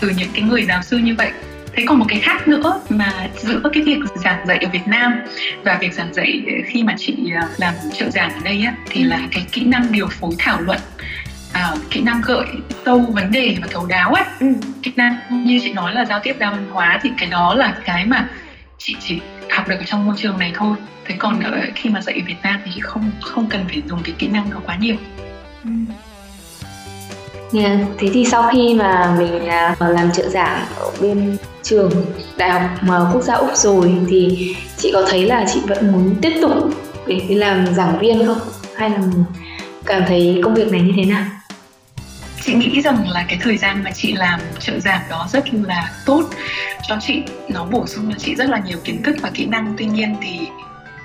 từ 0.00 0.10
những 0.16 0.28
cái 0.32 0.42
người 0.42 0.64
giáo 0.68 0.82
sư 0.82 0.98
như 0.98 1.14
vậy 1.14 1.30
thế 1.72 1.84
còn 1.86 1.98
một 1.98 2.06
cái 2.08 2.20
khác 2.20 2.48
nữa 2.48 2.80
mà 2.88 3.28
giữa 3.36 3.60
cái 3.72 3.82
việc 3.82 3.98
giảng 4.24 4.46
dạy 4.46 4.58
ở 4.58 4.68
Việt 4.72 4.86
Nam 4.86 5.20
và 5.64 5.78
việc 5.80 5.94
giảng 5.94 6.14
dạy 6.14 6.42
khi 6.66 6.82
mà 6.82 6.94
chị 6.98 7.16
à, 7.34 7.48
làm 7.56 7.74
trợ 7.94 8.10
giảng 8.10 8.32
ở 8.32 8.40
đây 8.44 8.62
á 8.66 8.74
thì 8.90 9.02
là 9.02 9.20
cái 9.30 9.46
kỹ 9.52 9.64
năng 9.64 9.92
điều 9.92 10.08
phối 10.08 10.30
thảo 10.38 10.60
luận 10.60 10.78
à, 11.58 11.74
kỹ 11.90 12.00
năng 12.00 12.20
gợi 12.24 12.46
sâu 12.84 12.98
vấn 12.98 13.30
đề 13.30 13.56
và 13.60 13.68
thấu 13.70 13.86
đáo 13.86 14.12
ấy 14.14 14.24
ừ. 14.40 14.46
kỹ 14.82 14.92
năng 14.96 15.16
như 15.30 15.58
chị 15.62 15.72
nói 15.72 15.94
là 15.94 16.04
giao 16.04 16.20
tiếp 16.22 16.36
đa 16.38 16.50
văn 16.50 16.66
hóa 16.70 17.00
thì 17.02 17.10
cái 17.18 17.28
đó 17.30 17.54
là 17.54 17.74
cái 17.84 18.06
mà 18.06 18.28
chị 18.78 18.96
chỉ 19.00 19.20
học 19.50 19.68
được 19.68 19.76
ở 19.78 19.84
trong 19.86 20.06
môi 20.06 20.14
trường 20.18 20.38
này 20.38 20.52
thôi 20.54 20.76
thế 21.04 21.14
còn 21.18 21.40
ở 21.40 21.60
khi 21.74 21.90
mà 21.90 22.00
dạy 22.00 22.14
ở 22.14 22.22
Việt 22.26 22.36
Nam 22.42 22.60
thì 22.64 22.80
không 22.80 23.10
không 23.20 23.46
cần 23.50 23.64
phải 23.68 23.82
dùng 23.88 24.00
cái 24.04 24.14
kỹ 24.18 24.28
năng 24.28 24.50
đó 24.50 24.56
quá 24.66 24.76
nhiều 24.80 24.96
ừ. 25.64 25.70
Yeah. 27.52 27.80
Thế 27.98 28.08
thì 28.12 28.24
sau 28.24 28.50
khi 28.52 28.74
mà 28.74 29.16
mình 29.18 29.46
à, 29.46 29.76
làm 29.78 30.12
trợ 30.12 30.28
giảng 30.28 30.66
ở 30.76 30.90
bên 31.00 31.36
trường 31.62 31.90
Đại 32.36 32.50
học 32.50 32.62
Quốc 33.12 33.22
gia 33.22 33.34
Úc 33.34 33.56
rồi 33.56 33.94
thì 34.08 34.54
chị 34.76 34.90
có 34.92 35.06
thấy 35.10 35.26
là 35.26 35.44
chị 35.54 35.60
vẫn 35.66 35.92
muốn 35.92 36.14
tiếp 36.22 36.32
tục 36.42 36.52
để 37.06 37.20
đi 37.28 37.34
làm 37.34 37.66
giảng 37.74 37.98
viên 37.98 38.26
không? 38.26 38.38
Hay 38.76 38.90
là 38.90 38.98
cảm 39.86 40.02
thấy 40.08 40.40
công 40.44 40.54
việc 40.54 40.72
này 40.72 40.80
như 40.80 40.92
thế 40.96 41.04
nào? 41.04 41.24
Chị 42.40 42.54
nghĩ 42.54 42.80
rằng 42.80 43.08
là 43.08 43.24
cái 43.28 43.38
thời 43.42 43.56
gian 43.56 43.84
mà 43.84 43.90
chị 43.90 44.12
làm 44.12 44.40
trợ 44.60 44.80
giảng 44.80 45.02
đó 45.10 45.28
rất 45.32 45.54
là 45.54 45.90
tốt 46.06 46.30
cho 46.88 46.96
chị 47.00 47.22
nó 47.48 47.64
bổ 47.64 47.86
sung 47.86 48.10
cho 48.12 48.18
chị 48.18 48.34
rất 48.34 48.48
là 48.48 48.58
nhiều 48.58 48.78
kiến 48.84 49.02
thức 49.02 49.16
và 49.22 49.30
kỹ 49.34 49.46
năng 49.46 49.74
tuy 49.78 49.84
nhiên 49.84 50.16
thì 50.22 50.38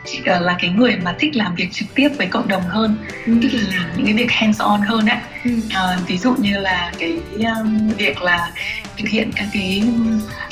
chị 0.05 0.19
uh, 0.19 0.41
là 0.41 0.55
cái 0.59 0.69
người 0.69 0.95
mà 0.95 1.15
thích 1.19 1.35
làm 1.35 1.55
việc 1.55 1.71
trực 1.71 1.95
tiếp 1.95 2.09
với 2.17 2.27
cộng 2.27 2.47
đồng 2.47 2.63
hơn 2.63 2.97
ừ. 3.25 3.33
tức 3.41 3.49
là 3.53 3.77
làm 3.77 3.89
những 3.97 4.05
cái 4.05 4.13
việc 4.15 4.31
hands 4.31 4.61
on 4.61 4.81
hơn 4.81 5.05
á 5.05 5.21
ừ. 5.43 5.51
uh, 5.51 6.07
ví 6.07 6.17
dụ 6.17 6.35
như 6.37 6.59
là 6.59 6.91
cái 6.99 7.17
um, 7.37 7.87
việc 7.97 8.21
là 8.21 8.51
thực 8.97 9.09
hiện 9.09 9.31
các 9.35 9.45
cái 9.53 9.83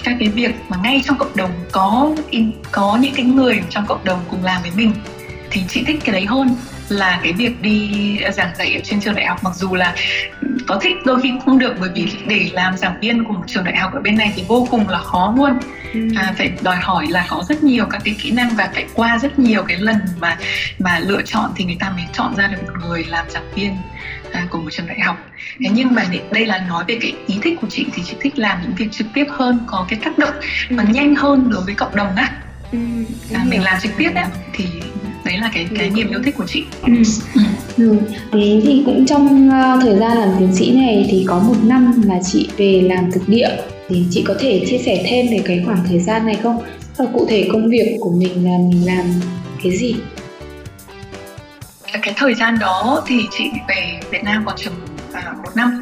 các 0.03 0.15
cái 0.19 0.29
việc 0.29 0.55
mà 0.69 0.77
ngay 0.83 1.01
trong 1.05 1.17
cộng 1.17 1.35
đồng 1.35 1.51
có 1.71 2.15
có 2.71 2.97
những 3.01 3.13
cái 3.15 3.25
người 3.25 3.61
trong 3.69 3.85
cộng 3.87 4.03
đồng 4.03 4.19
cùng 4.29 4.43
làm 4.43 4.61
với 4.61 4.71
mình 4.75 4.93
thì 5.51 5.61
chị 5.67 5.83
thích 5.87 5.99
cái 6.05 6.13
đấy 6.13 6.25
hơn 6.25 6.55
là 6.91 7.19
cái 7.23 7.33
việc 7.33 7.61
đi 7.61 7.89
giảng 8.33 8.55
dạy 8.57 8.73
ở 8.73 8.79
trên 8.83 9.01
trường 9.01 9.15
đại 9.15 9.25
học 9.25 9.43
mặc 9.43 9.55
dù 9.55 9.75
là 9.75 9.95
có 10.67 10.79
thích 10.81 10.95
đôi 11.05 11.21
khi 11.21 11.31
không 11.45 11.59
được 11.59 11.73
bởi 11.79 11.89
vì 11.95 12.11
để 12.27 12.49
làm 12.53 12.77
giảng 12.77 12.99
viên 13.01 13.23
của 13.23 13.33
một 13.33 13.43
trường 13.47 13.63
đại 13.63 13.77
học 13.77 13.93
ở 13.93 13.99
bên 14.01 14.17
này 14.17 14.33
thì 14.35 14.43
vô 14.47 14.67
cùng 14.71 14.89
là 14.89 14.99
khó 14.99 15.33
luôn. 15.37 15.59
Ừ. 15.93 16.07
à, 16.15 16.33
phải 16.37 16.51
đòi 16.61 16.75
hỏi 16.75 17.07
là 17.09 17.25
có 17.29 17.43
rất 17.49 17.63
nhiều 17.63 17.85
các 17.85 18.01
cái 18.05 18.15
kỹ 18.21 18.31
năng 18.31 18.49
và 18.49 18.69
phải 18.73 18.85
qua 18.93 19.17
rất 19.17 19.39
nhiều 19.39 19.63
cái 19.63 19.77
lần 19.77 19.97
mà 20.19 20.37
mà 20.79 20.99
lựa 20.99 21.21
chọn 21.21 21.51
thì 21.55 21.65
người 21.65 21.77
ta 21.79 21.89
mới 21.89 22.05
chọn 22.13 22.35
ra 22.35 22.47
được 22.47 22.57
một 22.63 22.73
người 22.87 23.03
làm 23.03 23.29
giảng 23.29 23.51
viên 23.55 23.77
à, 24.31 24.47
của 24.49 24.61
một 24.61 24.69
trường 24.71 24.87
đại 24.87 24.99
học. 24.99 25.17
Thế 25.63 25.69
nhưng 25.73 25.95
mà 25.95 26.05
đây 26.31 26.45
là 26.45 26.57
nói 26.67 26.83
về 26.87 26.97
cái 27.01 27.13
ý 27.27 27.39
thích 27.41 27.57
của 27.61 27.67
chị 27.69 27.85
thì 27.93 28.03
chị 28.05 28.15
thích 28.21 28.39
làm 28.39 28.61
những 28.61 28.75
việc 28.75 28.91
trực 28.91 29.07
tiếp 29.13 29.25
hơn 29.29 29.59
có 29.67 29.85
cái 29.89 29.99
tác 30.03 30.17
động 30.17 30.33
và 30.69 30.83
nhanh 30.83 31.15
hơn 31.15 31.49
đối 31.49 31.61
với 31.61 31.75
cộng 31.75 31.95
đồng 31.95 32.15
á. 32.15 32.31
Ừ, 32.71 32.79
à, 33.33 33.43
mình 33.47 33.63
làm 33.63 33.79
trực 33.81 33.91
tiếp 33.97 34.11
á 34.15 34.27
thì 34.53 34.65
đấy 35.31 35.39
là 35.41 35.51
cái 35.53 35.67
cái 35.75 35.89
niềm 35.89 36.09
yêu 36.09 36.19
thích 36.25 36.35
của 36.37 36.45
chị. 36.47 36.63
Ừ. 36.81 36.93
Ừ. 37.35 37.41
ừ. 37.77 37.97
thế 38.31 38.61
thì 38.63 38.83
cũng 38.85 39.05
trong 39.05 39.49
uh, 39.49 39.83
thời 39.83 39.99
gian 39.99 40.17
làm 40.17 40.29
tiến 40.39 40.55
sĩ 40.55 40.71
này 40.71 41.07
thì 41.11 41.25
có 41.27 41.39
một 41.39 41.55
năm 41.63 42.01
là 42.05 42.19
chị 42.23 42.49
về 42.57 42.81
làm 42.85 43.11
thực 43.11 43.29
địa. 43.29 43.49
Thì 43.89 44.05
chị 44.11 44.23
có 44.27 44.35
thể 44.39 44.65
chia 44.67 44.77
sẻ 44.77 45.03
thêm 45.05 45.27
về 45.31 45.41
cái 45.45 45.61
khoảng 45.65 45.83
thời 45.89 45.99
gian 45.99 46.25
này 46.25 46.35
không? 46.43 46.63
Và 46.97 47.05
cụ 47.13 47.25
thể 47.29 47.47
công 47.51 47.69
việc 47.69 47.97
của 47.99 48.11
mình 48.11 48.45
là 48.45 48.57
mình 48.57 48.85
làm 48.85 49.05
cái 49.63 49.77
gì? 49.77 49.95
Cái 52.01 52.13
thời 52.17 52.33
gian 52.33 52.59
đó 52.59 53.03
thì 53.07 53.15
chị 53.37 53.49
về 53.67 53.99
Việt 54.11 54.23
Nam 54.23 54.43
còn 54.45 54.55
chừng 54.57 54.73
uh, 55.09 55.37
một 55.43 55.55
năm. 55.55 55.81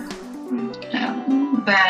Và 1.65 1.85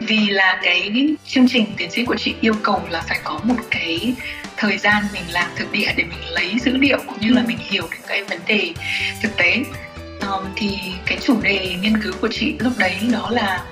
vì 0.00 0.28
là 0.28 0.60
cái 0.62 0.92
chương 1.26 1.48
trình 1.48 1.64
tiến 1.76 1.90
sĩ 1.90 2.04
của 2.04 2.16
chị 2.18 2.34
yêu 2.40 2.54
cầu 2.62 2.80
là 2.90 3.02
phải 3.08 3.18
có 3.24 3.40
một 3.44 3.54
cái 3.70 4.14
thời 4.62 4.78
gian 4.78 5.04
mình 5.12 5.22
làm 5.30 5.50
thực 5.56 5.72
địa 5.72 5.92
để 5.96 6.04
mình 6.04 6.24
lấy 6.30 6.58
dữ 6.58 6.76
liệu 6.76 6.98
cũng 7.06 7.20
như 7.20 7.28
là 7.28 7.42
mình 7.46 7.58
hiểu 7.60 7.82
được 7.82 7.98
cái 8.06 8.24
vấn 8.24 8.38
đề 8.46 8.72
thực 9.22 9.36
tế. 9.36 9.64
Um, 10.20 10.44
thì 10.56 10.78
cái 11.06 11.18
chủ 11.20 11.40
đề 11.40 11.76
nghiên 11.80 12.02
cứu 12.02 12.12
của 12.20 12.28
chị 12.30 12.54
lúc 12.58 12.72
đấy 12.78 12.96
đó 13.12 13.30
là 13.30 13.64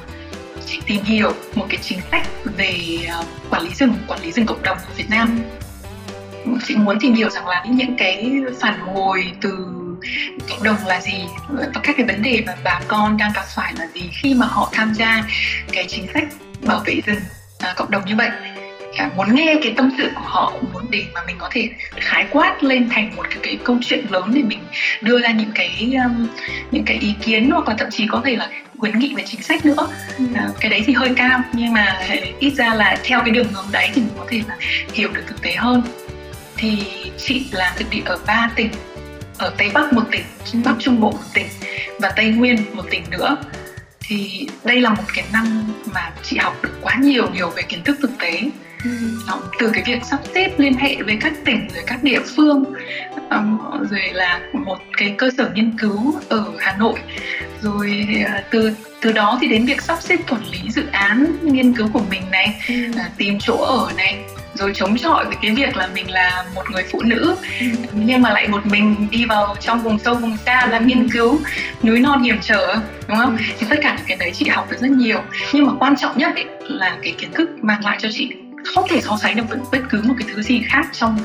chị 0.67 0.81
tìm 0.87 1.03
hiểu 1.03 1.33
một 1.55 1.67
cái 1.69 1.79
chính 1.83 2.01
sách 2.11 2.27
về 2.45 2.99
uh, 3.21 3.27
quản 3.51 3.63
lý 3.63 3.71
rừng 3.75 3.95
quản 4.09 4.21
lý 4.23 4.33
rừng 4.33 4.47
cộng 4.47 4.63
đồng 4.63 4.79
ở 4.79 4.95
Việt 4.97 5.11
Nam. 5.11 5.41
Chị 6.67 6.77
muốn 6.77 6.99
tìm 7.01 7.15
hiểu 7.15 7.31
rằng 7.31 7.49
là 7.49 7.65
những 7.69 7.97
cái 7.99 8.33
phản 8.61 8.81
hồi 8.81 9.33
từ 9.41 9.51
cộng 10.51 10.63
đồng 10.63 10.87
là 10.87 11.01
gì 11.01 11.25
và 11.49 11.67
các 11.83 11.97
cái 11.97 12.07
vấn 12.07 12.23
đề 12.23 12.43
mà 12.47 12.57
bà 12.65 12.81
con 12.89 13.17
đang 13.17 13.33
gặp 13.35 13.45
phải 13.55 13.73
là 13.79 13.87
gì 13.95 14.11
khi 14.13 14.35
mà 14.35 14.47
họ 14.47 14.71
tham 14.73 14.95
gia 14.95 15.25
cái 15.73 15.85
chính 15.89 16.07
sách 16.15 16.25
bảo 16.67 16.83
vệ 16.87 17.01
rừng 17.07 17.21
à, 17.59 17.75
cộng 17.77 17.91
đồng 17.91 18.05
như 18.05 18.17
vậy 18.17 18.31
à, 18.97 19.11
muốn 19.17 19.35
nghe 19.35 19.57
cái 19.63 19.73
tâm 19.77 19.91
sự 19.99 20.11
của 20.15 20.25
họ 20.25 20.53
muốn 20.73 20.87
để 20.91 21.05
mà 21.15 21.21
mình 21.27 21.37
có 21.39 21.49
thể 21.53 21.69
khái 21.97 22.27
quát 22.31 22.63
lên 22.63 22.89
thành 22.89 23.17
một 23.17 23.27
cái, 23.31 23.39
cái 23.43 23.59
câu 23.65 23.79
chuyện 23.83 24.05
lớn 24.11 24.31
để 24.35 24.43
mình 24.43 24.59
đưa 25.01 25.21
ra 25.21 25.31
những 25.31 25.51
cái 25.55 25.93
um, 26.05 26.29
những 26.71 26.85
cái 26.85 26.99
ý 27.01 27.15
kiến 27.23 27.51
hoặc 27.51 27.69
là 27.69 27.75
thậm 27.79 27.89
chí 27.91 28.07
có 28.07 28.23
thể 28.25 28.37
là 28.37 28.49
khuyến 28.79 28.99
nghị 28.99 29.15
về 29.15 29.23
chính 29.27 29.43
sách 29.43 29.67
nữa. 29.67 29.89
Ừ. 30.19 30.25
à, 30.35 30.49
cái 30.61 30.71
đấy 30.71 30.83
thì 30.87 30.93
hơi 30.93 31.13
cao 31.17 31.41
nhưng 31.53 31.73
mà 31.73 31.99
ít 32.39 32.51
ra 32.51 32.75
là 32.75 32.97
theo 33.05 33.21
cái 33.21 33.31
đường 33.31 33.49
hướng 33.53 33.67
đấy 33.73 33.91
thì 33.95 34.03
mình 34.03 34.15
có 34.19 34.27
thể 34.29 34.43
là 34.49 34.57
hiểu 34.93 35.09
được 35.13 35.23
thực 35.27 35.43
tế 35.43 35.55
hơn. 35.55 35.83
Thì 36.57 36.79
chị 37.19 37.47
làm 37.53 37.73
thực 37.77 37.91
địa 37.91 38.03
ở 38.05 38.19
ba 38.27 38.51
tỉnh 38.57 38.71
ở 39.39 39.55
tây 39.59 39.71
bắc 39.75 39.93
một 39.93 40.03
tỉnh 40.11 40.25
bắc 40.65 40.75
trung 40.79 41.01
bộ 41.01 41.11
một 41.11 41.19
tỉnh 41.35 41.47
và 41.99 42.13
tây 42.17 42.27
nguyên 42.27 42.57
một 42.75 42.85
tỉnh 42.91 43.03
nữa. 43.11 43.37
Thì 44.01 44.49
đây 44.65 44.81
là 44.81 44.91
một 44.91 45.03
cái 45.15 45.25
năm 45.33 45.65
mà 45.95 46.11
chị 46.23 46.37
học 46.37 46.63
được 46.63 46.79
quá 46.83 46.97
nhiều 47.01 47.29
nhiều 47.35 47.51
về 47.51 47.63
kiến 47.63 47.83
thức 47.85 47.97
thực 48.01 48.11
tế 48.19 48.43
ừ. 48.85 48.91
từ 49.59 49.71
cái 49.75 49.83
việc 49.87 50.05
sắp 50.05 50.21
xếp 50.35 50.51
liên 50.59 50.75
hệ 50.75 50.97
với 51.03 51.19
các 51.21 51.33
tỉnh 51.45 51.69
rồi 51.75 51.85
các 51.87 52.03
địa 52.03 52.21
phương 52.37 52.65
um, 53.31 53.59
rồi 53.91 54.11
là 54.13 54.41
một 54.53 54.79
cái 54.97 55.15
cơ 55.19 55.31
sở 55.39 55.51
nghiên 55.55 55.79
cứu 55.79 56.15
ở 56.29 56.45
Hà 56.59 56.77
Nội 56.79 56.99
rồi 57.63 58.07
uh, 58.25 58.45
từ 58.51 58.73
từ 59.01 59.13
đó 59.13 59.39
thì 59.41 59.49
đến 59.49 59.67
việc 59.67 59.83
sắp 59.83 60.03
xếp 60.03 60.17
quản 60.31 60.43
lý 60.53 60.71
dự 60.71 60.83
án 60.93 61.27
nghiên 61.43 61.73
cứu 61.73 61.89
của 61.93 62.03
mình 62.11 62.23
này 62.31 62.55
ừ. 62.69 62.75
uh, 62.91 63.17
tìm 63.17 63.39
chỗ 63.41 63.57
ở 63.57 63.93
này 63.97 64.19
rồi 64.55 64.73
chống 64.75 64.99
chọi 64.99 65.25
với 65.25 65.37
cái 65.43 65.51
việc 65.51 65.77
là 65.77 65.89
mình 65.95 66.11
là 66.11 66.45
một 66.55 66.71
người 66.71 66.83
phụ 66.91 67.03
nữ 67.03 67.37
ừ. 67.61 67.67
nhưng 67.93 68.23
mà 68.23 68.31
lại 68.31 68.49
một 68.49 68.67
mình 68.67 69.09
đi 69.11 69.25
vào 69.25 69.57
trong 69.61 69.83
vùng 69.83 69.99
sâu 69.99 70.15
vùng 70.15 70.37
xa 70.37 70.67
làm 70.67 70.87
nghiên 70.87 71.09
cứu 71.09 71.41
núi 71.83 72.01
non 72.01 72.23
hiểm 72.23 72.37
trở 72.43 72.77
đúng 73.09 73.17
không 73.17 73.37
ừ. 73.37 73.43
thì 73.59 73.67
tất 73.71 73.77
cả 73.83 73.95
những 73.97 74.07
cái 74.07 74.17
đấy 74.17 74.31
chị 74.35 74.49
học 74.49 74.71
được 74.71 74.77
rất 74.81 74.91
nhiều 74.91 75.21
nhưng 75.53 75.67
mà 75.67 75.73
quan 75.79 75.97
trọng 75.97 76.19
nhất 76.19 76.35
ấy, 76.35 76.47
là 76.61 76.99
cái 77.03 77.15
kiến 77.19 77.33
thức 77.33 77.51
mang 77.63 77.85
lại 77.85 77.99
cho 78.01 78.09
chị 78.13 78.31
không 78.65 78.89
thể 78.89 79.01
so 79.01 79.19
sánh 79.23 79.37
được 79.37 79.49
với 79.49 79.59
bất 79.73 79.81
cứ 79.91 80.03
một 80.05 80.15
cái 80.19 80.29
thứ 80.35 80.43
gì 80.43 80.63
khác 80.67 80.87
trong 80.93 81.19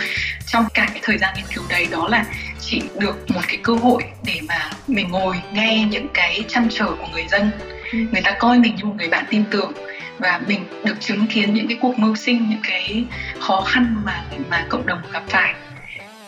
trong 0.46 0.66
cả 0.74 0.88
cái 0.94 1.00
thời 1.04 1.18
gian 1.18 1.34
nghiên 1.36 1.46
cứu 1.56 1.64
đấy 1.70 1.88
đó 1.92 2.08
là 2.08 2.26
chị 2.60 2.82
được 3.00 3.32
một 3.32 3.42
cái 3.48 3.58
cơ 3.64 3.74
hội 3.74 4.04
để 4.26 4.40
mà 4.48 4.70
mình 4.88 5.10
ngồi 5.10 5.42
nghe 5.54 5.88
những 5.92 6.08
cái 6.14 6.44
chăn 6.48 6.68
trở 6.72 6.86
của 6.86 7.08
người 7.14 7.26
dân 7.32 7.52
ừ. 7.92 8.00
người 8.12 8.22
ta 8.22 8.32
coi 8.40 8.60
mình 8.60 8.76
như 8.76 8.86
một 8.86 8.94
người 8.98 9.10
bạn 9.10 9.26
tin 9.30 9.44
tưởng 9.52 9.72
và 10.20 10.42
mình 10.48 10.66
được 10.84 10.96
chứng 11.00 11.28
kiến 11.28 11.54
những 11.54 11.68
cái 11.68 11.78
cuộc 11.82 12.00
mưu 12.00 12.16
sinh 12.16 12.50
những 12.50 12.62
cái 12.64 13.06
khó 13.40 13.62
khăn 13.62 13.96
mà 14.06 14.24
mà 14.50 14.66
cộng 14.70 14.86
đồng 14.86 15.02
gặp 15.12 15.24
phải 15.28 15.54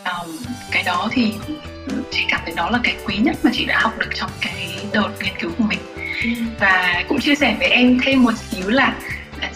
um, 0.04 0.36
cái 0.70 0.82
đó 0.82 1.08
thì 1.12 1.34
chị 2.10 2.24
cảm 2.28 2.40
thấy 2.44 2.54
đó 2.54 2.70
là 2.70 2.78
cái 2.82 2.96
quý 3.06 3.16
nhất 3.16 3.36
mà 3.42 3.50
chị 3.54 3.64
đã 3.64 3.78
học 3.78 3.98
được 3.98 4.10
trong 4.14 4.30
cái 4.40 4.78
đợt 4.92 5.08
nghiên 5.20 5.34
cứu 5.40 5.50
của 5.58 5.64
mình 5.64 5.78
ừ. 6.22 6.28
và 6.60 7.04
cũng 7.08 7.20
chia 7.20 7.34
sẻ 7.34 7.56
với 7.58 7.68
em 7.68 8.00
thêm 8.04 8.22
một 8.22 8.34
xíu 8.50 8.68
là 8.68 8.94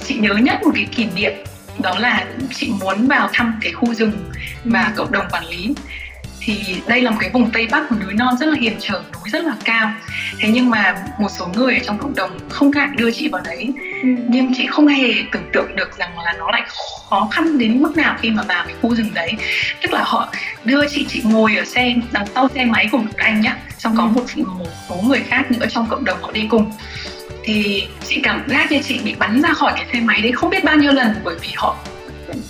chị 0.05 0.15
nhớ 0.15 0.35
nhất 0.35 0.63
một 0.63 0.71
cái 0.75 0.85
kỷ 0.85 1.07
niệm 1.15 1.33
đó 1.79 1.99
là 1.99 2.25
chị 2.55 2.71
muốn 2.81 3.09
vào 3.09 3.29
thăm 3.33 3.59
cái 3.61 3.73
khu 3.73 3.95
rừng 3.95 4.31
mà 4.65 4.93
cộng 4.97 5.13
đồng 5.13 5.27
quản 5.31 5.45
lý. 5.47 5.75
Thì 6.45 6.77
đây 6.87 7.03
là 7.03 7.11
một 7.11 7.17
cái 7.21 7.31
vùng 7.31 7.51
tây 7.51 7.69
bắc 7.71 7.93
núi 7.93 8.15
non 8.15 8.37
rất 8.41 8.47
là 8.47 8.57
hiểm 8.61 8.75
trở 8.81 9.03
núi 9.13 9.31
rất 9.33 9.45
là 9.45 9.55
cao. 9.65 9.93
Thế 10.39 10.49
nhưng 10.53 10.71
mà 10.71 10.95
một 11.19 11.29
số 11.39 11.47
người 11.55 11.75
ở 11.75 11.81
trong 11.85 11.99
cộng 11.99 12.15
đồng 12.15 12.39
không 12.49 12.71
ngại 12.71 12.89
đưa 12.97 13.11
chị 13.11 13.29
vào 13.29 13.43
đấy. 13.45 13.73
Ừ. 14.03 14.09
nhưng 14.29 14.55
chị 14.57 14.67
không 14.67 14.87
hề 14.87 15.15
tưởng 15.33 15.51
tượng 15.53 15.77
được 15.77 15.99
rằng 15.99 16.19
là 16.19 16.33
nó 16.39 16.51
lại 16.51 16.63
khó 17.11 17.29
khăn 17.33 17.59
đến 17.59 17.83
mức 17.83 17.97
nào 17.97 18.17
khi 18.21 18.31
mà 18.31 18.43
vào 18.43 18.65
cái 18.67 18.75
khu 18.83 18.95
rừng 18.95 19.15
đấy. 19.15 19.33
Tức 19.83 19.93
là 19.93 20.03
họ 20.05 20.33
đưa 20.65 20.89
chị 20.89 21.07
chị 21.09 21.23
ngồi 21.25 21.57
ở 21.57 21.65
xe 21.65 21.95
đằng 22.13 22.27
sau 22.35 22.49
xe 22.55 22.65
máy 22.65 22.89
của 22.93 22.99
một 22.99 23.17
anh 23.17 23.41
nhá. 23.41 23.57
Xong 23.79 23.97
có 23.97 24.03
ừ. 24.03 24.09
một, 24.09 24.25
một 24.59 24.67
số 24.89 24.97
người 25.07 25.21
khác 25.21 25.51
nữa 25.51 25.67
trong 25.71 25.87
cộng 25.91 26.05
đồng 26.05 26.23
họ 26.23 26.33
đi 26.33 26.47
cùng 26.51 26.73
thì 27.45 27.89
chị 28.09 28.21
cảm 28.23 28.45
giác 28.49 28.73
như 28.73 28.79
chị 28.83 29.01
bị 29.05 29.15
bắn 29.19 29.43
ra 29.43 29.53
khỏi 29.53 29.73
cái 29.77 29.87
xe 29.93 30.01
máy 30.01 30.21
đấy 30.23 30.33
không 30.33 30.51
biết 30.51 30.65
bao 30.65 30.77
nhiêu 30.77 30.93
lần 30.93 31.15
bởi 31.25 31.37
vì 31.41 31.49
họ 31.55 31.77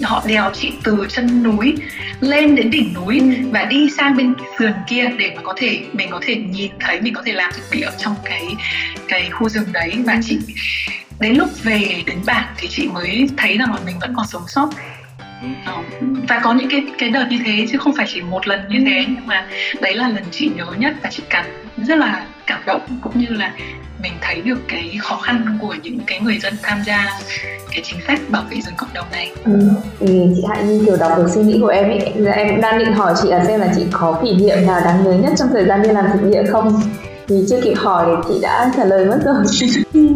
họ 0.02 0.22
đèo 0.26 0.50
chị 0.54 0.72
từ 0.84 1.06
chân 1.08 1.42
núi 1.42 1.74
lên 2.20 2.54
đến 2.54 2.70
đỉnh 2.70 2.94
núi 2.94 3.18
ừ. 3.20 3.26
và 3.50 3.64
đi 3.64 3.90
sang 3.96 4.16
bên 4.16 4.34
sườn 4.58 4.72
kia 4.88 5.08
để 5.18 5.32
mà 5.36 5.42
có 5.42 5.54
thể 5.56 5.80
mình 5.92 6.08
có 6.10 6.20
thể 6.22 6.34
nhìn 6.34 6.72
thấy 6.80 7.00
mình 7.00 7.14
có 7.14 7.22
thể 7.26 7.32
làm 7.32 7.52
thực 7.52 7.70
địa 7.70 7.84
ở 7.84 7.92
trong 7.98 8.14
cái 8.24 8.48
cái 9.08 9.30
khu 9.30 9.48
rừng 9.48 9.72
đấy. 9.72 9.92
Và 10.06 10.20
chị 10.24 10.38
đến 11.20 11.36
lúc 11.36 11.48
về 11.62 12.02
đến 12.06 12.18
bản 12.26 12.54
thì 12.56 12.68
chị 12.68 12.88
mới 12.92 13.28
thấy 13.36 13.58
rằng 13.58 13.74
là 13.74 13.80
mình 13.86 13.98
vẫn 14.00 14.12
còn 14.16 14.26
sống 14.26 14.42
sót 14.48 14.68
và 16.28 16.40
có 16.42 16.54
những 16.54 16.68
cái 16.70 16.84
cái 16.98 17.10
đợt 17.10 17.26
như 17.30 17.38
thế 17.46 17.66
chứ 17.72 17.78
không 17.78 17.92
phải 17.96 18.06
chỉ 18.08 18.20
một 18.20 18.48
lần 18.48 18.60
như 18.68 18.78
thế 18.86 19.04
nhưng 19.08 19.26
mà 19.26 19.46
đấy 19.80 19.94
là 19.94 20.08
lần 20.08 20.24
chị 20.30 20.50
nhớ 20.56 20.66
nhất 20.78 20.94
và 21.02 21.10
chị 21.12 21.22
cảm 21.30 21.44
rất 21.76 21.98
là 21.98 22.26
cảm 22.46 22.60
động 22.66 22.80
cũng 23.02 23.18
như 23.18 23.26
là 23.30 23.52
mình 24.02 24.12
thấy 24.20 24.42
được 24.42 24.58
cái 24.68 24.98
khó 25.02 25.16
khăn 25.16 25.58
của 25.60 25.74
những 25.82 25.98
cái 26.06 26.20
người 26.20 26.38
dân 26.38 26.54
tham 26.62 26.82
gia 26.86 27.18
cái 27.70 27.80
chính 27.84 28.00
sách 28.06 28.20
bảo 28.28 28.42
vệ 28.50 28.60
rừng 28.60 28.74
cộng 28.76 28.88
đồng 28.94 29.06
này. 29.12 29.32
Ừ, 29.44 29.70
thì 30.00 30.20
chị 30.36 30.42
Hạnh 30.48 30.68
như 30.68 30.84
kiểu 30.86 30.96
đọc 30.96 31.12
được 31.16 31.26
suy 31.34 31.42
nghĩ 31.42 31.58
của 31.60 31.68
em 31.68 31.84
ấy, 31.84 31.98
em 32.34 32.48
cũng 32.48 32.60
đang 32.60 32.78
định 32.78 32.92
hỏi 32.92 33.14
chị 33.22 33.28
là 33.28 33.44
xem 33.44 33.60
là 33.60 33.72
chị 33.76 33.82
có 33.92 34.20
kỷ 34.24 34.34
niệm 34.34 34.66
nào 34.66 34.80
đáng 34.84 35.04
nhớ 35.04 35.12
nhất 35.12 35.32
trong 35.36 35.48
thời 35.52 35.64
gian 35.64 35.82
đi 35.82 35.88
làm 35.88 36.06
thực 36.12 36.30
địa 36.30 36.42
không? 36.50 36.82
vì 37.28 37.44
chưa 37.48 37.60
kịp 37.60 37.74
hỏi 37.76 38.06
thì 38.08 38.28
chị 38.28 38.40
đã 38.42 38.70
trả 38.76 38.84
lời 38.84 39.04
mất 39.04 39.18
rồi 39.24 39.34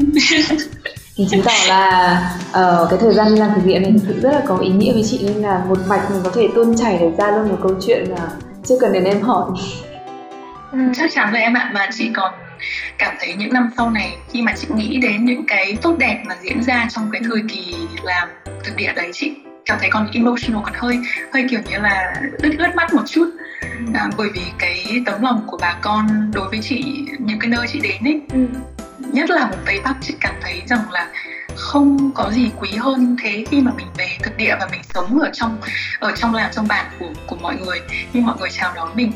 thì 1.17 1.25
chứng 1.31 1.43
tỏ 1.43 1.53
là 1.69 2.21
uh, 2.51 2.91
cái 2.91 2.99
thời 3.03 3.15
gian 3.15 3.35
đi 3.35 3.41
làm 3.41 3.51
thử 3.55 3.61
nghiệm 3.61 3.83
này 3.83 3.93
thực 3.93 4.03
sự 4.07 4.21
rất 4.21 4.33
là 4.33 4.43
có 4.47 4.59
ý 4.59 4.69
nghĩa 4.69 4.93
với 4.93 5.03
chị 5.11 5.21
nên 5.23 5.37
là 5.37 5.65
một 5.69 5.79
mạch 5.89 6.11
mình 6.11 6.21
có 6.25 6.31
thể 6.35 6.49
tuôn 6.55 6.77
chảy 6.77 6.99
được 6.99 7.11
ra 7.19 7.31
luôn 7.31 7.49
một 7.49 7.59
câu 7.63 7.75
chuyện 7.87 8.05
là 8.09 8.29
chưa 8.65 8.75
cần 8.81 8.93
đến 8.93 9.05
em 9.05 9.21
hỏi. 9.21 9.51
Ừ, 10.73 10.79
chắc 10.95 11.11
chắn 11.15 11.33
rồi 11.33 11.41
em 11.41 11.55
ạ. 11.55 11.71
Mà 11.75 11.89
chị 11.93 12.11
còn 12.15 12.33
cảm 12.99 13.15
thấy 13.21 13.35
những 13.39 13.53
năm 13.53 13.71
sau 13.77 13.91
này 13.91 14.17
khi 14.33 14.43
mà 14.43 14.53
chị 14.57 14.67
nghĩ 14.75 14.97
đến 14.97 15.25
những 15.25 15.47
cái 15.47 15.77
tốt 15.83 15.95
đẹp 15.99 16.23
mà 16.27 16.35
diễn 16.43 16.63
ra 16.63 16.89
trong 16.91 17.09
cái 17.13 17.23
thời 17.29 17.43
kỳ 17.49 17.75
làm 18.03 18.29
thực 18.65 18.77
địa 18.77 18.93
đấy 18.97 19.11
chị 19.13 19.35
cảm 19.65 19.79
thấy 19.81 19.91
còn 19.91 20.09
emotional 20.13 20.63
còn 20.65 20.75
hơi 20.77 20.99
hơi 21.33 21.47
kiểu 21.51 21.61
như 21.71 21.79
là 21.79 22.15
ướt 22.39 22.51
ướt 22.59 22.75
mắt 22.75 22.95
một 22.95 23.03
chút. 23.07 23.31
À, 23.95 24.11
bởi 24.17 24.29
vì 24.35 24.43
cái 24.59 25.03
tấm 25.07 25.23
lòng 25.23 25.43
của 25.47 25.59
bà 25.61 25.79
con 25.83 26.31
đối 26.35 26.49
với 26.49 26.59
chị 26.63 26.85
những 27.19 27.39
cái 27.39 27.49
nơi 27.49 27.67
chị 27.73 27.81
đến 27.81 28.05
ấy 28.05 28.21
ừ. 28.33 28.47
Nhất 29.13 29.31
là 29.31 29.47
một 29.47 29.57
tây 29.67 29.81
bắc 29.85 29.95
chị 30.01 30.15
cảm 30.21 30.35
thấy 30.43 30.63
rằng 30.67 30.91
là 30.91 31.09
không 31.57 32.11
có 32.15 32.31
gì 32.31 32.51
quý 32.61 32.71
hơn 32.79 33.17
thế 33.23 33.45
khi 33.51 33.61
mà 33.61 33.73
mình 33.77 33.87
về 33.97 34.09
thực 34.23 34.37
địa 34.37 34.57
và 34.61 34.69
mình 34.71 34.81
sống 34.95 35.19
ở 35.19 35.31
trong 35.33 35.59
ở 35.99 36.13
trong 36.17 36.35
làng 36.35 36.51
trong 36.55 36.69
bản 36.69 36.87
của 36.99 37.11
của 37.27 37.37
mọi 37.37 37.57
người 37.57 37.81
nhưng 38.13 38.27
mọi 38.27 38.37
người 38.39 38.51
chào 38.51 38.73
đón 38.75 38.91
mình 38.95 39.13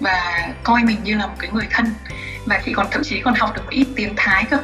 và 0.00 0.48
coi 0.62 0.82
mình 0.84 0.96
như 1.04 1.14
là 1.14 1.26
một 1.26 1.34
cái 1.38 1.50
người 1.52 1.66
thân. 1.70 1.86
Và 2.46 2.60
chị 2.64 2.72
còn 2.72 2.86
thậm 2.90 3.02
chí 3.04 3.20
còn 3.20 3.34
học 3.34 3.52
được 3.54 3.62
một 3.64 3.70
ít 3.70 3.86
tiếng 3.96 4.12
thái 4.16 4.44
cơ. 4.50 4.58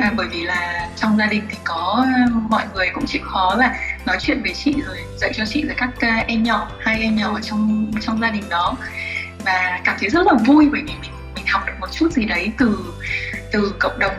À, 0.00 0.12
bởi 0.16 0.26
vì 0.30 0.42
là 0.42 0.88
trong 0.96 1.16
gia 1.16 1.26
đình 1.26 1.42
thì 1.50 1.56
có 1.64 2.06
mọi 2.48 2.62
người 2.74 2.88
cũng 2.94 3.06
chịu 3.06 3.22
khó 3.24 3.54
là 3.58 3.76
nói 4.06 4.16
chuyện 4.20 4.42
với 4.42 4.54
chị 4.54 4.74
rồi 4.86 4.96
dạy 5.16 5.32
cho 5.34 5.44
chị 5.44 5.64
với 5.64 5.74
các 5.74 6.24
em 6.26 6.42
nhỏ 6.42 6.70
hai 6.80 7.00
em 7.00 7.16
nhỏ 7.16 7.34
ở 7.34 7.40
trong 7.40 7.92
trong 8.00 8.20
gia 8.20 8.30
đình 8.30 8.44
đó. 8.48 8.76
Và 9.44 9.80
cảm 9.84 9.96
thấy 10.00 10.10
rất 10.10 10.26
là 10.26 10.32
vui 10.46 10.68
bởi 10.72 10.82
vì 10.82 10.92
mình 11.00 11.10
mình 11.34 11.44
học 11.48 11.62
được 11.66 11.72
một 11.80 11.86
chút 11.92 12.12
gì 12.12 12.24
đấy 12.24 12.52
từ 12.58 12.78
từ 13.52 13.74
cộng 13.78 13.98
đồng. 13.98 14.14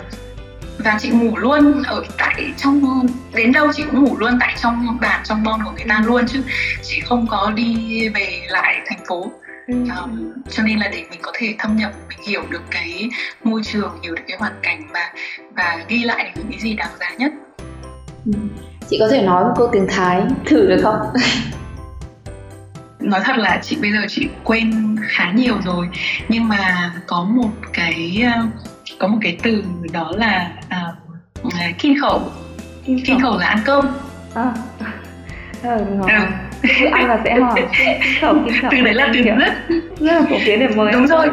Và 0.78 0.98
chị 1.00 1.10
ngủ 1.10 1.38
luôn 1.38 1.84
ở 1.84 2.04
tại 2.18 2.54
trong 2.58 3.08
đến 3.34 3.52
đâu 3.52 3.68
chị 3.74 3.84
cũng 3.92 4.04
ngủ 4.04 4.18
luôn 4.18 4.38
tại 4.40 4.56
trong 4.62 4.98
bản 5.02 5.22
trong 5.24 5.44
bon 5.44 5.64
của 5.64 5.72
người 5.72 5.86
ta 5.90 6.04
luôn 6.06 6.28
chứ 6.28 6.42
chị 6.84 7.00
không 7.00 7.28
có 7.28 7.52
đi 7.56 8.10
về 8.10 8.42
lại 8.48 8.82
thành 8.86 9.00
phố. 9.08 9.32
Um, 9.68 10.32
cho 10.50 10.64
nên 10.64 10.80
là 10.80 10.88
để 10.88 11.06
mình 11.10 11.20
có 11.22 11.32
thể 11.36 11.56
thâm 11.60 11.78
nhập 11.78 11.92
mình 12.10 12.18
hiểu 12.28 12.44
được 12.50 12.62
cái 12.72 13.10
môi 13.44 13.62
trường 13.64 14.00
hiểu 14.04 14.16
được 14.16 14.22
cái 14.28 14.38
hoàn 14.38 14.54
cảnh 14.64 14.88
và 14.94 15.14
và 15.56 15.86
ghi 15.88 16.04
lại 16.04 16.32
những 16.36 16.48
cái 16.52 16.60
gì 16.60 16.74
đáng 16.74 16.92
giá 17.00 17.10
nhất. 17.18 17.32
Ừ. 18.26 18.32
chị 18.90 18.98
có 19.00 19.08
thể 19.12 19.22
nói 19.22 19.44
một 19.44 19.54
câu 19.58 19.70
tiếng 19.72 19.88
thái 19.90 20.22
thử 20.46 20.68
được 20.68 20.80
không 20.84 21.00
nói 23.02 23.22
thật 23.24 23.38
là 23.38 23.60
chị 23.64 23.78
bây 23.82 23.92
giờ 23.92 24.00
chị 24.10 24.28
quên 24.44 24.96
khá 25.08 25.32
nhiều 25.32 25.56
rồi. 25.66 25.90
Nhưng 26.30 26.48
mà 26.48 26.94
có 27.08 27.24
một 27.24 27.52
cái 27.74 28.24
có 29.00 29.08
một 29.08 29.18
cái 29.22 29.38
từ 29.44 29.64
đó 29.92 30.12
là 30.16 30.52
uh, 31.44 31.52
kinh 31.78 32.02
khẩu. 32.02 32.32
Kinh 32.86 33.22
khẩu. 33.22 33.38
là 33.38 33.48
ăn 33.48 33.60
cơm. 33.66 33.86
À. 34.34 34.54
Ờ, 35.64 35.86
ừ 36.80 36.86
ăn 36.92 37.08
là 37.08 37.20
sẽ 37.24 37.40
hỏi. 37.40 37.62
Khẩu 38.22 38.36
kim 38.46 38.62
khẩu. 38.62 38.72
Từ 38.72 38.82
đấy 38.82 38.94
là 38.94 39.10
từ 39.14 39.22
rất 39.22 39.36
rất 40.00 40.14
là 40.14 40.22
phổ 40.30 40.38
biến 40.46 40.60
để 40.60 40.68
mời 40.68 40.92
đúng 40.92 41.08
rồi. 41.08 41.28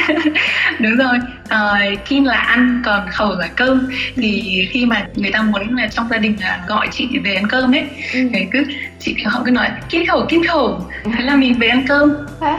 đúng 0.78 0.96
rồi. 0.96 1.18
À, 1.48 1.74
kim 2.08 2.24
là 2.24 2.36
ăn 2.36 2.82
còn 2.84 3.08
khẩu 3.10 3.34
là 3.38 3.48
cơm. 3.56 3.88
Thì 4.16 4.68
khi 4.70 4.86
mà 4.86 5.06
người 5.14 5.30
ta 5.30 5.42
muốn 5.42 5.76
là 5.76 5.88
trong 5.88 6.08
gia 6.10 6.18
đình 6.18 6.36
là 6.40 6.60
gọi 6.68 6.88
chị 6.92 7.08
về 7.24 7.34
ăn 7.34 7.48
cơm 7.48 7.74
ấy 7.74 7.84
ừ. 8.12 8.20
thì 8.32 8.46
cứ 8.52 8.64
chị 8.98 9.16
họ 9.24 9.42
cứ 9.44 9.50
nói 9.50 9.68
kim 9.88 10.06
khẩu 10.06 10.26
kim 10.28 10.42
khẩu. 10.44 10.80
Thế 11.04 11.24
là 11.24 11.36
mình 11.36 11.58
về 11.58 11.68
ăn 11.68 11.84
cơm. 11.88 12.16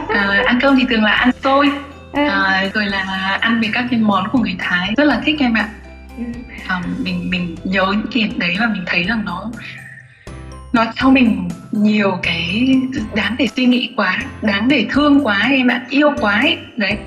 À, 0.08 0.42
ăn 0.46 0.58
cơm 0.62 0.76
thì 0.78 0.84
thường 0.90 1.04
là 1.04 1.12
ăn 1.12 1.30
xôi. 1.44 1.70
À, 2.12 2.64
rồi 2.74 2.86
là 2.86 3.38
ăn 3.40 3.60
về 3.60 3.68
các 3.72 3.84
cái 3.90 4.00
món 4.00 4.28
của 4.32 4.38
người 4.38 4.56
thái. 4.58 4.94
Rất 4.96 5.04
là 5.04 5.20
thích 5.24 5.36
em 5.40 5.54
ạ. 5.54 5.68
À, 6.66 6.80
mình 6.98 7.30
mình 7.30 7.56
nhớ 7.64 7.86
những 7.90 8.06
kỷ 8.12 8.28
đấy 8.36 8.56
và 8.60 8.66
mình 8.72 8.82
thấy 8.86 9.04
rằng 9.04 9.22
nó 9.24 9.50
nó 10.72 10.84
cho 10.96 11.10
mình 11.10 11.48
nhiều 11.72 12.10
cái 12.22 12.74
đáng 13.14 13.34
để 13.38 13.46
suy 13.56 13.66
nghĩ 13.66 13.90
quá 13.96 14.18
đáng 14.42 14.68
để 14.68 14.86
thương 14.90 15.20
quá 15.24 15.48
em 15.50 15.68
ạ 15.68 15.86
yêu 15.90 16.10
quá 16.20 16.40
ấy. 16.40 16.56
Đấy. 16.76 16.98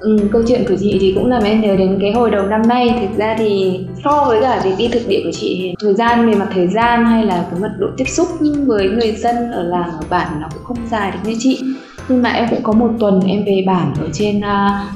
Ừ, 0.00 0.28
câu 0.32 0.42
chuyện 0.48 0.64
của 0.68 0.76
chị 0.80 0.96
thì 1.00 1.12
cũng 1.14 1.30
làm 1.30 1.42
em 1.42 1.60
nhớ 1.60 1.76
đến 1.76 1.98
cái 2.00 2.12
hồi 2.12 2.30
đầu 2.30 2.46
năm 2.46 2.62
nay. 2.68 2.98
Thực 3.00 3.18
ra 3.18 3.34
thì 3.38 3.80
so 4.04 4.24
với 4.24 4.40
cả 4.40 4.60
việc 4.64 4.74
đi 4.78 4.88
thực 4.88 5.08
địa 5.08 5.20
của 5.24 5.32
chị 5.32 5.58
thì 5.62 5.74
thời 5.80 5.94
gian 5.94 6.26
về 6.26 6.34
mặt 6.34 6.48
thời 6.54 6.68
gian 6.68 7.06
hay 7.06 7.24
là 7.24 7.46
cái 7.50 7.60
mật 7.60 7.72
độ 7.78 7.86
tiếp 7.96 8.08
xúc 8.08 8.28
với 8.66 8.90
người 8.90 9.12
dân 9.12 9.52
ở 9.52 9.62
làng 9.62 9.90
ở 9.90 10.02
bản 10.10 10.40
nó 10.40 10.48
cũng 10.54 10.64
không 10.64 10.88
dài 10.90 11.10
được 11.10 11.18
như 11.24 11.36
chị. 11.38 11.62
Nhưng 12.08 12.22
mà 12.22 12.30
em 12.30 12.46
cũng 12.50 12.62
có 12.62 12.72
một 12.72 12.90
tuần 13.00 13.20
em 13.26 13.44
về 13.44 13.64
bản 13.66 13.94
ở 14.00 14.08
trên 14.12 14.38
uh, 14.38 14.42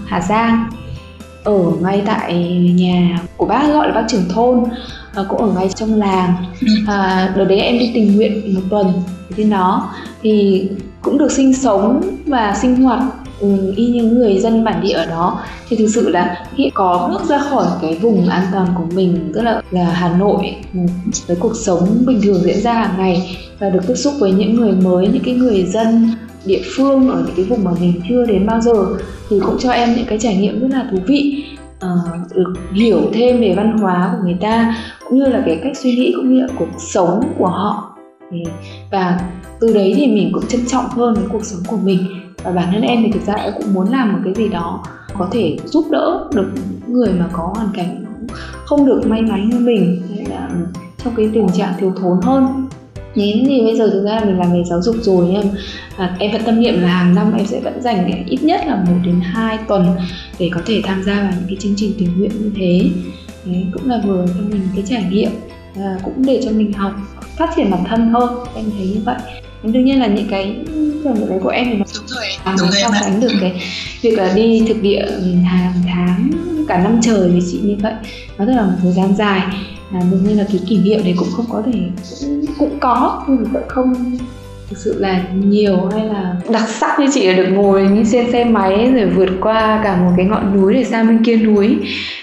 Hà 0.07 0.21
Giang 0.21 0.71
ở 1.47 1.73
ngay 1.81 2.03
tại 2.07 2.35
nhà 2.75 3.19
của 3.37 3.47
bác 3.47 3.69
gọi 3.73 3.89
là 3.89 3.95
bác 3.95 4.05
trưởng 4.09 4.29
thôn 4.29 4.65
à, 5.15 5.23
cũng 5.29 5.41
ở 5.41 5.51
ngay 5.57 5.69
trong 5.75 5.95
làng. 5.95 6.35
À, 6.87 7.33
đợt 7.37 7.45
đấy 7.45 7.59
em 7.59 7.79
đi 7.79 7.91
tình 7.95 8.17
nguyện 8.17 8.55
một 8.55 8.61
tuần 8.71 8.93
trên 9.37 9.51
đó. 9.51 9.95
Thì 10.23 10.69
cũng 11.03 11.19
được 11.19 11.33
sinh 11.33 11.55
sống 11.55 12.01
và 12.27 12.55
sinh 12.63 12.77
hoạt 12.77 13.03
ừ, 13.41 13.73
y 13.77 13.87
như 13.87 14.03
người 14.03 14.39
dân 14.39 14.65
bản 14.65 14.81
địa 14.83 14.93
ở 14.93 15.07
đó. 15.07 15.41
Thì 15.69 15.77
thực 15.77 15.87
sự 15.87 16.09
là 16.09 16.47
khi 16.57 16.71
có 16.75 17.09
bước 17.13 17.29
ra 17.29 17.39
khỏi 17.39 17.67
cái 17.83 17.99
vùng 17.99 18.29
an 18.29 18.43
toàn 18.53 18.67
của 18.79 18.85
mình 18.95 19.31
tức 19.35 19.41
là 19.41 19.63
là 19.71 19.85
Hà 19.85 20.09
Nội 20.09 20.57
với 21.27 21.37
cuộc 21.41 21.57
sống 21.57 21.89
bình 22.07 22.21
thường 22.23 22.43
diễn 22.43 22.61
ra 22.61 22.73
hàng 22.73 22.95
ngày 22.99 23.37
và 23.59 23.71
được 23.71 23.81
tiếp 23.87 23.95
xúc 23.95 24.15
với 24.19 24.33
những 24.33 24.55
người 24.55 24.73
mới 24.73 25.09
những 25.09 25.23
cái 25.25 25.35
người 25.35 25.65
dân 25.65 26.11
địa 26.47 26.63
phương 26.77 27.09
ở 27.09 27.23
những 27.27 27.37
cái 27.37 27.45
vùng 27.45 27.65
mà 27.65 27.71
mình 27.81 28.01
chưa 28.09 28.27
đến 28.27 28.47
bao 28.47 28.61
giờ 28.61 28.87
thì 29.29 29.41
cũng 29.47 29.57
cho 29.59 29.71
em 29.71 29.95
những 29.95 30.07
cái 30.07 30.19
trải 30.19 30.37
nghiệm 30.37 30.61
rất 30.61 30.69
là 30.71 30.89
thú 30.91 30.99
vị. 31.07 31.45
Uh, 31.77 32.35
được 32.35 32.53
hiểu 32.73 33.01
thêm 33.13 33.41
về 33.41 33.55
văn 33.57 33.79
hóa 33.79 34.11
của 34.13 34.25
người 34.25 34.37
ta 34.41 34.77
cũng 35.09 35.19
như 35.19 35.27
là 35.27 35.43
cái 35.47 35.61
cách 35.65 35.77
suy 35.77 35.97
nghĩ 35.97 36.13
cũng 36.17 36.35
như 36.35 36.41
là 36.41 36.49
cuộc 36.59 36.69
sống 36.79 37.33
của 37.39 37.47
họ. 37.47 37.97
Và 38.91 39.21
từ 39.61 39.75
đấy 39.75 39.93
thì 39.97 40.07
mình 40.07 40.31
cũng 40.35 40.47
trân 40.47 40.61
trọng 40.67 40.85
hơn 40.89 41.15
với 41.15 41.25
cuộc 41.33 41.45
sống 41.45 41.61
của 41.67 41.77
mình. 41.77 41.99
Và 42.43 42.51
bản 42.51 42.69
thân 42.73 42.83
em 42.83 43.03
thì 43.03 43.11
thực 43.11 43.23
ra 43.27 43.35
em 43.35 43.53
cũng 43.57 43.75
muốn 43.75 43.89
làm 43.89 44.13
một 44.13 44.19
cái 44.25 44.35
gì 44.35 44.49
đó 44.49 44.85
có 45.19 45.29
thể 45.33 45.57
giúp 45.65 45.85
đỡ 45.91 46.29
được 46.35 46.47
người 46.87 47.13
mà 47.13 47.29
có 47.33 47.53
hoàn 47.57 47.69
cảnh 47.75 48.05
không 48.65 48.87
được 48.87 49.01
may 49.07 49.23
mắn 49.23 49.51
như 49.51 49.59
mình. 49.59 50.03
Hay 50.17 50.27
là 50.27 50.49
ừ, 50.49 50.81
trong 51.05 51.15
cái 51.17 51.31
tình 51.35 51.49
trạng 51.49 51.73
thiếu 51.79 51.93
thốn 52.01 52.21
hơn. 52.23 52.66
Thế 53.17 53.43
thì 53.47 53.63
bây 53.63 53.77
giờ 53.77 53.91
thực 53.91 54.05
ra 54.05 54.21
mình 54.25 54.39
làm 54.39 54.53
nghề 54.53 54.65
giáo 54.65 54.83
dục 54.83 54.97
rồi 55.01 55.35
em 55.35 55.45
à, 55.97 56.17
em 56.19 56.33
vẫn 56.33 56.43
tâm 56.45 56.61
niệm 56.61 56.83
là 56.83 56.89
hàng 56.89 57.15
năm 57.15 57.33
em 57.37 57.47
sẽ 57.47 57.61
vẫn 57.61 57.83
dành 57.83 58.25
ít 58.29 58.43
nhất 58.43 58.61
là 58.67 58.77
một 58.77 58.97
đến 59.05 59.21
hai 59.21 59.59
tuần 59.69 59.97
để 60.39 60.51
có 60.53 60.61
thể 60.67 60.81
tham 60.85 61.03
gia 61.03 61.15
vào 61.15 61.33
những 61.37 61.49
cái 61.49 61.57
chương 61.61 61.75
trình 61.77 61.93
tình 61.99 62.19
nguyện 62.19 62.31
như 62.43 62.51
thế. 62.57 62.91
Đấy, 63.45 63.67
cũng 63.73 63.91
là 63.91 64.01
vừa 64.07 64.27
cho 64.27 64.41
mình 64.51 64.69
cái 64.75 64.85
trải 64.89 65.05
nghiệm 65.11 65.31
và 65.75 65.99
cũng 66.05 66.27
để 66.27 66.41
cho 66.45 66.51
mình 66.51 66.73
học 66.73 66.93
phát 67.37 67.51
triển 67.57 67.71
bản 67.71 67.85
thân 67.89 68.09
hơn 68.09 68.39
em 68.55 68.65
thấy 68.79 68.87
như 68.87 69.01
vậy. 69.05 69.17
Đương 69.63 69.85
nhiên 69.85 70.01
là 70.01 70.07
những 70.07 70.29
cái 70.31 70.57
nghiệm 71.21 71.29
đấy 71.29 71.39
của 71.43 71.49
em 71.49 71.67
thì 71.71 71.75
nó 71.75 71.85
đúng 71.97 72.07
rồi 72.07 72.27
đúng 72.83 72.93
sánh 73.01 73.21
được 73.21 73.33
cái 73.41 73.63
việc 74.01 74.19
là 74.19 74.33
đi 74.35 74.63
thực 74.69 74.83
địa 74.83 75.07
hàng 75.45 75.73
tháng 75.87 76.31
cả 76.69 76.83
năm 76.83 76.99
trời 77.03 77.31
với 77.31 77.41
chị 77.51 77.61
như 77.63 77.77
vậy. 77.83 77.93
Nó 78.39 78.45
rất 78.45 78.53
là 78.57 78.63
một 78.63 78.77
thời 78.83 78.93
gian 78.93 79.17
dài. 79.17 79.41
À, 79.93 80.01
đương 80.11 80.25
nhiên 80.25 80.39
là 80.39 80.45
cái 80.49 80.61
kỷ 80.69 80.79
niệm 80.79 81.01
đấy 81.05 81.15
cũng 81.19 81.29
không 81.33 81.47
có 81.49 81.63
thể 81.67 81.81
cũng, 82.21 82.47
cũng 82.59 82.79
có 82.81 83.25
nhưng 83.29 83.53
mà 83.53 83.61
không 83.69 84.17
thực 84.71 84.79
sự 84.79 85.01
là 85.01 85.23
nhiều 85.35 85.77
hay 85.93 86.05
là 86.05 86.37
đặc 86.53 86.69
sắc 86.69 87.01
như 87.01 87.07
chị 87.15 87.27
là 87.27 87.37
được 87.37 87.49
ngồi 87.51 87.83
như 87.83 88.05
trên 88.13 88.33
xe 88.33 88.45
máy 88.45 88.93
rồi 88.93 89.07
vượt 89.07 89.29
qua 89.41 89.81
cả 89.85 89.97
một 89.97 90.11
cái 90.17 90.27
ngọn 90.27 90.57
núi 90.57 90.75
để 90.75 90.85
sang 90.85 91.09
bên 91.09 91.25
kia 91.25 91.37
núi 91.37 91.79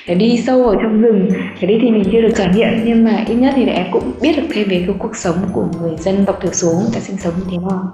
để 0.08 0.16
đi 0.16 0.44
sâu 0.48 0.68
ở 0.68 0.76
trong 0.84 1.02
rừng. 1.02 1.30
Cái 1.60 1.68
đi 1.68 1.80
thì 1.82 1.92
mình 1.92 2.04
chưa 2.12 2.22
được 2.22 2.34
trải 2.38 2.50
nghiệm 2.56 2.70
nhưng 2.86 3.04
mà 3.04 3.24
ít 3.28 3.36
nhất 3.36 3.54
thì 3.56 3.66
em 3.66 3.86
cũng 3.92 4.12
biết 4.22 4.38
được 4.38 4.48
thêm 4.54 4.70
về 4.70 4.84
cái 4.88 4.96
cuộc 5.00 5.16
sống 5.16 5.36
của 5.54 5.68
người 5.82 5.92
dân 6.00 6.26
tộc 6.26 6.40
thiểu 6.42 6.52
số 6.52 6.70
người 6.70 6.92
ta 6.94 7.00
sinh 7.00 7.18
sống 7.18 7.34
như 7.38 7.46
thế 7.52 7.58
nào. 7.58 7.92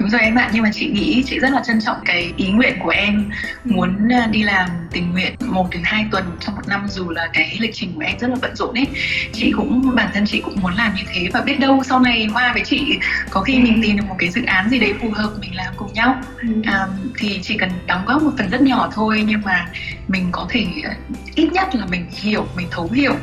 Đúng 0.00 0.10
rồi 0.10 0.20
em 0.20 0.34
ạ, 0.34 0.50
nhưng 0.52 0.62
mà 0.62 0.70
chị 0.72 0.90
nghĩ 0.90 1.22
chị 1.26 1.38
rất 1.38 1.52
là 1.52 1.62
trân 1.66 1.80
trọng 1.80 1.96
cái 2.04 2.32
ý 2.36 2.50
nguyện 2.50 2.78
của 2.82 2.90
em 2.90 3.30
muốn 3.64 4.08
à, 4.08 4.28
đi 4.30 4.42
làm 4.42 4.68
tình 4.90 5.12
nguyện 5.12 5.34
một 5.46 5.68
đến 5.70 5.82
hai 5.84 6.06
tuần 6.10 6.24
trong 6.40 6.54
một 6.54 6.68
năm 6.68 6.86
dù 6.88 7.10
là 7.10 7.28
cái 7.32 7.56
lịch 7.60 7.74
trình 7.74 7.92
của 7.94 8.00
em 8.00 8.18
rất 8.18 8.28
là 8.28 8.36
bận 8.42 8.56
rộn 8.56 8.74
ấy. 8.74 8.86
Chị 9.32 9.52
cũng 9.56 9.94
bản 9.94 10.10
thân 10.14 10.24
chị 10.26 10.40
cũng 10.44 10.56
muốn 10.62 10.74
làm 10.74 10.94
như 10.94 11.02
thế 11.14 11.28
và 11.32 11.40
biết 11.40 11.60
đâu 11.60 11.82
sau 11.84 12.00
này 12.00 12.26
Hoa 12.32 12.52
với 12.52 12.62
chị 12.64 12.98
có 13.30 13.40
khi 13.40 13.58
mình 13.58 13.80
tìm 13.82 13.96
được 13.96 14.04
một 14.08 14.16
cái 14.18 14.30
dự 14.30 14.42
án 14.46 14.70
gì 14.70 14.78
đấy 14.78 14.94
phù 15.00 15.10
hợp 15.10 15.30
mình 15.40 15.54
làm 15.54 15.74
cùng 15.76 15.92
nhau. 15.92 16.20
Ừ. 16.42 16.48
À, 16.64 16.86
thì 17.18 17.38
chỉ 17.42 17.56
cần 17.56 17.70
đóng 17.86 18.04
góp 18.06 18.22
một 18.22 18.32
phần 18.38 18.50
rất 18.50 18.62
nhỏ 18.62 18.90
thôi 18.94 19.24
nhưng 19.26 19.40
mà 19.44 19.66
mình 20.08 20.28
có 20.32 20.46
thể 20.50 20.66
à, 20.84 20.96
ít 21.34 21.52
nhất 21.52 21.74
là 21.74 21.86
mình 21.86 22.06
hiểu, 22.10 22.46
mình 22.56 22.66
thấu 22.70 22.88
hiểu 22.92 23.14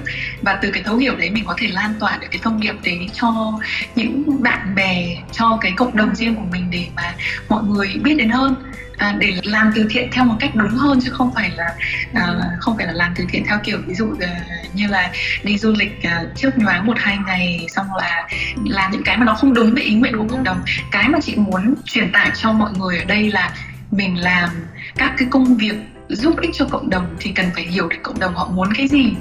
và 0.42 0.60
từ 0.62 0.72
cái 0.72 0.84
thấu 0.84 0.98
hiểu 0.98 1.16
đấy 1.16 1.30
mình 1.30 1.46
có 1.46 1.56
thể 1.58 1.68
lan 1.68 1.94
tỏa 2.00 2.18
được 2.22 2.28
cái 2.32 2.40
thông 2.44 2.60
điệp 2.60 2.76
đấy 2.84 3.10
cho 3.14 3.60
những 3.96 4.44
bạn 4.44 4.76
bè, 4.76 5.18
cho 5.32 5.58
cái 5.62 5.72
cộng 5.76 5.98
đồng 5.98 6.16
riêng 6.16 6.36
của 6.36 6.46
mình 6.52 6.67
để 6.70 6.86
mà 6.96 7.16
mọi 7.50 7.64
người 7.64 7.96
biết 8.04 8.16
đến 8.16 8.30
hơn 8.30 8.56
à, 8.98 9.16
để 9.20 9.34
làm 9.44 9.72
từ 9.76 9.88
thiện 9.90 10.10
theo 10.12 10.26
một 10.26 10.36
cách 10.40 10.56
đúng 10.56 10.70
hơn 10.70 11.00
chứ 11.04 11.12
không 11.12 11.32
phải 11.36 11.52
là 11.56 11.76
à, 12.14 12.36
không 12.60 12.78
phải 12.78 12.88
là 12.88 12.94
làm 12.94 13.14
từ 13.16 13.26
thiện 13.30 13.46
theo 13.46 13.60
kiểu 13.64 13.78
ví 13.88 13.94
dụ 13.94 14.14
à, 14.20 14.42
như 14.74 14.88
là 14.88 15.12
đi 15.44 15.58
du 15.58 15.74
lịch 15.78 16.04
à, 16.04 16.24
trước 16.36 16.58
nhoáng 16.58 16.88
một 16.88 16.98
hai 16.98 17.18
ngày 17.26 17.68
xong 17.70 17.88
là 17.98 18.28
làm 18.66 18.92
những 18.92 19.04
cái 19.04 19.18
mà 19.18 19.26
nó 19.26 19.34
không 19.34 19.54
đúng 19.54 19.74
với 19.74 19.84
ý 19.84 19.96
nguyện 19.96 20.18
của 20.18 20.28
cộng 20.30 20.44
đồng 20.44 20.62
cái 20.92 21.10
mà 21.10 21.20
chị 21.22 21.36
muốn 21.36 21.76
truyền 21.86 22.12
tải 22.12 22.32
cho 22.36 22.52
mọi 22.52 22.72
người 22.78 22.98
ở 22.98 23.06
đây 23.06 23.32
là 23.32 23.52
mình 23.92 24.18
làm 24.18 24.50
các 24.96 25.14
cái 25.18 25.28
công 25.32 25.58
việc 25.58 25.76
giúp 26.10 26.36
ích 26.42 26.52
cho 26.54 26.66
cộng 26.66 26.90
đồng 26.90 27.16
thì 27.20 27.32
cần 27.32 27.46
phải 27.56 27.64
hiểu 27.64 27.88
được 27.88 27.98
cộng 28.04 28.20
đồng 28.20 28.36
họ 28.36 28.50
muốn 28.54 28.74
cái 28.78 28.88
gì 28.88 29.14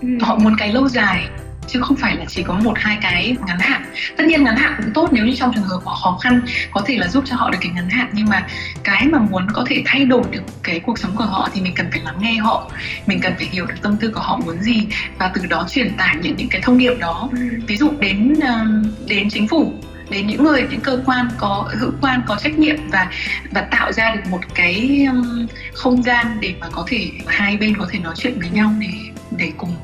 ừ. 0.00 0.08
họ 0.20 0.36
muốn 0.36 0.56
cái 0.58 0.72
lâu 0.72 0.88
dài 0.88 1.28
chứ 1.66 1.80
không 1.80 1.96
phải 1.96 2.16
là 2.16 2.24
chỉ 2.28 2.42
có 2.42 2.54
một 2.54 2.72
hai 2.76 2.98
cái 3.02 3.36
ngắn 3.46 3.58
hạn. 3.58 3.84
Tất 4.16 4.24
nhiên 4.26 4.44
ngắn 4.44 4.56
hạn 4.56 4.74
cũng 4.78 4.92
tốt 4.94 5.08
nếu 5.12 5.26
như 5.26 5.34
trong 5.36 5.54
trường 5.54 5.64
hợp 5.64 5.80
họ 5.84 5.94
khó 5.94 6.18
khăn 6.22 6.40
có 6.70 6.82
thể 6.86 6.96
là 6.98 7.08
giúp 7.08 7.24
cho 7.26 7.36
họ 7.36 7.50
được 7.50 7.58
cái 7.60 7.72
ngắn 7.74 7.88
hạn 7.88 8.08
nhưng 8.12 8.28
mà 8.28 8.46
cái 8.84 9.06
mà 9.06 9.18
muốn 9.18 9.46
có 9.52 9.64
thể 9.68 9.82
thay 9.86 10.04
đổi 10.04 10.22
được 10.30 10.42
cái 10.62 10.80
cuộc 10.80 10.98
sống 10.98 11.16
của 11.16 11.24
họ 11.24 11.48
thì 11.54 11.60
mình 11.60 11.74
cần 11.74 11.86
phải 11.90 12.00
lắng 12.04 12.16
nghe 12.20 12.34
họ. 12.34 12.70
Mình 13.06 13.20
cần 13.20 13.32
phải 13.36 13.46
hiểu 13.50 13.66
được 13.66 13.74
tâm 13.82 13.96
tư 13.96 14.10
của 14.14 14.20
họ 14.20 14.36
muốn 14.36 14.62
gì 14.62 14.86
và 15.18 15.30
từ 15.34 15.46
đó 15.46 15.66
truyền 15.70 15.96
tải 15.96 16.16
những 16.22 16.36
những 16.36 16.48
cái 16.48 16.60
thông 16.60 16.78
điệp 16.78 16.94
đó. 16.98 17.28
Ừ. 17.32 17.38
ví 17.66 17.76
dụ 17.76 17.90
đến 18.00 18.34
đến 19.06 19.30
chính 19.30 19.48
phủ 19.48 19.74
đến 20.10 20.26
những 20.26 20.44
người 20.44 20.66
những 20.70 20.80
cơ 20.80 21.02
quan 21.06 21.28
có 21.38 21.70
hữu 21.80 21.90
quan 22.00 22.22
có 22.26 22.36
trách 22.36 22.58
nhiệm 22.58 22.76
và 22.90 23.10
và 23.50 23.60
tạo 23.60 23.92
ra 23.92 24.14
được 24.14 24.30
một 24.30 24.40
cái 24.54 25.06
không 25.74 26.02
gian 26.02 26.26
để 26.40 26.54
mà 26.60 26.66
có 26.72 26.84
thể 26.88 27.10
hai 27.26 27.56
bên 27.56 27.76
có 27.76 27.88
thể 27.90 27.98
nói 27.98 28.14
chuyện 28.16 28.40
với 28.40 28.50
nhau 28.50 28.72
để 28.80 28.88
để 29.36 29.52
cùng 29.56 29.76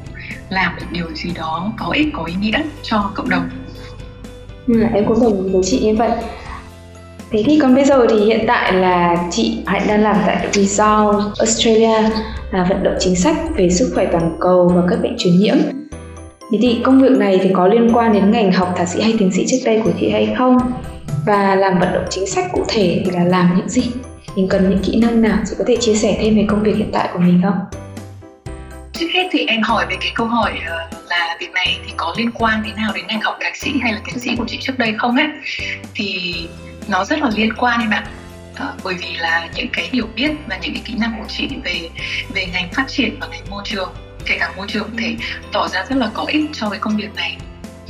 làm 0.50 0.76
được 0.80 0.86
điều 0.90 1.06
gì 1.14 1.30
đó 1.34 1.72
có 1.78 1.90
ích 1.90 2.08
có 2.12 2.24
ý 2.24 2.34
nghĩa 2.40 2.62
cho 2.82 3.10
cộng 3.14 3.28
đồng 3.28 3.48
ừ, 4.66 4.82
em 4.94 5.04
cũng 5.06 5.20
đồng 5.20 5.44
ý 5.44 5.52
với 5.52 5.62
chị 5.64 5.80
như 5.80 5.96
vậy 5.96 6.10
Thế 7.32 7.42
thì 7.46 7.58
còn 7.58 7.74
bây 7.74 7.84
giờ 7.84 8.06
thì 8.10 8.16
hiện 8.16 8.44
tại 8.46 8.72
là 8.72 9.16
chị 9.30 9.62
Hạnh 9.66 9.82
đang 9.88 10.02
làm 10.02 10.16
tại 10.26 10.46
Resolve 10.52 11.18
Australia 11.38 12.10
là 12.50 12.66
vận 12.68 12.82
động 12.82 12.94
chính 12.98 13.16
sách 13.16 13.36
về 13.56 13.70
sức 13.70 13.92
khỏe 13.94 14.06
toàn 14.12 14.36
cầu 14.40 14.72
và 14.74 14.82
các 14.90 15.02
bệnh 15.02 15.16
truyền 15.18 15.38
nhiễm. 15.38 15.56
Thế 16.52 16.58
thì 16.62 16.80
công 16.84 17.02
việc 17.02 17.18
này 17.18 17.40
thì 17.42 17.50
có 17.54 17.68
liên 17.68 17.90
quan 17.92 18.12
đến 18.12 18.30
ngành 18.30 18.52
học 18.52 18.74
thạc 18.76 18.88
sĩ 18.88 19.00
hay 19.00 19.14
tiến 19.18 19.32
sĩ 19.32 19.46
trước 19.48 19.56
đây 19.64 19.80
của 19.84 19.90
chị 20.00 20.10
hay 20.10 20.34
không? 20.38 20.58
Và 21.26 21.54
làm 21.54 21.78
vận 21.78 21.92
động 21.92 22.04
chính 22.10 22.26
sách 22.26 22.44
cụ 22.52 22.64
thể 22.68 23.02
thì 23.04 23.10
là 23.10 23.24
làm 23.24 23.54
những 23.56 23.68
gì? 23.68 23.82
Mình 24.36 24.48
cần 24.48 24.70
những 24.70 24.78
kỹ 24.78 25.00
năng 25.00 25.22
nào? 25.22 25.38
Chị 25.46 25.54
có 25.58 25.64
thể 25.66 25.76
chia 25.76 25.94
sẻ 25.94 26.18
thêm 26.20 26.36
về 26.36 26.44
công 26.48 26.62
việc 26.62 26.76
hiện 26.76 26.90
tại 26.92 27.08
của 27.12 27.18
mình 27.18 27.40
không? 27.42 27.80
Trước 29.00 29.10
hết 29.14 29.28
thì 29.30 29.46
em 29.46 29.62
hỏi 29.62 29.86
về 29.90 29.96
cái 30.00 30.12
câu 30.14 30.26
hỏi 30.26 30.60
ờ, 30.66 30.88
là 31.10 31.36
việc 31.40 31.52
này 31.52 31.78
thì 31.86 31.92
có 31.96 32.14
liên 32.18 32.30
quan 32.30 32.62
thế 32.64 32.72
nào 32.72 32.92
đến 32.94 33.06
ngành 33.06 33.20
học 33.20 33.38
thạc 33.40 33.56
sĩ 33.56 33.72
hay 33.82 33.92
là 33.92 34.00
tiến 34.04 34.18
sĩ 34.18 34.36
của 34.36 34.44
chị 34.48 34.58
trước 34.60 34.78
đây 34.78 34.94
không 34.98 35.16
ấy? 35.16 35.26
Thì 35.94 36.34
nó 36.88 37.04
rất 37.04 37.18
là 37.18 37.30
liên 37.34 37.52
quan 37.56 37.80
em 37.80 37.90
ạ. 37.90 38.04
À, 38.54 38.66
bởi 38.84 38.94
vì 38.94 39.14
là 39.14 39.48
những 39.54 39.68
cái 39.72 39.88
hiểu 39.92 40.06
biết 40.14 40.30
và 40.48 40.58
những 40.62 40.74
cái 40.74 40.82
kỹ 40.84 40.94
năng 40.98 41.14
của 41.18 41.24
chị 41.28 41.48
về 41.64 41.88
về 42.34 42.46
ngành 42.46 42.68
phát 42.72 42.84
triển 42.88 43.16
và 43.20 43.26
ngành 43.26 43.50
môi 43.50 43.62
trường 43.66 43.94
kể 44.26 44.36
cả 44.40 44.52
môi 44.56 44.66
trường 44.68 44.96
thể 44.96 45.16
tỏ 45.52 45.68
ra 45.68 45.84
rất 45.88 45.96
là 45.96 46.10
có 46.14 46.24
ích 46.28 46.44
cho 46.52 46.70
cái 46.70 46.78
công 46.78 46.96
việc 46.96 47.14
này. 47.14 47.36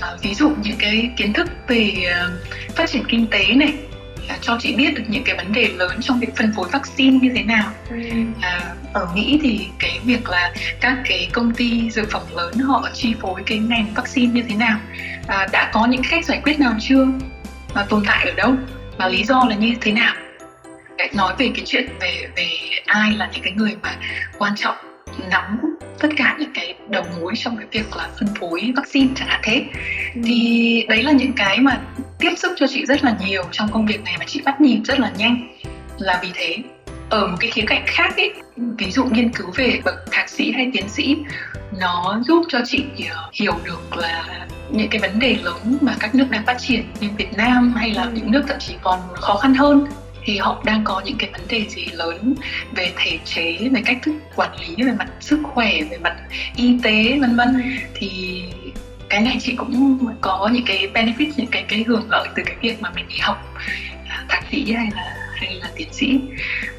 À, 0.01 0.09
ví 0.23 0.35
dụ 0.35 0.51
những 0.63 0.77
cái 0.79 1.11
kiến 1.17 1.33
thức 1.33 1.49
về 1.69 1.95
uh, 2.27 2.77
phát 2.77 2.91
triển 2.91 3.05
kinh 3.09 3.27
tế 3.27 3.55
này 3.55 3.75
cho 4.41 4.59
chị 4.61 4.75
biết 4.77 4.95
được 4.95 5.03
những 5.09 5.25
cái 5.25 5.37
vấn 5.37 5.53
đề 5.53 5.69
lớn 5.69 5.99
trong 6.03 6.21
việc 6.21 6.37
phân 6.37 6.53
phối 6.57 6.69
vaccine 6.73 7.19
như 7.23 7.33
thế 7.37 7.43
nào. 7.43 7.71
Ừ. 7.91 7.97
à, 8.41 8.75
ở 8.93 9.09
Mỹ 9.15 9.41
thì 9.43 9.67
cái 9.79 10.01
việc 10.05 10.29
là 10.29 10.53
các 10.81 10.97
cái 11.05 11.29
công 11.33 11.55
ty 11.55 11.91
dược 11.91 12.11
phẩm 12.11 12.23
lớn 12.37 12.55
họ 12.55 12.89
chi 12.95 13.15
phối 13.21 13.43
cái 13.47 13.59
ngành 13.59 13.87
vaccine 13.95 14.33
như 14.33 14.43
thế 14.49 14.55
nào? 14.55 14.79
À, 15.27 15.47
đã 15.53 15.71
có 15.73 15.87
những 15.87 16.03
cách 16.11 16.25
giải 16.25 16.41
quyết 16.45 16.61
nào 16.61 16.73
chưa? 16.81 17.07
Và 17.75 17.87
tồn 17.89 18.03
tại 18.07 18.27
ở 18.29 18.33
đâu? 18.37 18.55
Và 18.99 19.09
lý 19.09 19.25
do 19.25 19.47
là 19.49 19.57
như 19.57 19.75
thế 19.81 19.93
nào? 19.93 20.15
Để 20.99 21.09
nói 21.15 21.35
về 21.39 21.51
cái 21.55 21.65
chuyện 21.67 21.89
về 22.01 22.29
về 22.37 22.49
ai 22.87 23.13
là 23.13 23.31
những 23.33 23.43
cái 23.43 23.53
người 23.53 23.77
mà 23.83 23.97
quan 24.39 24.53
trọng 24.57 24.77
nắm 25.31 25.59
tất 25.99 26.09
cả 26.17 26.37
những 26.39 26.51
cái 26.55 26.75
đầu 26.89 27.05
mối 27.21 27.33
trong 27.37 27.57
cái 27.57 27.67
việc 27.71 27.97
là 27.97 28.09
phân 28.19 28.29
phối 28.41 28.73
vaccine 28.77 29.09
chẳng 29.17 29.29
hạn 29.29 29.41
thế. 29.45 29.65
Ừ. 30.15 30.21
thì 30.25 30.87
đấy 30.89 31.03
là 31.03 31.13
những 31.13 31.33
cái 31.33 31.59
mà 31.59 31.81
tiếp 32.21 32.33
xúc 32.37 32.53
cho 32.57 32.67
chị 32.67 32.87
rất 32.87 33.05
là 33.05 33.17
nhiều 33.27 33.43
trong 33.53 33.69
công 33.73 33.87
việc 33.87 34.03
này 34.05 34.15
mà 34.19 34.25
chị 34.29 34.41
bắt 34.45 34.61
nhịp 34.61 34.81
rất 34.85 35.01
là 35.01 35.13
nhanh. 35.19 35.49
Là 35.99 36.21
vì 36.23 36.29
thế 36.35 36.57
ở 37.11 37.27
một 37.27 37.37
cái 37.41 37.51
khía 37.51 37.65
cạnh 37.67 37.83
khác 37.87 38.17
ấy 38.17 38.33
ví 38.79 38.91
dụ 38.91 39.05
nghiên 39.05 39.33
cứu 39.33 39.47
về 39.57 39.81
bậc 39.85 39.95
thạc 40.11 40.29
sĩ 40.29 40.53
hay 40.53 40.71
tiến 40.73 40.89
sĩ 40.89 41.17
nó 41.79 42.23
giúp 42.27 42.43
cho 42.49 42.59
chị 42.67 42.85
ờ, 43.11 43.31
hiểu 43.33 43.55
được 43.65 43.97
là 43.97 44.47
những 44.71 44.89
cái 44.89 45.01
vấn 45.01 45.19
đề 45.19 45.37
lớn 45.43 45.79
mà 45.81 45.97
các 46.01 46.15
nước 46.15 46.27
đang 46.31 46.47
phát 46.47 46.57
triển 46.59 46.85
như 47.01 47.09
Việt 47.17 47.37
Nam 47.37 47.73
hay 47.77 47.91
là 47.91 48.05
những 48.15 48.33
nước 48.33 48.43
thậm 48.49 48.59
chí 48.59 48.75
còn 48.83 49.01
khó 49.15 49.35
khăn 49.35 49.55
hơn. 49.55 49.87
Thì 50.25 50.39
họ 50.39 50.63
đang 50.65 50.85
có 50.85 51.03
những 51.05 51.17
cái 51.19 51.31
vấn 51.33 51.41
đề 51.49 51.65
gì 51.69 51.87
lớn 51.93 52.35
về 52.73 52.93
thể 52.97 53.19
chế 53.25 53.69
về 53.73 53.83
cách 53.85 53.99
thức 54.03 54.15
quản 54.37 54.51
lý 54.61 54.85
về 54.85 54.93
mặt 54.99 55.09
sức 55.21 55.41
khỏe 55.43 55.81
về 55.91 55.99
mặt 55.99 56.17
y 56.57 56.79
tế 56.83 57.19
vân 57.21 57.37
vân. 57.37 57.63
Thì 57.95 58.43
cái 59.11 59.21
này 59.21 59.37
chị 59.41 59.57
cũng 59.57 59.99
có 60.21 60.51
những 60.53 60.65
cái 60.65 60.89
benefit 60.95 61.31
những 61.37 61.47
cái 61.47 61.65
cái 61.69 61.85
hưởng 61.87 62.11
lợi 62.11 62.29
từ 62.37 62.43
cái 62.47 62.57
việc 62.61 62.83
mà 62.83 62.91
mình 62.95 63.09
đi 63.09 63.17
học 63.21 63.55
thạc 64.29 64.45
sĩ 64.51 64.73
hay 64.73 64.89
là 64.95 65.15
hay 65.35 65.55
là 65.55 65.69
tiến 65.77 65.89
sĩ. 65.93 66.21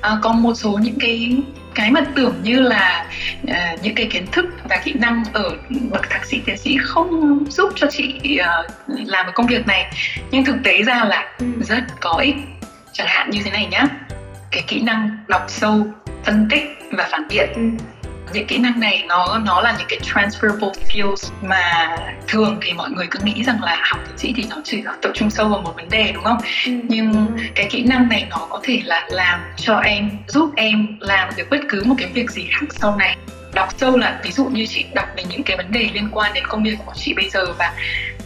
À, 0.02 0.18
còn 0.22 0.44
một 0.44 0.54
số 0.54 0.80
những 0.82 1.00
cái 1.00 1.38
cái 1.76 1.92
mà 1.92 2.02
tưởng 2.16 2.36
như 2.44 2.62
là 2.62 3.06
uh, 3.44 3.84
những 3.84 3.96
cái 3.96 4.06
kiến 4.06 4.26
thức 4.32 4.46
và 4.70 4.82
kỹ 4.84 4.94
năng 4.94 5.24
ở 5.34 5.50
bậc 5.70 6.10
thạc 6.10 6.26
sĩ 6.26 6.42
tiến 6.46 6.58
sĩ 6.58 6.78
không 6.82 7.40
giúp 7.50 7.70
cho 7.76 7.88
chị 7.92 8.40
uh, 8.40 8.72
làm 8.88 9.26
cái 9.26 9.34
công 9.34 9.48
việc 9.48 9.68
này. 9.68 9.92
Nhưng 10.32 10.46
thực 10.46 10.56
tế 10.64 10.84
ra 10.84 11.06
là 11.06 11.34
ừ. 11.40 11.46
rất 11.62 11.84
có 12.00 12.12
ích. 12.12 12.36
Chẳng 12.94 13.08
hạn 13.10 13.30
như 13.30 13.40
thế 13.44 13.52
này 13.52 13.68
nhá. 13.72 13.88
Cái 14.52 14.64
kỹ 14.68 14.82
năng 14.82 15.18
đọc 15.28 15.46
sâu 15.48 15.88
phân 16.24 16.48
tích 16.50 16.64
và 16.92 17.08
phản 17.12 17.28
biện. 17.30 17.50
Ừ. 17.56 17.62
những 18.34 18.48
kỹ 18.48 18.58
năng 18.58 18.80
này 18.80 19.04
nó 19.08 19.42
nó 19.46 19.62
là 19.62 19.76
những 19.78 19.88
cái 19.90 20.00
transferable 20.00 20.74
skills 20.74 21.32
mà 21.42 21.96
thường 22.28 22.60
thì 22.62 22.74
mọi 22.74 22.90
người 22.90 23.08
cứ 23.12 23.20
nghĩ 23.24 23.44
rằng 23.44 23.64
là 23.64 23.78
học 23.82 24.00
tiến 24.08 24.18
sĩ 24.18 24.34
thì 24.36 24.46
nó 24.50 24.56
chỉ 24.64 24.82
là 24.82 24.94
tập 25.02 25.12
trung 25.14 25.30
sâu 25.30 25.50
vào 25.50 25.62
một 25.62 25.74
vấn 25.76 25.90
đề 25.90 26.12
đúng 26.12 26.24
không? 26.24 26.38
Ừ. 26.66 26.72
nhưng 26.84 27.28
cái 27.56 27.68
kỹ 27.70 27.84
năng 27.84 28.10
này 28.10 28.28
nó 28.30 28.48
có 28.50 28.60
thể 28.64 28.82
là 28.86 29.08
làm 29.10 29.40
cho 29.58 29.78
em 29.80 30.10
giúp 30.28 30.52
em 30.56 30.98
làm 31.00 31.30
được 31.38 31.50
bất 31.50 31.60
cứ 31.70 31.84
một 31.86 31.96
cái 31.98 32.10
việc 32.14 32.32
gì 32.32 32.48
khác 32.52 32.66
sau 32.70 32.96
này. 32.96 33.18
Đọc 33.54 33.70
sâu 33.78 33.98
là 33.98 34.20
ví 34.24 34.32
dụ 34.32 34.46
như 34.46 34.66
chị 34.66 34.86
đọc 34.94 35.08
về 35.18 35.24
những 35.30 35.44
cái 35.44 35.58
vấn 35.58 35.72
đề 35.72 35.90
liên 35.94 36.10
quan 36.12 36.34
đến 36.34 36.48
công 36.48 36.64
việc 36.64 36.76
của 36.86 36.94
chị 36.96 37.14
bây 37.14 37.30
giờ 37.30 37.46
và 37.58 37.74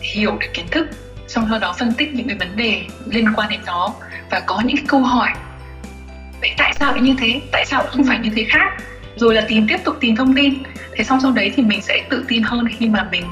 hiểu 0.02 0.38
được 0.40 0.48
kiến 0.54 0.66
thức 0.72 0.88
xong 1.28 1.48
sau 1.50 1.60
đó 1.60 1.76
phân 1.80 1.94
tích 1.94 2.14
những 2.14 2.28
cái 2.28 2.38
vấn 2.38 2.56
đề 2.56 2.82
liên 3.06 3.26
quan 3.36 3.50
đến 3.50 3.60
nó 3.66 3.94
và 4.32 4.40
có 4.40 4.62
những 4.66 4.78
cái 4.78 4.86
câu 4.88 5.00
hỏi. 5.00 5.30
Vậy 6.42 6.52
tại 6.58 6.74
sao 6.80 6.92
lại 6.92 7.02
như 7.02 7.16
thế? 7.20 7.42
Tại 7.52 7.66
sao 7.66 7.84
không 7.88 8.04
phải 8.04 8.20
như 8.20 8.30
thế 8.36 8.46
khác 8.50 8.72
rồi 9.16 9.36
là 9.36 9.46
tìm, 9.48 9.68
tiếp 9.68 9.78
tục 9.84 9.96
tìm 10.00 10.16
thông 10.16 10.36
tin. 10.36 10.54
Thế 10.94 11.04
xong 11.04 11.20
sau 11.22 11.32
đấy 11.32 11.52
thì 11.56 11.64
mình 11.64 11.82
sẽ 11.82 12.04
tự 12.10 12.26
tin 12.28 12.44
hơn 12.44 12.66
khi 12.78 12.88
mà 12.88 13.08
mình 13.12 13.26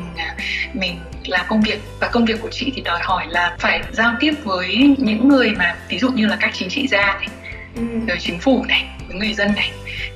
mình 0.74 1.00
làm 1.26 1.46
công 1.50 1.62
việc. 1.62 1.82
Và 2.00 2.08
công 2.08 2.26
việc 2.26 2.41
của 2.41 2.50
chị 2.52 2.72
thì 2.76 2.82
đòi 2.82 3.00
hỏi 3.04 3.26
là 3.30 3.56
phải 3.60 3.84
giao 3.91 4.13
tiếp 4.19 4.34
với 4.43 4.96
những 4.98 5.28
người 5.28 5.52
mà, 5.52 5.76
ví 5.89 6.00
dụ 6.00 6.12
như 6.12 6.28
là 6.28 6.38
các 6.39 6.52
chính 6.54 6.69
trị 6.69 6.88
gia 6.88 7.06
này 7.06 7.28
Ừ. 7.76 7.82
rồi 8.08 8.18
chính 8.20 8.40
phủ 8.40 8.66
này, 8.68 8.86
với 9.08 9.18
người 9.18 9.34
dân 9.34 9.56
này. 9.56 9.72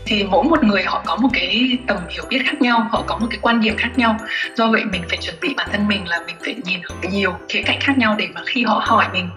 Thì 0.06 0.24
mỗi 0.24 0.44
một 0.44 0.64
người 0.64 0.84
họ 0.84 1.04
có 1.06 1.16
một 1.16 1.30
cái 1.34 1.78
tầm 1.88 1.98
hiểu 2.10 2.24
biết 2.30 2.40
khác 2.46 2.62
nhau, 2.62 2.88
họ 2.92 3.04
có 3.08 3.18
một 3.18 3.28
cái 3.30 3.40
quan 3.42 3.62
điểm 3.62 3.76
khác 3.78 3.90
nhau. 3.96 4.18
Do 4.56 4.68
vậy 4.68 4.82
mình 4.92 5.04
phải 5.10 5.18
chuẩn 5.18 5.36
bị 5.42 5.54
bản 5.58 5.68
thân 5.72 5.88
mình 5.88 6.08
là 6.08 6.20
mình 6.28 6.36
phải 6.46 6.56
nhìn 6.64 6.82
ở 6.82 6.96
nhiều 7.12 7.34
khía 7.50 7.62
cạnh 7.62 7.80
khác 7.82 7.98
nhau 7.98 8.16
để 8.18 8.28
mà 8.36 8.42
khi 8.46 8.64
họ 8.64 8.82
hỏi 8.86 9.06
mình, 9.14 9.30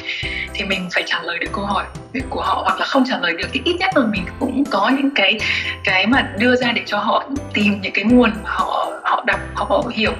thì 0.55 0.65
mình 0.65 0.89
phải 0.93 1.03
trả 1.07 1.23
lời 1.23 1.39
được 1.39 1.51
câu 1.53 1.65
hỏi 1.65 1.85
của 2.29 2.43
họ, 2.43 2.63
hoặc 2.65 2.81
là 2.81 2.87
không 2.87 3.05
trả 3.11 3.19
lời 3.19 3.33
được 3.39 3.49
thì 3.53 3.61
ít 3.65 3.77
nhất 3.79 3.91
là 3.95 4.07
mình 4.07 4.25
cũng 4.41 4.65
có 4.71 4.89
những 4.89 5.11
cái 5.15 5.39
cái 5.85 6.07
mà 6.07 6.29
đưa 6.39 6.57
ra 6.57 6.73
để 6.73 6.83
cho 6.87 6.99
họ 6.99 7.25
tìm 7.55 7.81
những 7.81 7.93
cái 7.93 8.05
nguồn 8.05 8.31
mà 8.45 8.51
họ 8.51 8.93
họ 9.05 9.25
đọc, 9.27 9.41
họ 9.55 9.83
hiểu 9.93 10.13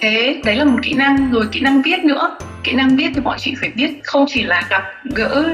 thế 0.00 0.40
đấy 0.44 0.56
là 0.56 0.64
một 0.64 0.78
kỹ 0.82 0.92
năng 0.92 1.30
rồi 1.30 1.46
kỹ 1.52 1.60
năng 1.60 1.82
viết 1.82 2.04
nữa 2.04 2.38
kỹ 2.64 2.72
năng 2.72 2.96
viết 2.96 3.10
thì 3.14 3.20
bọn 3.20 3.36
chị 3.38 3.54
phải 3.60 3.70
viết 3.74 3.90
không 4.02 4.24
chỉ 4.28 4.42
là 4.42 4.66
gặp 4.70 4.82
gỡ 5.04 5.44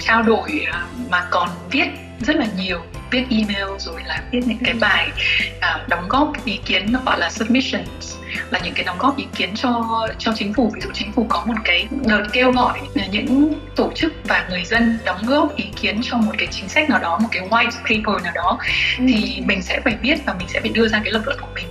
trao 0.00 0.22
đổi 0.22 0.66
à, 0.72 0.84
mà 1.10 1.26
còn 1.30 1.48
viết 1.70 1.86
rất 2.20 2.36
là 2.36 2.46
nhiều 2.58 2.80
viết 3.10 3.24
email 3.30 3.78
rồi 3.78 4.00
là 4.06 4.22
viết 4.30 4.40
những 4.46 4.58
cái 4.64 4.74
bài 4.74 5.08
uh, 5.56 5.88
đóng 5.88 6.08
góp 6.08 6.44
ý 6.44 6.58
kiến 6.64 6.86
nó 6.92 7.00
gọi 7.06 7.18
là 7.18 7.30
submissions 7.30 8.16
là 8.50 8.60
những 8.64 8.74
cái 8.74 8.84
đóng 8.84 8.96
góp 8.98 9.16
ý 9.16 9.24
kiến 9.34 9.50
cho 9.54 10.00
cho 10.18 10.32
chính 10.36 10.54
phủ 10.54 10.70
ví 10.74 10.80
dụ 10.80 10.90
chính 10.92 11.12
phủ 11.12 11.26
có 11.28 11.44
một 11.46 11.54
cái 11.64 11.88
đợt 12.06 12.24
kêu 12.32 12.52
gọi 12.52 12.78
những 13.10 13.54
tổ 13.76 13.92
chức 13.94 14.12
và 14.28 14.46
người 14.50 14.64
dân 14.64 14.98
đóng 15.04 15.20
góp 15.26 15.56
ý 15.56 15.64
kiến 15.80 16.00
cho 16.02 16.16
một 16.16 16.32
cái 16.38 16.48
chính 16.50 16.68
sách 16.68 16.90
nào 16.90 16.98
đó 16.98 17.18
một 17.18 17.28
cái 17.30 17.48
white 17.48 17.70
paper 17.70 18.24
nào 18.24 18.32
đó 18.34 18.58
ừ. 18.98 19.04
thì 19.08 19.42
mình 19.46 19.62
sẽ 19.62 19.80
phải 19.84 19.96
viết 20.02 20.16
và 20.26 20.34
mình 20.38 20.48
sẽ 20.48 20.60
phải 20.60 20.70
đưa 20.70 20.88
ra 20.88 21.00
cái 21.04 21.12
lập 21.12 21.22
luận 21.26 21.38
của 21.40 21.48
mình 21.54 21.66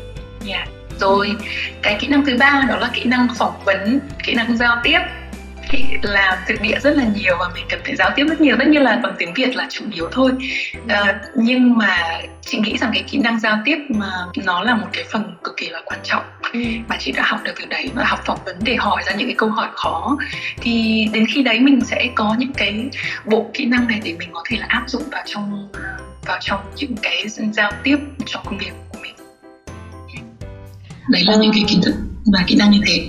yeah. 0.48 0.67
Rồi 0.99 1.36
cái 1.82 1.97
kỹ 1.99 2.08
năng 2.08 2.25
thứ 2.25 2.38
ba 2.39 2.65
đó 2.69 2.77
là 2.77 2.89
kỹ 2.93 3.03
năng 3.03 3.27
phỏng 3.38 3.63
vấn 3.65 3.99
kỹ 4.23 4.34
năng 4.34 4.58
giao 4.58 4.77
tiếp. 4.84 4.99
Thì 5.69 5.84
làm 6.01 6.38
thực 6.47 6.62
địa 6.62 6.79
rất 6.79 6.97
là 6.97 7.03
nhiều 7.15 7.36
và 7.39 7.49
mình 7.56 7.65
cần 7.69 7.79
phải 7.86 7.95
giao 7.95 8.10
tiếp 8.15 8.25
rất 8.29 8.41
nhiều 8.41 8.56
tất 8.60 8.67
nhiên 8.67 8.82
là 8.82 8.99
bằng 9.03 9.13
tiếng 9.17 9.34
việt 9.34 9.56
là 9.56 9.67
chủ 9.69 9.86
yếu 9.93 10.10
thôi. 10.12 10.32
À, 10.88 11.21
nhưng 11.36 11.77
mà 11.77 12.21
chị 12.41 12.60
nghĩ 12.60 12.77
rằng 12.77 12.91
cái 12.93 13.03
kỹ 13.03 13.17
năng 13.17 13.39
giao 13.39 13.60
tiếp 13.65 13.77
mà 13.89 14.12
nó 14.45 14.63
là 14.63 14.75
một 14.75 14.88
cái 14.93 15.03
phần 15.12 15.36
cực 15.43 15.58
kỳ 15.58 15.69
là 15.69 15.82
quan 15.86 15.99
trọng 16.03 16.23
ừ. 16.53 16.60
mà 16.88 16.97
chị 16.99 17.12
đã 17.12 17.23
học 17.25 17.39
được 17.43 17.53
từ 17.60 17.65
đấy 17.65 17.89
và 17.93 18.03
học 18.06 18.19
phỏng 18.25 18.39
vấn 18.45 18.60
để 18.63 18.75
hỏi 18.75 19.03
ra 19.06 19.13
những 19.13 19.27
cái 19.27 19.36
câu 19.38 19.49
hỏi 19.49 19.67
khó. 19.73 20.17
Thì 20.62 21.08
đến 21.13 21.25
khi 21.34 21.43
đấy 21.43 21.60
mình 21.60 21.82
sẽ 21.82 22.10
có 22.15 22.36
những 22.38 22.53
cái 22.53 22.89
bộ 23.25 23.51
kỹ 23.53 23.65
năng 23.65 23.88
này 23.88 24.01
để 24.03 24.15
mình 24.19 24.29
có 24.34 24.43
thể 24.49 24.58
là 24.58 24.65
áp 24.69 24.84
dụng 24.88 25.03
vào 25.12 25.23
trong 25.25 25.69
vào 26.25 26.38
trong 26.41 26.60
những 26.75 26.95
cái 27.01 27.25
giao 27.27 27.71
tiếp 27.84 27.97
trong 28.25 28.43
công 28.45 28.58
việc 28.58 28.71
đấy 31.10 31.24
là 31.28 31.36
những 31.42 31.52
cái 31.54 31.63
kiến 31.68 31.82
thức 31.86 31.94
và 32.34 32.39
kỹ 32.48 32.56
năng 32.56 32.72
như 32.72 32.80
thế 32.88 33.02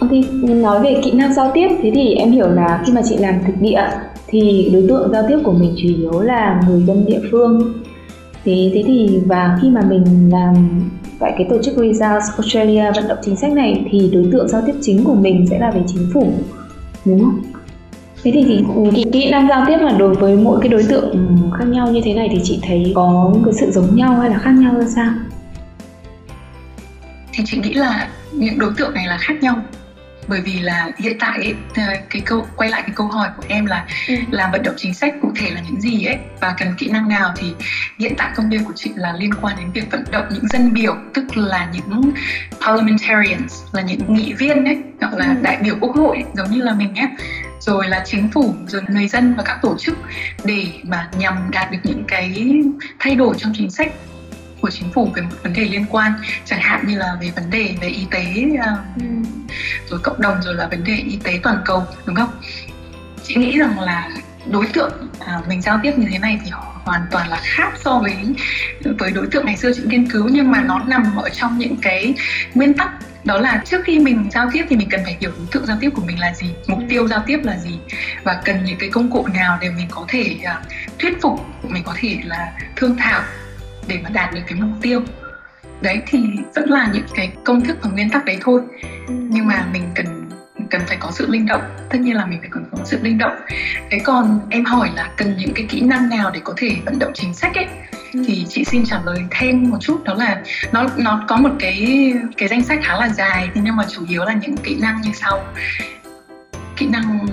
Ok, 0.00 0.10
nói 0.42 0.82
về 0.82 1.00
kỹ 1.04 1.12
năng 1.12 1.34
giao 1.34 1.50
tiếp, 1.54 1.68
thế 1.82 1.90
thì 1.94 2.14
em 2.14 2.32
hiểu 2.32 2.48
là 2.48 2.82
khi 2.86 2.92
mà 2.92 3.00
chị 3.08 3.16
làm 3.16 3.34
thực 3.46 3.52
địa 3.60 3.82
thì 4.26 4.70
đối 4.72 4.84
tượng 4.88 5.12
giao 5.12 5.24
tiếp 5.28 5.38
của 5.44 5.52
mình 5.52 5.74
chủ 5.76 5.88
yếu 5.88 6.20
là 6.20 6.62
người 6.68 6.82
dân 6.86 7.06
địa 7.06 7.20
phương. 7.30 7.72
thế 8.44 8.70
thế 8.74 8.82
thì 8.86 9.18
và 9.26 9.58
khi 9.62 9.68
mà 9.70 9.80
mình 9.80 10.30
làm 10.32 10.80
tại 11.18 11.34
cái 11.38 11.46
tổ 11.50 11.62
chức 11.62 11.74
Results 11.76 12.26
Australia 12.36 12.92
vận 12.94 13.08
động 13.08 13.18
chính 13.24 13.36
sách 13.36 13.52
này 13.52 13.84
thì 13.90 14.10
đối 14.12 14.28
tượng 14.32 14.48
giao 14.48 14.62
tiếp 14.66 14.74
chính 14.82 15.04
của 15.04 15.14
mình 15.14 15.46
sẽ 15.50 15.58
là 15.58 15.70
về 15.70 15.80
chính 15.86 16.10
phủ 16.14 16.32
đúng 17.04 17.20
không? 17.20 17.42
Thế 18.22 18.30
thì, 18.34 18.44
thì 18.48 18.64
kỹ, 18.94 19.04
kỹ 19.12 19.30
năng 19.30 19.48
giao 19.48 19.64
tiếp 19.66 19.76
là 19.80 19.92
đối 19.92 20.14
với 20.14 20.36
mỗi 20.36 20.60
cái 20.60 20.68
đối 20.68 20.82
tượng 20.82 21.38
khác 21.58 21.64
nhau 21.64 21.90
như 21.90 22.00
thế 22.04 22.14
này 22.14 22.28
thì 22.32 22.40
chị 22.44 22.58
thấy 22.62 22.92
có 22.94 23.34
cái 23.44 23.54
sự 23.54 23.70
giống 23.70 23.96
nhau 23.96 24.14
hay 24.14 24.30
là 24.30 24.38
khác 24.38 24.50
nhau 24.50 24.74
ra 24.78 24.86
sao? 24.94 25.12
Thì 27.32 27.44
chị 27.46 27.58
nghĩ 27.58 27.74
là 27.74 28.08
những 28.32 28.58
đối 28.58 28.72
tượng 28.76 28.94
này 28.94 29.06
là 29.06 29.18
khác 29.18 29.34
nhau. 29.40 29.62
Bởi 30.28 30.40
vì 30.40 30.60
là 30.60 30.90
hiện 30.98 31.16
tại 31.20 31.38
ấy, 31.38 31.54
ờ, 31.76 31.82
cái 32.10 32.22
câu 32.24 32.46
quay 32.56 32.70
lại 32.70 32.82
cái 32.82 32.90
câu 32.94 33.06
hỏi 33.06 33.28
của 33.36 33.42
em 33.48 33.66
là 33.66 33.86
ừ. 34.08 34.14
làm 34.30 34.52
vận 34.52 34.62
động 34.62 34.74
chính 34.76 34.94
sách 34.94 35.14
cụ 35.22 35.32
thể 35.36 35.50
là 35.50 35.60
những 35.60 35.80
gì 35.80 36.04
ấy? 36.04 36.18
Và 36.40 36.54
cần 36.58 36.74
kỹ 36.78 36.88
năng 36.88 37.08
nào? 37.08 37.32
Thì 37.36 37.52
hiện 37.98 38.14
tại 38.18 38.30
công 38.36 38.50
việc 38.50 38.60
của 38.66 38.72
chị 38.76 38.90
là 38.96 39.12
liên 39.12 39.34
quan 39.34 39.56
đến 39.56 39.70
việc 39.72 39.90
vận 39.90 40.04
động 40.10 40.24
những 40.30 40.48
dân 40.48 40.72
biểu 40.72 40.96
tức 41.14 41.36
là 41.36 41.68
những 41.72 42.12
parliamentarians 42.66 43.62
là 43.72 43.82
những 43.82 44.14
nghị 44.14 44.32
viên 44.32 44.64
ấy 44.64 44.78
hoặc 45.00 45.14
là 45.14 45.26
ừ. 45.26 45.34
đại 45.42 45.58
biểu 45.62 45.76
quốc 45.80 45.96
hội 45.96 46.24
giống 46.34 46.50
như 46.50 46.62
là 46.62 46.74
mình 46.74 46.94
nhé. 46.94 47.10
Rồi 47.60 47.88
là 47.88 48.02
chính 48.06 48.28
phủ 48.28 48.54
rồi 48.66 48.82
người 48.88 49.08
dân 49.08 49.34
và 49.34 49.42
các 49.42 49.58
tổ 49.62 49.76
chức 49.78 49.98
để 50.44 50.66
mà 50.82 51.08
nhằm 51.18 51.34
đạt 51.50 51.70
được 51.70 51.78
những 51.84 52.04
cái 52.08 52.52
thay 52.98 53.14
đổi 53.14 53.34
trong 53.38 53.52
chính 53.56 53.70
sách 53.70 53.92
của 54.60 54.70
chính 54.70 54.92
phủ 54.92 55.12
về 55.14 55.22
một 55.22 55.36
vấn 55.42 55.52
đề 55.52 55.64
liên 55.64 55.86
quan 55.90 56.12
chẳng 56.44 56.60
hạn 56.60 56.86
như 56.86 56.98
là 56.98 57.16
về 57.20 57.30
vấn 57.36 57.50
đề 57.50 57.74
về 57.80 57.88
y 57.88 58.06
tế 58.10 58.44
uh, 58.54 59.02
rồi 59.90 60.00
cộng 60.02 60.20
đồng 60.20 60.42
rồi 60.42 60.54
là 60.54 60.68
vấn 60.68 60.84
đề 60.84 60.94
y 60.94 61.18
tế 61.24 61.40
toàn 61.42 61.62
cầu 61.64 61.84
đúng 62.06 62.16
không? 62.16 62.30
Chị 63.22 63.34
nghĩ 63.34 63.58
rằng 63.58 63.80
là 63.80 64.08
đối 64.46 64.66
tượng 64.66 64.92
uh, 65.08 65.48
mình 65.48 65.62
giao 65.62 65.80
tiếp 65.82 65.92
như 65.96 66.06
thế 66.10 66.18
này 66.18 66.40
thì 66.44 66.50
họ 66.50 66.80
hoàn 66.84 67.06
toàn 67.10 67.28
là 67.28 67.40
khác 67.42 67.72
so 67.84 67.98
với 67.98 68.16
với 68.98 69.10
đối 69.10 69.26
tượng 69.26 69.46
ngày 69.46 69.56
xưa 69.56 69.72
chị 69.76 69.82
nghiên 69.84 70.10
cứu 70.10 70.28
nhưng 70.28 70.50
mà 70.50 70.60
nó 70.60 70.80
nằm 70.86 71.16
ở 71.16 71.28
trong 71.28 71.58
những 71.58 71.76
cái 71.82 72.14
nguyên 72.54 72.74
tắc. 72.74 72.90
Đó 73.24 73.38
là 73.38 73.62
trước 73.64 73.80
khi 73.84 73.98
mình 73.98 74.28
giao 74.32 74.50
tiếp 74.52 74.64
thì 74.68 74.76
mình 74.76 74.88
cần 74.90 75.00
phải 75.04 75.16
hiểu 75.20 75.30
đối 75.38 75.46
tượng 75.50 75.66
giao 75.66 75.76
tiếp 75.80 75.90
của 75.94 76.02
mình 76.06 76.18
là 76.18 76.34
gì 76.34 76.46
mục 76.66 76.78
tiêu 76.88 77.08
giao 77.08 77.22
tiếp 77.26 77.40
là 77.42 77.58
gì 77.58 77.78
và 78.22 78.40
cần 78.44 78.64
những 78.64 78.78
cái 78.78 78.90
công 78.90 79.10
cụ 79.10 79.26
nào 79.34 79.58
để 79.60 79.70
mình 79.70 79.86
có 79.90 80.04
thể 80.08 80.36
uh, 80.42 80.68
thuyết 80.98 81.22
phục 81.22 81.40
mình 81.62 81.82
có 81.86 81.94
thể 81.96 82.18
là 82.24 82.52
thương 82.76 82.96
thảo 82.96 83.22
để 83.90 83.98
mà 84.02 84.10
đạt 84.10 84.34
được 84.34 84.40
cái 84.46 84.60
mục 84.60 84.70
tiêu. 84.82 85.02
Đấy 85.80 86.02
thì 86.06 86.18
vẫn 86.54 86.70
là 86.70 86.88
những 86.92 87.06
cái 87.14 87.32
công 87.44 87.60
thức 87.60 87.76
và 87.82 87.90
nguyên 87.90 88.10
tắc 88.10 88.24
đấy 88.24 88.38
thôi. 88.40 88.60
Ừ. 89.08 89.14
nhưng 89.28 89.46
mà 89.46 89.66
mình 89.72 89.82
cần 89.94 90.06
cần 90.70 90.80
phải 90.86 90.96
có 91.00 91.10
sự 91.10 91.26
linh 91.28 91.46
động. 91.46 91.62
Tất 91.88 91.98
nhiên 92.00 92.16
là 92.16 92.26
mình 92.26 92.40
phải 92.40 92.48
cần 92.52 92.64
có 92.72 92.78
sự 92.84 92.98
linh 93.02 93.18
động. 93.18 93.32
Thế 93.90 93.98
còn 94.04 94.40
em 94.50 94.64
hỏi 94.64 94.90
là 94.94 95.10
cần 95.16 95.34
những 95.38 95.52
cái 95.54 95.66
kỹ 95.68 95.80
năng 95.80 96.08
nào 96.08 96.30
để 96.30 96.40
có 96.44 96.54
thể 96.56 96.76
vận 96.84 96.98
động 96.98 97.12
chính 97.14 97.34
sách 97.34 97.54
ấy? 97.54 97.66
Ừ. 98.12 98.24
thì 98.26 98.46
chị 98.48 98.64
xin 98.64 98.84
trả 98.84 99.00
lời 99.04 99.18
thêm 99.30 99.70
một 99.70 99.76
chút 99.80 100.04
đó 100.04 100.14
là 100.14 100.42
nó 100.72 100.86
nó 100.96 101.24
có 101.28 101.36
một 101.36 101.50
cái 101.58 102.12
cái 102.36 102.48
danh 102.48 102.62
sách 102.62 102.78
khá 102.82 102.96
là 102.96 103.08
dài 103.08 103.48
nhưng 103.54 103.76
mà 103.76 103.84
chủ 103.88 104.02
yếu 104.08 104.24
là 104.24 104.32
những 104.32 104.56
kỹ 104.56 104.76
năng 104.80 105.00
như 105.02 105.10
sau. 105.14 105.44
Kỹ 106.76 106.86
năng 106.86 107.26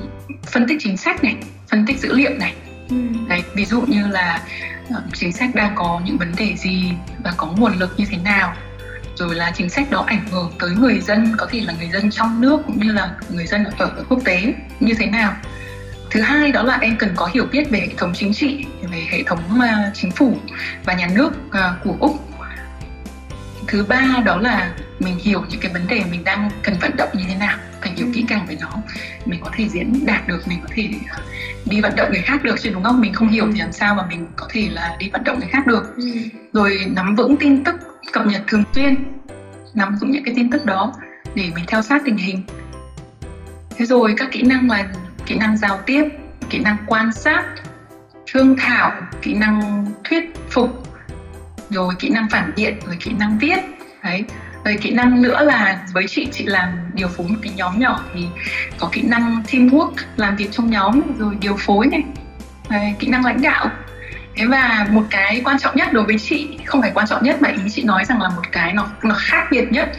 phân 0.52 0.68
tích 0.68 0.78
chính 0.80 0.98
sách 0.98 1.24
này 1.24 1.36
phân 1.70 1.86
tích 1.86 2.00
dữ 2.00 2.14
liệu 2.14 2.32
này 2.40 2.54
ừ. 2.90 2.96
đấy 3.28 3.44
ví 3.56 3.66
dụ 3.66 3.82
như 3.82 4.08
là 4.08 4.42
ờ, 4.90 5.02
chính 5.14 5.34
sách 5.34 5.56
đang 5.56 5.76
có 5.76 6.02
những 6.06 6.18
vấn 6.18 6.34
đề 6.38 6.56
gì 6.58 6.92
và 7.24 7.34
có 7.38 7.48
nguồn 7.58 7.80
lực 7.80 7.94
như 7.98 8.06
thế 8.10 8.18
nào? 8.18 8.54
Rồi 9.16 9.36
là 9.36 9.52
chính 9.56 9.70
sách 9.70 9.92
đó 9.92 10.04
ảnh 10.08 10.28
hưởng 10.32 10.52
tới 10.60 10.70
người 10.70 11.00
dân 11.00 11.36
có 11.38 11.48
thể 11.50 11.62
là 11.62 11.74
người 11.80 11.90
dân 11.90 12.12
trong 12.12 12.42
nước 12.42 12.62
cũng 12.68 12.80
như 12.80 12.92
là 12.92 13.16
người 13.30 13.46
dân 13.46 13.64
ở 13.78 14.04
quốc 14.10 14.20
tế 14.26 14.54
như 14.80 14.94
thế 15.00 15.06
nào? 15.06 15.34
Thứ 16.12 16.22
hai 16.22 16.52
đó 16.52 16.64
là 16.64 16.78
em 16.82 16.98
cần 16.98 17.14
có 17.16 17.30
hiểu 17.34 17.46
biết 17.52 17.70
về 17.70 17.80
hệ 17.80 17.94
thống 17.98 18.14
chính 18.16 18.34
trị 18.34 18.66
về 18.92 19.08
hệ 19.10 19.24
thống 19.24 19.40
uh, 19.56 19.94
chính 19.94 20.12
phủ 20.12 20.38
và 20.86 20.94
nhà 20.94 21.08
nước 21.16 21.30
uh, 21.48 21.84
của 21.84 21.96
úc 22.00 22.27
thứ 23.68 23.84
ba 23.84 24.22
đó 24.26 24.38
là 24.38 24.76
mình 25.00 25.18
hiểu 25.20 25.44
những 25.50 25.60
cái 25.60 25.74
vấn 25.74 25.88
đề 25.88 26.04
mình 26.12 26.24
đang 26.24 26.50
cần 26.64 26.76
vận 26.82 26.92
động 26.98 27.10
như 27.14 27.24
thế 27.28 27.36
nào 27.36 27.58
phải 27.82 27.92
hiểu 27.92 28.08
kỹ 28.14 28.26
càng 28.28 28.46
về 28.50 28.58
nó. 28.62 28.70
Mình 29.26 29.40
có 29.44 29.52
thể 29.54 29.70
diễn 29.70 30.06
đạt 30.06 30.28
được 30.28 30.48
mình 30.48 30.60
có 30.62 30.68
thể 30.76 30.90
à, 31.10 31.20
đi 31.66 31.82
vận 31.82 31.96
động 31.96 32.12
người 32.12 32.22
khác 32.22 32.44
được 32.44 32.56
chứ 32.60 32.70
đúng 32.74 32.84
không? 32.84 33.02
Mình 33.02 33.14
không 33.14 33.28
hiểu 33.28 33.48
thì 33.54 33.60
làm 33.60 33.72
sao 33.72 33.96
mà 33.96 34.06
mình 34.10 34.28
có 34.36 34.48
thể 34.50 34.68
là 34.72 34.96
đi 35.00 35.10
vận 35.10 35.24
động 35.24 35.40
người 35.40 35.48
khác 35.48 35.68
được. 35.68 35.96
Ừ. 35.96 36.04
rồi 36.54 36.80
nắm 36.96 37.16
vững 37.16 37.38
tin 37.38 37.64
tức 37.64 37.76
cập 38.14 38.28
nhật 38.28 38.42
thường 38.48 38.64
xuyên 38.76 38.96
nắm 39.74 39.98
vững 40.02 40.12
những 40.12 40.24
cái 40.24 40.34
tin 40.38 40.50
tức 40.50 40.66
đó 40.66 40.94
để 41.36 41.50
mình 41.56 41.66
theo 41.68 41.82
sát 41.82 42.02
tình 42.06 42.18
hình. 42.18 42.44
Thế 43.78 43.86
rồi 43.86 44.14
các 44.18 44.28
kỹ 44.32 44.42
năng 44.42 44.70
là 44.70 44.88
kỹ 45.26 45.36
năng 45.36 45.58
giao 45.58 45.80
tiếp 45.86 46.04
kỹ 46.50 46.60
năng 46.60 46.78
quan 46.88 47.12
sát 47.12 47.44
thương 48.32 48.56
thảo 48.58 48.92
kỹ 49.22 49.34
năng 49.34 49.86
thuyết 50.04 50.24
phục 50.50 50.87
rồi 51.70 51.94
kỹ 52.00 52.10
năng 52.10 52.30
phản 52.30 52.52
biện 52.56 52.78
rồi 52.86 52.98
kỹ 53.00 53.12
năng 53.20 53.38
viết. 53.38 53.60
Đấy. 54.04 54.24
Rồi 54.66 54.78
kỹ 54.82 54.92
năng 54.92 55.22
nữa 55.22 55.44
là 55.44 55.82
với 55.94 56.08
chị 56.08 56.28
chị 56.32 56.46
làm 56.46 56.70
điều 56.94 57.08
phối 57.08 57.28
một 57.28 57.40
cái 57.42 57.54
nhóm 57.56 57.80
nhỏ 57.80 58.04
thì 58.14 58.28
có 58.78 58.90
kỹ 58.92 59.02
năng 59.02 59.44
teamwork 59.48 59.92
làm 60.16 60.36
việc 60.36 60.48
trong 60.52 60.70
nhóm 60.70 61.02
rồi 61.18 61.36
điều 61.42 61.58
phối 61.58 61.88
này. 61.88 62.04
Đấy, 62.70 62.94
kỹ 63.00 63.08
năng 63.08 63.26
lãnh 63.26 63.42
đạo. 63.42 63.70
Thế 64.36 64.46
và 64.46 64.88
một 64.92 65.04
cái 65.10 65.42
quan 65.46 65.60
trọng 65.60 65.76
nhất 65.76 65.94
đối 65.94 66.04
với 66.04 66.20
chị 66.20 66.58
không 66.66 66.82
phải 66.82 66.92
quan 66.94 67.08
trọng 67.08 67.24
nhất 67.24 67.42
mà 67.42 67.50
ý 67.50 67.70
chị 67.72 67.84
nói 67.84 68.06
rằng 68.06 68.22
là 68.22 68.30
một 68.30 68.42
cái 68.52 68.74
nó 68.74 68.88
nó 69.04 69.16
khác 69.20 69.48
biệt 69.52 69.72
nhất 69.72 69.90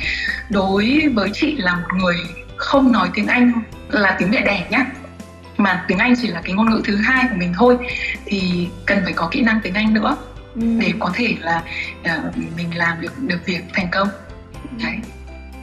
đối 0.51 1.03
với 1.15 1.31
chị 1.35 1.57
là 1.57 1.75
một 1.75 1.95
người 1.95 2.17
không 2.57 2.93
nói 2.93 3.11
tiếng 3.15 3.27
anh 3.27 3.53
là 3.89 4.17
tiếng 4.19 4.31
mẹ 4.31 4.41
đẻ 4.41 4.67
nhá. 4.71 4.87
Mà 5.57 5.85
tiếng 5.89 5.99
anh 5.99 6.15
chỉ 6.23 6.29
là 6.29 6.41
cái 6.45 6.53
ngôn 6.53 6.71
ngữ 6.71 6.81
thứ 6.85 6.97
hai 6.97 7.25
của 7.31 7.37
mình 7.37 7.53
thôi 7.57 7.77
thì 8.27 8.69
cần 8.87 8.99
phải 9.05 9.13
có 9.13 9.29
kỹ 9.31 9.41
năng 9.41 9.61
tiếng 9.61 9.75
anh 9.75 9.95
nữa 9.95 10.17
để 10.59 10.93
có 10.99 11.11
thể 11.15 11.35
là 11.41 11.63
uh, 12.01 12.37
mình 12.57 12.77
làm 12.77 13.01
được 13.01 13.13
được 13.19 13.39
việc 13.47 13.61
thành 13.73 13.89
công. 13.93 14.09
Đấy. 14.85 14.97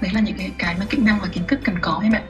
Đấy 0.02 0.12
là 0.14 0.22
những 0.22 0.38
cái 0.38 0.52
cái 0.58 0.76
mà 0.80 0.86
kỹ 0.90 0.98
năng 1.02 1.20
và 1.22 1.28
kiến 1.32 1.44
thức 1.48 1.60
cần 1.64 1.76
có 1.82 2.00
em 2.04 2.12
ạ 2.12 2.22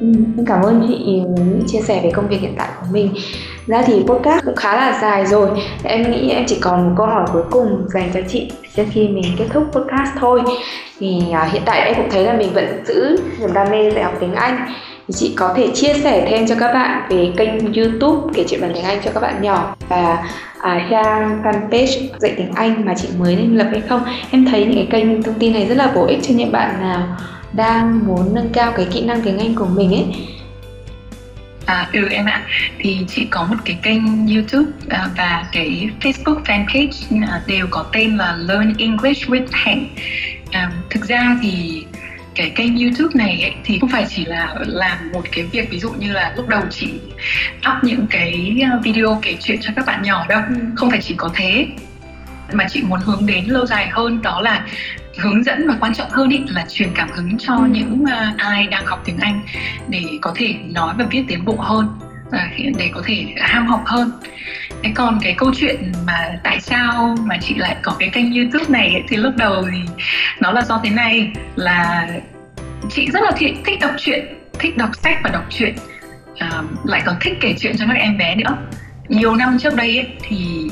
Ừ, 0.00 0.06
cảm 0.46 0.62
ơn 0.62 0.86
chị 0.88 1.04
những 1.36 1.62
chia 1.66 1.80
sẻ 1.80 2.00
về 2.04 2.10
công 2.14 2.28
việc 2.28 2.40
hiện 2.40 2.54
tại 2.58 2.68
của 2.80 2.86
mình. 2.90 3.14
Ra 3.66 3.82
thì 3.82 4.02
podcast 4.06 4.44
cũng 4.44 4.56
khá 4.56 4.76
là 4.76 4.98
dài 5.02 5.26
rồi. 5.26 5.48
Em 5.82 6.10
nghĩ 6.10 6.30
em 6.30 6.44
chỉ 6.46 6.58
còn 6.60 6.88
một 6.88 6.94
câu 6.96 7.06
hỏi 7.06 7.26
cuối 7.32 7.42
cùng 7.50 7.86
dành 7.88 8.10
cho 8.14 8.20
chị 8.28 8.52
trước 8.76 8.84
khi 8.90 9.08
mình 9.08 9.24
kết 9.38 9.46
thúc 9.52 9.64
podcast 9.72 10.10
thôi. 10.20 10.42
Thì 10.98 11.20
à, 11.32 11.48
hiện 11.52 11.62
tại 11.64 11.80
em 11.80 11.94
cũng 11.96 12.10
thấy 12.10 12.24
là 12.24 12.32
mình 12.32 12.52
vẫn 12.52 12.84
giữ 12.86 13.16
niềm 13.40 13.52
đam 13.52 13.70
mê 13.70 13.90
dạy 13.90 14.04
học 14.04 14.14
tiếng 14.20 14.34
anh 14.34 14.72
thì 15.08 15.14
chị 15.16 15.34
có 15.36 15.54
thể 15.56 15.70
chia 15.74 15.94
sẻ 15.94 16.26
thêm 16.30 16.46
cho 16.46 16.54
các 16.60 16.72
bạn 16.72 17.08
về 17.10 17.32
kênh 17.36 17.72
youtube 17.72 18.32
kể 18.34 18.44
chuyện 18.48 18.60
bằng 18.60 18.70
tiếng 18.74 18.84
anh 18.84 18.98
cho 19.04 19.10
các 19.14 19.20
bạn 19.20 19.42
nhỏ. 19.42 19.76
Và 19.88 20.28
à, 20.60 20.86
trang 20.90 21.42
fanpage 21.44 22.08
dạy 22.18 22.34
tiếng 22.36 22.52
anh 22.54 22.84
mà 22.84 22.94
chị 22.96 23.08
mới 23.18 23.36
nên 23.36 23.56
lập 23.56 23.68
hay 23.70 23.80
không? 23.80 24.04
Em 24.30 24.44
thấy 24.44 24.64
những 24.64 24.74
cái 24.74 24.86
kênh 24.90 25.22
thông 25.22 25.38
tin 25.38 25.52
này 25.52 25.66
rất 25.66 25.74
là 25.74 25.92
bổ 25.94 26.06
ích 26.06 26.18
cho 26.22 26.34
những 26.34 26.52
bạn 26.52 26.80
nào 26.80 27.16
đang 27.52 28.06
muốn 28.06 28.34
nâng 28.34 28.48
cao 28.52 28.72
cái 28.76 28.86
kỹ 28.92 29.04
năng 29.04 29.22
tiếng 29.22 29.38
Anh 29.38 29.54
của 29.54 29.66
mình 29.66 29.90
ấy. 29.90 30.04
À, 31.66 31.88
ừ 31.92 32.08
em 32.10 32.26
ạ. 32.26 32.42
Thì 32.78 32.98
chị 33.08 33.26
có 33.30 33.46
một 33.50 33.56
cái 33.64 33.78
kênh 33.82 34.26
YouTube 34.34 34.70
à, 34.88 35.08
và 35.16 35.46
cái 35.52 35.88
Facebook 36.00 36.42
fanpage 36.44 37.22
à, 37.28 37.42
đều 37.46 37.66
có 37.70 37.84
tên 37.92 38.16
là 38.16 38.36
Learn 38.36 38.72
English 38.78 39.28
with 39.28 39.46
Hạnh 39.50 39.86
à, 40.50 40.70
thực 40.90 41.04
ra 41.04 41.38
thì 41.42 41.84
cái 42.34 42.50
kênh 42.50 42.78
YouTube 42.78 43.14
này 43.14 43.42
ấy, 43.42 43.54
thì 43.64 43.78
không 43.78 43.90
phải 43.90 44.06
chỉ 44.08 44.24
là 44.24 44.54
làm 44.66 45.12
một 45.12 45.22
cái 45.32 45.44
việc 45.44 45.70
ví 45.70 45.78
dụ 45.78 45.90
như 45.90 46.12
là 46.12 46.32
lúc 46.36 46.48
đầu 46.48 46.62
chị 46.70 46.92
up 47.56 47.84
những 47.84 48.06
cái 48.10 48.60
à, 48.62 48.78
video 48.82 49.18
kể 49.22 49.36
chuyện 49.40 49.58
cho 49.60 49.72
các 49.76 49.86
bạn 49.86 50.02
nhỏ 50.02 50.26
đâu 50.28 50.40
ừ. 50.48 50.54
không 50.76 50.90
phải 50.90 51.00
chỉ 51.02 51.14
có 51.16 51.30
thế 51.34 51.66
mà 52.52 52.66
chị 52.68 52.82
muốn 52.82 53.00
hướng 53.00 53.26
đến 53.26 53.44
lâu 53.46 53.66
dài 53.66 53.88
hơn 53.88 54.22
đó 54.22 54.40
là 54.40 54.66
hướng 55.18 55.44
dẫn 55.44 55.68
và 55.68 55.76
quan 55.80 55.94
trọng 55.94 56.10
hơn 56.10 56.28
ý 56.28 56.40
là 56.48 56.66
truyền 56.68 56.88
cảm 56.94 57.08
hứng 57.14 57.38
cho 57.38 57.54
ừ. 57.54 57.66
những 57.70 58.02
uh, 58.02 58.36
ai 58.36 58.66
đang 58.66 58.86
học 58.86 59.02
tiếng 59.04 59.18
Anh 59.18 59.40
để 59.88 60.04
có 60.20 60.32
thể 60.36 60.54
nói 60.64 60.94
và 60.98 61.04
viết 61.10 61.24
tiến 61.28 61.44
bộ 61.44 61.56
hơn 61.58 61.88
và 62.30 62.50
để 62.76 62.90
có 62.94 63.02
thể 63.06 63.26
ham 63.40 63.66
học 63.66 63.82
hơn. 63.86 64.12
Thế 64.82 64.92
còn 64.94 65.18
cái 65.22 65.34
câu 65.38 65.52
chuyện 65.56 65.92
mà 66.06 66.40
tại 66.44 66.60
sao 66.60 67.16
mà 67.24 67.36
chị 67.40 67.54
lại 67.54 67.76
có 67.82 67.96
cái 67.98 68.08
kênh 68.08 68.34
youtube 68.34 68.64
này 68.68 68.88
ấy, 68.92 69.02
thì 69.08 69.16
lúc 69.16 69.32
đầu 69.36 69.64
thì 69.72 69.78
nó 70.40 70.52
là 70.52 70.62
do 70.62 70.80
thế 70.84 70.90
này 70.90 71.32
là 71.56 72.08
chị 72.90 73.10
rất 73.12 73.22
là 73.22 73.30
thích, 73.36 73.54
thích 73.64 73.78
đọc 73.80 73.92
truyện 73.98 74.24
thích 74.58 74.76
đọc 74.76 74.90
sách 74.96 75.18
và 75.24 75.30
đọc 75.30 75.44
truyện. 75.50 75.74
À, 76.38 76.62
lại 76.84 77.02
còn 77.06 77.16
thích 77.20 77.38
kể 77.40 77.54
chuyện 77.58 77.76
cho 77.76 77.84
các 77.86 77.96
em 77.96 78.18
bé 78.18 78.34
nữa. 78.34 78.56
Nhiều 79.08 79.34
năm 79.34 79.58
trước 79.60 79.74
đây 79.74 79.98
ấy, 79.98 80.06
thì 80.22 80.70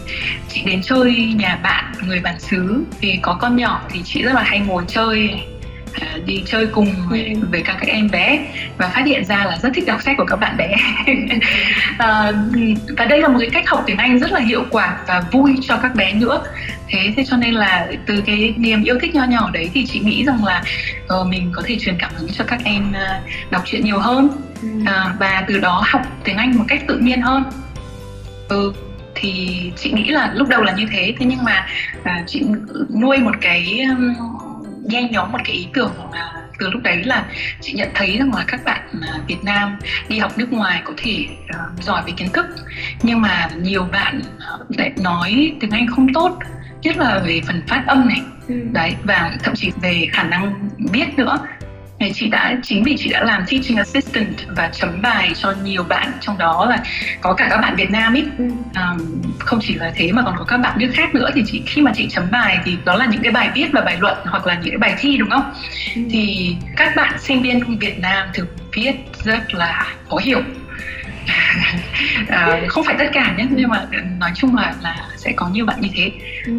chị 0.48 0.62
đến 0.66 0.82
chơi 0.82 1.34
nhà 1.36 1.58
bạn 1.62 1.92
người 2.06 2.20
bản 2.20 2.40
xứ. 2.40 2.84
Vì 3.00 3.18
có 3.22 3.38
con 3.40 3.56
nhỏ 3.56 3.82
thì 3.90 4.00
chị 4.04 4.22
rất 4.22 4.34
là 4.34 4.42
hay 4.42 4.60
ngồi 4.60 4.84
chơi 4.88 5.30
à, 6.00 6.16
đi 6.26 6.42
chơi 6.46 6.66
cùng 6.66 6.94
với, 7.08 7.24
ừ. 7.24 7.46
với 7.50 7.62
các 7.62 7.76
các 7.80 7.88
em 7.88 8.10
bé 8.10 8.46
và 8.78 8.88
phát 8.88 9.06
hiện 9.06 9.24
ra 9.24 9.44
là 9.44 9.58
rất 9.62 9.70
thích 9.74 9.86
đọc 9.86 10.02
sách 10.02 10.16
của 10.18 10.24
các 10.24 10.36
bạn 10.36 10.56
bé. 10.56 10.76
À, 11.98 12.32
và 12.96 13.04
đây 13.04 13.20
là 13.20 13.28
một 13.28 13.38
cái 13.40 13.50
cách 13.50 13.68
học 13.68 13.82
tiếng 13.86 13.96
Anh 13.96 14.18
rất 14.18 14.32
là 14.32 14.40
hiệu 14.40 14.64
quả 14.70 14.98
và 15.06 15.22
vui 15.32 15.58
cho 15.62 15.76
các 15.76 15.94
bé 15.94 16.12
nữa. 16.12 16.44
Thế 16.88 17.12
thế 17.16 17.24
cho 17.26 17.36
nên 17.36 17.54
là 17.54 17.88
từ 18.06 18.22
cái 18.26 18.54
niềm 18.56 18.82
yêu 18.82 18.98
thích 19.00 19.14
nho 19.14 19.24
nhỏ 19.24 19.50
đấy 19.52 19.70
thì 19.74 19.86
chị 19.86 20.00
nghĩ 20.00 20.24
rằng 20.24 20.44
là 20.44 20.62
uh, 21.20 21.26
mình 21.26 21.52
có 21.54 21.62
thể 21.66 21.76
truyền 21.80 21.98
cảm 21.98 22.10
hứng 22.14 22.28
cho 22.32 22.44
các 22.44 22.60
em 22.64 22.90
uh, 22.90 23.50
đọc 23.50 23.62
truyện 23.66 23.84
nhiều 23.84 23.98
hơn. 23.98 24.28
Uh, 24.82 25.18
và 25.18 25.44
từ 25.48 25.58
đó 25.58 25.84
học 25.86 26.02
tiếng 26.24 26.36
Anh 26.36 26.56
một 26.58 26.64
cách 26.68 26.82
tự 26.86 26.98
nhiên 26.98 27.20
hơn. 27.20 27.44
Ừ 28.48 28.72
thì 29.14 29.72
chị 29.76 29.92
nghĩ 29.92 30.04
là 30.04 30.32
lúc 30.34 30.48
đầu 30.48 30.62
là 30.62 30.72
như 30.72 30.86
thế. 30.90 31.14
Thế 31.18 31.26
nhưng 31.26 31.44
mà 31.44 31.66
à, 32.04 32.24
chị 32.26 32.42
nuôi 33.00 33.18
một 33.18 33.34
cái 33.40 33.80
nhen 34.84 35.10
nhóm 35.10 35.32
một 35.32 35.38
cái 35.44 35.56
ý 35.56 35.66
tưởng 35.74 35.94
là 36.12 36.32
từ 36.58 36.70
lúc 36.70 36.82
đấy 36.82 37.04
là 37.04 37.24
chị 37.60 37.72
nhận 37.72 37.88
thấy 37.94 38.18
rằng 38.18 38.34
là 38.34 38.44
các 38.48 38.64
bạn 38.64 38.80
à, 39.02 39.18
Việt 39.26 39.44
Nam 39.44 39.78
đi 40.08 40.18
học 40.18 40.38
nước 40.38 40.52
ngoài 40.52 40.82
có 40.84 40.92
thể 40.96 41.26
uh, 41.28 41.82
giỏi 41.82 42.02
về 42.06 42.12
kiến 42.16 42.28
thức. 42.32 42.46
Nhưng 43.02 43.20
mà 43.20 43.48
nhiều 43.62 43.84
bạn 43.92 44.20
lại 44.68 44.92
nói 45.02 45.52
tiếng 45.60 45.70
Anh 45.70 45.86
không 45.86 46.12
tốt 46.14 46.38
nhất 46.82 46.96
là 46.96 47.22
về 47.24 47.40
phần 47.46 47.62
phát 47.66 47.84
âm 47.86 48.08
này. 48.08 48.20
Ừ. 48.48 48.54
đấy 48.72 48.94
và 49.04 49.32
thậm 49.42 49.54
chí 49.54 49.72
về 49.82 50.06
khả 50.12 50.22
năng 50.22 50.68
viết 50.92 51.06
nữa 51.16 51.38
thì 52.02 52.12
chị 52.14 52.28
đã 52.28 52.56
chính 52.62 52.82
vì 52.82 52.96
chị 52.98 53.10
đã 53.10 53.24
làm 53.24 53.44
teaching 53.50 53.76
assistant 53.76 54.34
và 54.56 54.70
chấm 54.72 55.02
bài 55.02 55.32
cho 55.34 55.54
nhiều 55.64 55.82
bạn 55.82 56.12
trong 56.20 56.38
đó 56.38 56.66
là 56.70 56.78
có 57.20 57.32
cả 57.32 57.46
các 57.50 57.56
bạn 57.56 57.76
Việt 57.76 57.90
Nam 57.90 58.14
ừ. 58.14 58.44
um, 58.74 59.22
không 59.38 59.58
chỉ 59.62 59.74
là 59.74 59.92
thế 59.96 60.12
mà 60.12 60.22
còn 60.22 60.34
có 60.38 60.44
các 60.44 60.56
bạn 60.56 60.78
nước 60.78 60.90
khác 60.94 61.14
nữa. 61.14 61.30
Thì 61.34 61.42
chị 61.46 61.62
khi 61.66 61.82
mà 61.82 61.92
chị 61.94 62.08
chấm 62.10 62.30
bài 62.30 62.58
thì 62.64 62.76
đó 62.84 62.96
là 62.96 63.06
những 63.06 63.22
cái 63.22 63.32
bài 63.32 63.50
viết 63.54 63.66
và 63.72 63.80
bài 63.80 63.96
luận 64.00 64.16
hoặc 64.24 64.46
là 64.46 64.54
những 64.54 64.70
cái 64.70 64.78
bài 64.78 64.94
thi 64.98 65.16
đúng 65.16 65.30
không? 65.30 65.52
Ừ. 65.94 66.02
thì 66.10 66.56
các 66.76 66.96
bạn 66.96 67.18
sinh 67.18 67.42
viên 67.42 67.78
Việt 67.78 67.98
Nam 68.00 68.28
thường 68.34 68.46
viết 68.72 68.92
rất 69.24 69.54
là 69.54 69.86
khó 70.10 70.16
hiểu. 70.16 70.42
À, 72.28 72.60
không 72.68 72.84
phải 72.84 72.94
tất 72.98 73.04
cả 73.12 73.34
nhé 73.38 73.46
nhưng 73.50 73.68
mà 73.68 73.86
nói 74.18 74.30
chung 74.34 74.56
là 74.56 74.74
là 74.82 74.96
sẽ 75.16 75.32
có 75.36 75.48
nhiều 75.48 75.66
bạn 75.66 75.80
như 75.80 75.88
thế. 75.94 76.10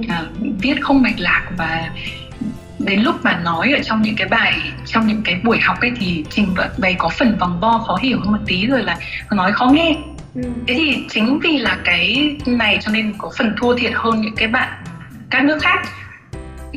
À, 0.10 0.22
viết 0.60 0.82
không 0.82 1.02
mạch 1.02 1.20
lạc 1.20 1.46
và 1.58 1.90
đến 2.86 3.02
lúc 3.02 3.16
mà 3.24 3.40
nói 3.44 3.74
ở 3.78 3.84
trong 3.84 4.02
những 4.02 4.16
cái 4.16 4.28
bài 4.28 4.60
trong 4.86 5.08
những 5.08 5.22
cái 5.26 5.40
buổi 5.44 5.60
học 5.60 5.82
ấy 5.82 5.92
thì 6.00 6.26
trình 6.30 6.56
bày 6.78 6.96
có 6.98 7.10
phần 7.10 7.38
vòng 7.40 7.60
vo 7.60 7.84
khó 7.88 7.98
hiểu 8.02 8.20
hơn 8.20 8.32
một 8.32 8.38
tí 8.46 8.68
rồi 8.68 8.84
là 8.84 8.98
nói 9.32 9.52
khó 9.52 9.66
nghe. 9.66 9.96
Ừ. 10.36 10.42
thế 10.68 10.76
thì 10.78 11.06
chính 11.10 11.40
vì 11.40 11.58
là 11.58 11.78
cái 11.84 12.36
này 12.46 12.80
cho 12.82 12.92
nên 12.92 13.14
có 13.18 13.32
phần 13.38 13.56
thua 13.58 13.76
thiệt 13.78 13.92
hơn 13.96 14.22
những 14.22 14.36
cái 14.36 14.48
bạn 14.48 14.70
các 15.30 15.44
nước 15.44 15.58
khác. 15.62 15.82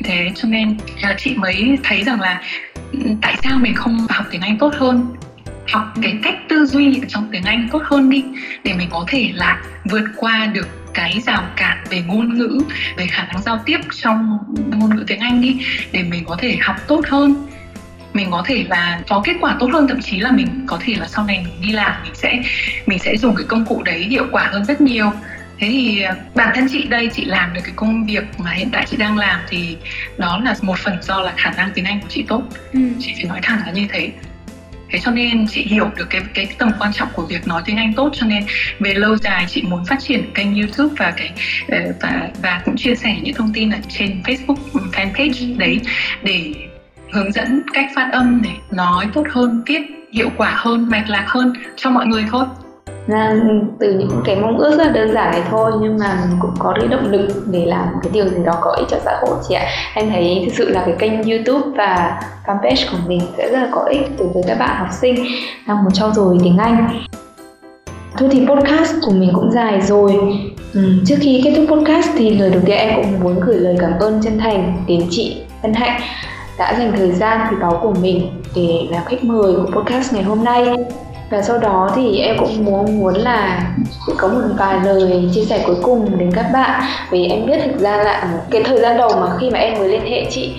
Thế 0.05 0.31
cho 0.35 0.49
nên 0.49 0.77
chị 1.19 1.35
mới 1.37 1.79
thấy 1.83 2.03
rằng 2.03 2.21
là 2.21 2.43
ừ, 2.93 2.99
tại 3.23 3.37
sao 3.43 3.59
mình 3.59 3.75
không 3.75 4.07
học 4.11 4.27
tiếng 4.31 4.41
Anh 4.41 4.59
tốt 4.59 4.75
hơn? 4.79 5.07
Học 5.69 5.93
cái 6.03 6.19
cách 6.23 6.35
tư 6.49 6.67
duy 6.67 7.01
ở 7.03 7.07
trong 7.09 7.29
tiếng 7.33 7.43
Anh 7.43 7.69
tốt 7.73 7.83
hơn 7.85 8.11
đi 8.11 8.25
để 8.65 8.75
mình 8.75 8.89
có 8.91 9.05
thể 9.09 9.31
là 9.35 9.63
vượt 9.85 10.05
qua 10.17 10.47
được 10.47 10.86
cái 10.97 11.21
rào 11.27 11.45
cản 11.57 11.85
về 11.91 12.03
ngôn 12.07 12.39
ngữ 12.39 12.59
về 12.97 13.07
khả 13.07 13.25
năng 13.25 13.43
giao 13.43 13.61
tiếp 13.67 13.79
trong 14.03 14.39
ngôn 14.71 14.97
ngữ 14.97 15.05
tiếng 15.07 15.21
Anh 15.21 15.41
đi 15.41 15.57
để 15.93 16.03
mình 16.03 16.25
có 16.25 16.37
thể 16.39 16.57
học 16.61 16.77
tốt 16.89 17.01
hơn. 17.09 17.47
Mình 18.15 18.31
có 18.31 18.43
thể 18.47 18.65
là 18.69 19.01
có 19.09 19.23
kết 19.25 19.35
quả 19.41 19.57
tốt 19.61 19.71
hơn 19.73 19.89
thậm 19.89 20.01
chí 20.03 20.21
là 20.21 20.33
mình 20.33 20.49
có 20.67 20.79
thể 20.81 20.95
là 20.95 21.07
sau 21.07 21.25
này 21.25 21.45
mình 21.45 21.61
đi 21.61 21.73
làm 21.73 22.03
mình 22.03 22.15
sẽ 22.15 22.43
mình 22.87 22.99
sẽ 22.99 23.17
dùng 23.17 23.35
cái 23.37 23.45
công 23.49 23.65
cụ 23.67 23.83
đấy 23.83 24.03
hiệu 24.05 24.27
quả 24.33 24.49
hơn 24.53 24.65
rất 24.65 24.81
nhiều. 24.81 25.13
Thế 25.59 25.69
thì 25.71 26.03
à, 26.03 26.17
bản 26.35 26.53
thân 26.55 26.67
chị 26.73 26.83
đây 26.83 27.11
chị 27.15 27.25
làm 27.25 27.55
được 27.55 27.61
cái 27.65 27.73
công 27.77 28.07
việc 28.07 28.25
mà 28.39 28.51
hiện 28.51 28.69
tại 28.73 28.87
chị 28.91 28.97
đang 28.97 29.19
làm 29.19 29.41
thì 29.49 29.77
đó 30.19 30.41
là 30.45 30.55
một 30.63 30.79
phần 30.79 31.03
do 31.03 31.21
là 31.21 31.33
khả 31.37 31.51
năng 31.51 31.71
tiếng 31.75 31.85
anh 31.85 32.01
của 32.01 32.09
chị 32.09 32.25
tốt. 32.29 32.43
Ừ. 32.73 32.81
chị 33.01 33.13
phải 33.17 33.25
nói 33.25 33.41
thẳng 33.43 33.59
là 33.67 33.73
như 33.73 33.87
thế 33.93 34.11
thế 34.91 34.99
cho 34.99 35.11
nên 35.11 35.47
chị 35.49 35.63
hiểu 35.63 35.91
được 35.97 36.11
cái 36.11 36.21
cái 36.35 36.49
tầm 36.59 36.71
quan 36.79 36.93
trọng 36.93 37.09
của 37.13 37.27
việc 37.27 37.49
nói 37.49 37.63
tiếng 37.65 37.77
Anh 37.77 37.93
tốt, 37.97 38.11
cho 38.13 38.27
nên 38.27 38.45
về 38.81 38.95
lâu 38.95 39.17
dài 39.17 39.45
chị 39.49 39.63
muốn 39.63 39.85
phát 39.85 40.01
triển 40.01 40.33
kênh 40.35 40.55
YouTube 40.55 40.95
và 40.99 41.11
cái 41.17 41.31
ờ, 41.69 41.79
và 42.01 42.29
và 42.43 42.63
cũng 42.65 42.77
chia 42.77 42.95
sẻ 42.95 43.17
những 43.23 43.35
thông 43.35 43.53
tin 43.53 43.71
ở 43.71 43.79
trên 43.89 44.23
Facebook 44.25 44.57
fanpage 44.93 45.59
đấy 45.59 45.81
để 46.23 46.55
hướng 47.13 47.33
dẫn 47.33 47.63
cách 47.75 47.91
phát 47.95 48.09
âm 48.13 48.43
này 48.43 48.57
nói 48.71 49.07
tốt 49.15 49.27
hơn, 49.31 49.63
viết 49.67 49.83
hiệu 50.13 50.31
quả 50.37 50.53
hơn, 50.57 50.91
mạch 50.91 51.09
lạc 51.09 51.25
hơn 51.29 51.53
cho 51.77 51.91
mọi 51.91 52.07
người 52.07 52.25
thôi 52.31 52.45
ra 53.07 53.37
từ 53.81 53.93
những 53.99 54.23
cái 54.25 54.37
mong 54.37 54.59
ước 54.59 54.79
rất 54.79 54.87
là 54.87 54.93
đơn 54.93 55.13
giản 55.13 55.31
này 55.31 55.43
thôi 55.51 55.73
nhưng 55.81 55.99
mà 55.99 56.19
mình 56.29 56.39
cũng 56.41 56.55
có 56.59 56.75
cái 56.77 56.89
động 56.89 57.11
lực 57.11 57.29
để 57.47 57.67
làm 57.67 57.89
cái 58.03 58.11
điều 58.13 58.29
gì 58.29 58.45
đó 58.45 58.53
có 58.61 58.71
ích 58.71 58.87
cho 58.91 58.97
xã 59.05 59.19
hội 59.23 59.37
chị 59.49 59.55
ạ. 59.55 59.67
Em 59.95 60.11
thấy 60.11 60.43
thực 60.47 60.55
sự 60.55 60.69
là 60.69 60.83
cái 60.87 60.95
kênh 60.99 61.23
youtube 61.23 61.71
và 61.77 62.21
fanpage 62.47 62.91
của 62.91 62.99
mình 63.07 63.21
sẽ 63.37 63.51
rất 63.51 63.59
là 63.59 63.69
có 63.71 63.81
ích 63.81 64.19
đối 64.19 64.29
với 64.29 64.43
các 64.47 64.59
bạn 64.59 64.77
học 64.79 64.89
sinh. 65.01 65.25
Đang 65.67 65.85
muốn 65.85 65.93
trau 65.93 66.13
dồi 66.13 66.39
tiếng 66.45 66.59
anh. 66.59 67.05
Thôi 68.19 68.29
thì 68.33 68.47
podcast 68.47 68.95
của 69.07 69.13
mình 69.13 69.31
cũng 69.35 69.51
dài 69.53 69.81
rồi. 69.81 70.13
Ừ, 70.75 70.81
trước 71.07 71.17
khi 71.21 71.41
kết 71.45 71.53
thúc 71.57 71.65
podcast 71.69 72.09
thì 72.17 72.39
lời 72.39 72.51
đầu 72.51 72.63
tiên 72.67 72.77
em 72.77 72.97
cũng 72.97 73.21
muốn 73.21 73.41
gửi 73.41 73.57
lời 73.57 73.77
cảm 73.81 73.93
ơn 74.01 74.21
chân 74.25 74.39
thành 74.39 74.85
đến 74.87 75.07
chị 75.11 75.37
Vân 75.63 75.75
Hạnh 75.75 76.01
đã 76.59 76.75
dành 76.79 76.93
thời 76.97 77.13
gian 77.13 77.47
quý 77.51 77.57
báu 77.61 77.79
của 77.83 77.95
mình 78.01 78.43
để 78.55 78.87
làm 78.91 79.05
khách 79.05 79.25
mời 79.25 79.53
của 79.55 79.81
podcast 79.81 80.15
ngày 80.15 80.23
hôm 80.23 80.45
nay 80.45 80.75
và 81.31 81.43
sau 81.43 81.59
đó 81.59 81.91
thì 81.95 82.19
em 82.19 82.37
cũng 82.39 82.65
muốn 82.65 83.01
muốn 83.01 83.15
là 83.15 83.63
có 84.19 84.29
một 84.29 84.41
vài 84.59 84.81
lời 84.85 85.31
chia 85.35 85.45
sẻ 85.45 85.63
cuối 85.67 85.77
cùng 85.83 86.19
đến 86.19 86.31
các 86.33 86.47
bạn. 86.53 86.83
Vì 87.11 87.27
em 87.27 87.47
biết 87.47 87.61
thực 87.65 87.81
ra 87.81 87.97
là 87.97 88.41
cái 88.51 88.63
thời 88.63 88.81
gian 88.81 88.97
đầu 88.97 89.11
mà 89.21 89.27
khi 89.41 89.51
mà 89.51 89.59
em 89.59 89.79
mới 89.79 89.89
liên 89.89 90.07
hệ 90.11 90.27
chị 90.31 90.55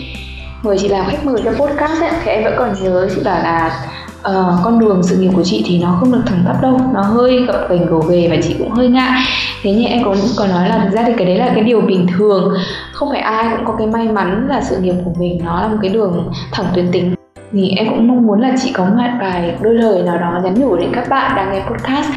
mời 0.63 0.77
chị 0.79 0.87
làm 0.87 1.05
khách 1.05 1.25
mời 1.25 1.41
cho 1.43 1.51
podcast 1.51 2.01
ấy, 2.01 2.11
thì 2.23 2.31
em 2.31 2.43
vẫn 2.43 2.53
còn 2.57 2.73
nhớ 2.81 3.09
chị 3.15 3.21
bảo 3.25 3.43
là 3.43 3.71
uh, 4.19 4.63
con 4.63 4.79
đường 4.79 5.03
sự 5.03 5.17
nghiệp 5.17 5.31
của 5.35 5.43
chị 5.43 5.63
thì 5.67 5.79
nó 5.79 5.97
không 5.99 6.11
được 6.11 6.21
thẳng 6.25 6.43
tắp 6.47 6.61
đâu 6.61 6.79
nó 6.93 7.01
hơi 7.01 7.39
gập 7.47 7.69
ghềnh 7.69 7.85
gồ 7.85 7.99
ghề 7.99 8.27
và 8.27 8.35
chị 8.43 8.55
cũng 8.59 8.71
hơi 8.71 8.87
ngại. 8.87 9.21
Thế 9.63 9.71
nhưng 9.71 9.85
em 9.85 10.03
cũng 10.03 10.15
có 10.37 10.47
nói 10.47 10.69
là 10.69 10.79
thực 10.83 10.91
ra 10.91 11.03
thì 11.07 11.13
cái 11.17 11.27
đấy 11.27 11.37
là 11.37 11.51
cái 11.55 11.63
điều 11.63 11.81
bình 11.81 12.07
thường. 12.17 12.53
Không 12.91 13.09
phải 13.11 13.21
ai 13.21 13.45
cũng 13.55 13.65
có 13.65 13.75
cái 13.77 13.87
may 13.87 14.07
mắn 14.07 14.47
là 14.49 14.61
sự 14.61 14.77
nghiệp 14.77 14.95
của 15.05 15.11
mình 15.19 15.39
nó 15.43 15.61
là 15.61 15.67
một 15.67 15.77
cái 15.81 15.89
đường 15.89 16.31
thẳng 16.51 16.65
tuyến 16.75 16.91
tính 16.91 17.16
thì 17.51 17.69
em 17.77 17.87
cũng 17.89 18.07
mong 18.07 18.27
muốn 18.27 18.41
là 18.41 18.55
chị 18.63 18.71
có 18.73 18.85
một 18.85 19.03
vài 19.19 19.57
đôi 19.61 19.73
lời 19.73 20.03
nào 20.03 20.17
đó 20.17 20.39
nhắn 20.43 20.53
nhủ 20.59 20.75
đến 20.75 20.89
các 20.93 21.09
bạn 21.09 21.35
đang 21.35 21.51
nghe 21.51 21.61
podcast. 21.69 22.09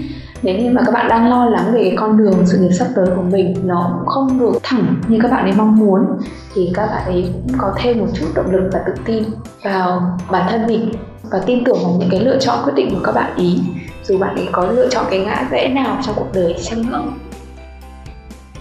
Nếu 0.43 0.59
như 0.59 0.70
mà 0.70 0.83
các 0.87 0.95
bạn 0.95 1.09
đang 1.09 1.31
lo 1.31 1.45
lắng 1.45 1.72
về 1.72 1.83
cái 1.83 1.95
con 1.97 2.18
đường 2.18 2.47
sự 2.47 2.59
nghiệp 2.59 2.72
sắp 2.72 2.87
tới 2.97 3.07
của 3.16 3.22
mình, 3.22 3.55
nó 3.64 3.97
cũng 3.99 4.09
không 4.09 4.41
được 4.41 4.53
thẳng 4.62 4.95
như 5.09 5.18
các 5.22 5.31
bạn 5.31 5.45
ấy 5.45 5.53
mong 5.57 5.76
muốn, 5.76 6.07
thì 6.55 6.70
các 6.74 6.87
bạn 6.87 7.05
ấy 7.05 7.33
cũng 7.33 7.59
có 7.59 7.72
thêm 7.76 7.99
một 7.99 8.07
chút 8.14 8.26
động 8.35 8.51
lực 8.51 8.70
và 8.72 8.81
tự 8.87 8.93
tin 9.05 9.24
vào 9.64 10.18
bản 10.31 10.47
thân 10.51 10.66
mình 10.66 10.93
và 11.31 11.41
tin 11.47 11.64
tưởng 11.64 11.78
vào 11.83 11.93
những 11.99 12.09
cái 12.11 12.20
lựa 12.20 12.39
chọn 12.39 12.59
quyết 12.64 12.72
định 12.76 12.91
của 12.95 13.01
các 13.05 13.12
bạn 13.14 13.31
ý. 13.37 13.59
Dù 14.05 14.18
bạn 14.18 14.37
ấy 14.37 14.49
có 14.53 14.66
lựa 14.66 14.89
chọn 14.89 15.05
cái 15.11 15.18
ngã 15.18 15.47
rẽ 15.51 15.68
nào 15.68 15.99
trong 16.03 16.14
cuộc 16.18 16.28
đời 16.35 16.55
chăng 16.62 16.91
nữa 16.91 17.03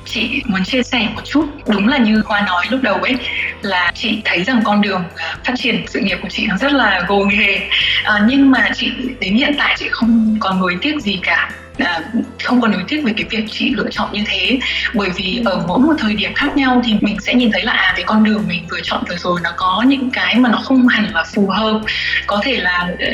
chị 0.10 0.42
muốn 0.46 0.64
chia 0.64 0.84
sẻ 0.84 1.08
một 1.16 1.22
chút. 1.26 1.46
Đúng 1.68 1.88
là 1.88 1.98
như 1.98 2.22
khoa 2.22 2.42
nói 2.42 2.66
lúc 2.70 2.82
đầu 2.82 2.96
ấy 2.96 3.16
là 3.62 3.92
chị 3.96 4.22
thấy 4.26 4.44
rằng 4.44 4.62
con 4.64 4.82
đường 4.82 5.04
à, 5.16 5.36
phát 5.46 5.54
triển 5.58 5.84
sự 5.88 6.00
nghiệp 6.00 6.18
của 6.22 6.30
chị 6.30 6.48
nó 6.48 6.58
rất 6.58 6.72
là 6.72 7.02
gồ 7.08 7.28
ghề. 7.38 7.70
À, 8.04 8.14
nhưng 8.28 8.52
mà 8.52 8.70
chị 8.76 8.92
đến 9.20 9.34
hiện 9.34 9.56
tại 9.58 9.76
chị 9.80 9.86
không 9.92 10.38
còn 10.40 10.60
nuối 10.60 10.78
tiếc 10.82 11.02
gì 11.02 11.20
cả 11.24 11.50
à, 11.80 12.02
không 12.44 12.62
còn 12.62 12.72
nối 12.72 12.84
tiếc 12.88 13.02
về 13.06 13.14
cái 13.18 13.26
việc 13.30 13.46
chị 13.52 13.74
lựa 13.76 13.88
chọn 13.92 14.10
như 14.12 14.24
thế. 14.28 14.60
Bởi 14.94 15.10
vì 15.16 15.42
ở 15.46 15.64
mỗi 15.68 15.80
một 15.80 15.94
thời 16.00 16.14
điểm 16.14 16.34
khác 16.34 16.58
nhau 16.58 16.82
thì 16.86 16.94
mình 17.02 17.18
sẽ 17.20 17.34
nhìn 17.34 17.52
thấy 17.52 17.64
là 17.64 17.72
à 17.72 17.94
cái 17.96 18.04
con 18.06 18.24
đường 18.24 18.44
mình 18.48 18.66
vừa 18.72 18.80
chọn 18.84 19.04
vừa 19.10 19.16
rồi 19.16 19.40
nó 19.44 19.50
có 19.58 19.84
những 19.88 20.10
cái 20.14 20.36
mà 20.36 20.50
nó 20.50 20.58
không 20.64 20.88
hẳn 20.88 21.14
là 21.14 21.24
phù 21.34 21.48
hợp. 21.48 21.82
Có 22.28 22.42
thể 22.44 22.58
là 22.58 22.88
ờ, 23.00 23.08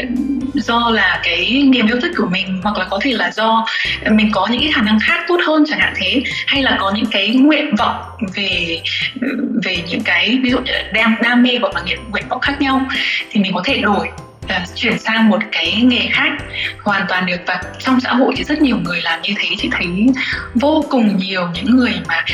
do 0.54 0.90
là 0.90 1.20
cái 1.24 1.64
niềm 1.70 1.88
yêu 1.88 2.00
thích 2.02 2.12
của 2.18 2.28
mình 2.32 2.62
hoặc 2.64 2.78
là 2.78 2.86
có 2.86 3.00
thể 3.02 3.12
là 3.12 3.32
do 3.32 3.66
mình 4.12 4.30
có 4.34 4.48
những 4.52 4.62
cái 4.62 4.72
khả 4.72 4.82
năng 4.82 5.00
khác 5.00 5.26
tốt 5.28 5.40
hơn 5.46 5.64
chẳng 5.68 5.80
hạn 5.80 5.94
thế. 5.96 6.24
Hay 6.48 6.64
là 6.64 6.78
có 6.80 6.92
những 6.96 7.06
cái 7.12 7.30
nguyện 7.30 7.76
vọng 7.76 7.96
về 8.36 8.82
về 9.64 9.84
những 9.90 10.02
cái 10.02 10.40
ví 10.44 10.50
dụ 10.50 10.58
đam 10.94 11.16
đam 11.22 11.44
mê 11.44 11.58
hoặc 11.62 11.76
là 11.76 11.82
nguyện 12.12 12.26
vọng 12.30 12.40
khác 12.40 12.62
nhau 12.62 12.82
thì 13.32 13.40
mình 13.42 13.52
có 13.54 13.62
thể 13.66 13.78
đổi 13.78 14.10
chuyển 14.76 15.00
sang 15.00 15.30
một 15.30 15.40
cái 15.52 15.82
nghề 15.82 16.08
khác 16.12 16.32
hoàn 16.84 17.06
toàn 17.10 17.26
được 17.26 17.38
và 17.46 17.62
trong 17.80 18.00
xã 18.00 18.14
hội 18.14 18.34
thì 18.38 18.44
rất 18.44 18.62
nhiều 18.62 18.78
người 18.78 19.02
làm 19.02 19.22
như 19.22 19.34
thế. 19.38 19.50
Chị 19.58 19.70
thấy 19.72 19.88
vô 20.54 20.86
cùng 20.90 21.18
nhiều 21.18 21.48
những 21.54 21.76
người 21.76 21.94
mà 22.08 22.26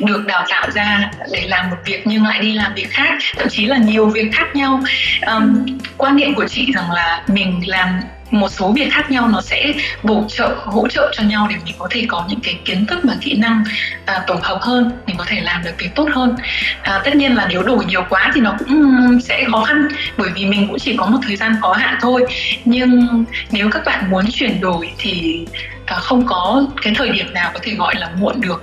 được 0.00 0.26
đào 0.26 0.44
tạo 0.48 0.70
ra 0.70 1.10
để 1.32 1.46
làm 1.46 1.70
một 1.70 1.76
việc 1.84 2.06
nhưng 2.06 2.24
lại 2.24 2.40
đi 2.40 2.52
làm 2.52 2.74
việc 2.74 2.90
khác 2.90 3.14
thậm 3.36 3.48
chí 3.48 3.66
là 3.66 3.76
nhiều 3.76 4.06
việc 4.06 4.30
khác 4.32 4.56
nhau. 4.56 4.82
Um, 5.26 5.66
quan 5.96 6.16
niệm 6.16 6.34
của 6.34 6.48
chị 6.48 6.72
rằng 6.74 6.90
là 6.90 7.22
mình 7.28 7.60
làm 7.66 8.00
một 8.30 8.48
số 8.48 8.72
việc 8.72 8.92
khác 8.92 9.10
nhau 9.10 9.28
nó 9.28 9.40
sẽ 9.40 9.72
bổ 10.02 10.24
trợ 10.28 10.54
hỗ 10.64 10.88
trợ 10.88 11.12
cho 11.12 11.22
nhau 11.24 11.46
để 11.50 11.56
mình 11.64 11.74
có 11.78 11.88
thể 11.90 12.04
có 12.08 12.24
những 12.28 12.40
cái 12.40 12.58
kiến 12.64 12.86
thức 12.86 12.98
và 13.04 13.16
kỹ 13.20 13.36
năng 13.36 13.64
à, 14.04 14.24
tổng 14.26 14.40
hợp 14.42 14.58
hơn 14.62 14.90
mình 15.06 15.16
có 15.16 15.24
thể 15.26 15.40
làm 15.40 15.62
được 15.64 15.70
việc 15.78 15.94
tốt 15.94 16.08
hơn. 16.14 16.36
À, 16.82 17.00
tất 17.04 17.16
nhiên 17.16 17.36
là 17.36 17.46
nếu 17.50 17.62
đổi 17.62 17.84
nhiều 17.84 18.02
quá 18.08 18.30
thì 18.34 18.40
nó 18.40 18.54
cũng 18.58 19.20
sẽ 19.20 19.44
khó 19.50 19.64
khăn 19.64 19.88
bởi 20.16 20.30
vì 20.34 20.46
mình 20.46 20.68
cũng 20.68 20.78
chỉ 20.78 20.96
có 20.96 21.06
một 21.06 21.18
thời 21.26 21.36
gian 21.36 21.54
có 21.60 21.72
hạn 21.72 21.98
thôi. 22.00 22.24
Nhưng 22.64 23.24
nếu 23.50 23.70
các 23.70 23.82
bạn 23.84 24.10
muốn 24.10 24.24
chuyển 24.32 24.60
đổi 24.60 24.90
thì 24.98 25.44
à, 25.86 25.96
không 25.96 26.26
có 26.26 26.66
cái 26.82 26.94
thời 26.96 27.08
điểm 27.08 27.34
nào 27.34 27.50
có 27.54 27.60
thể 27.62 27.74
gọi 27.74 27.94
là 27.96 28.10
muộn 28.18 28.40
được. 28.40 28.62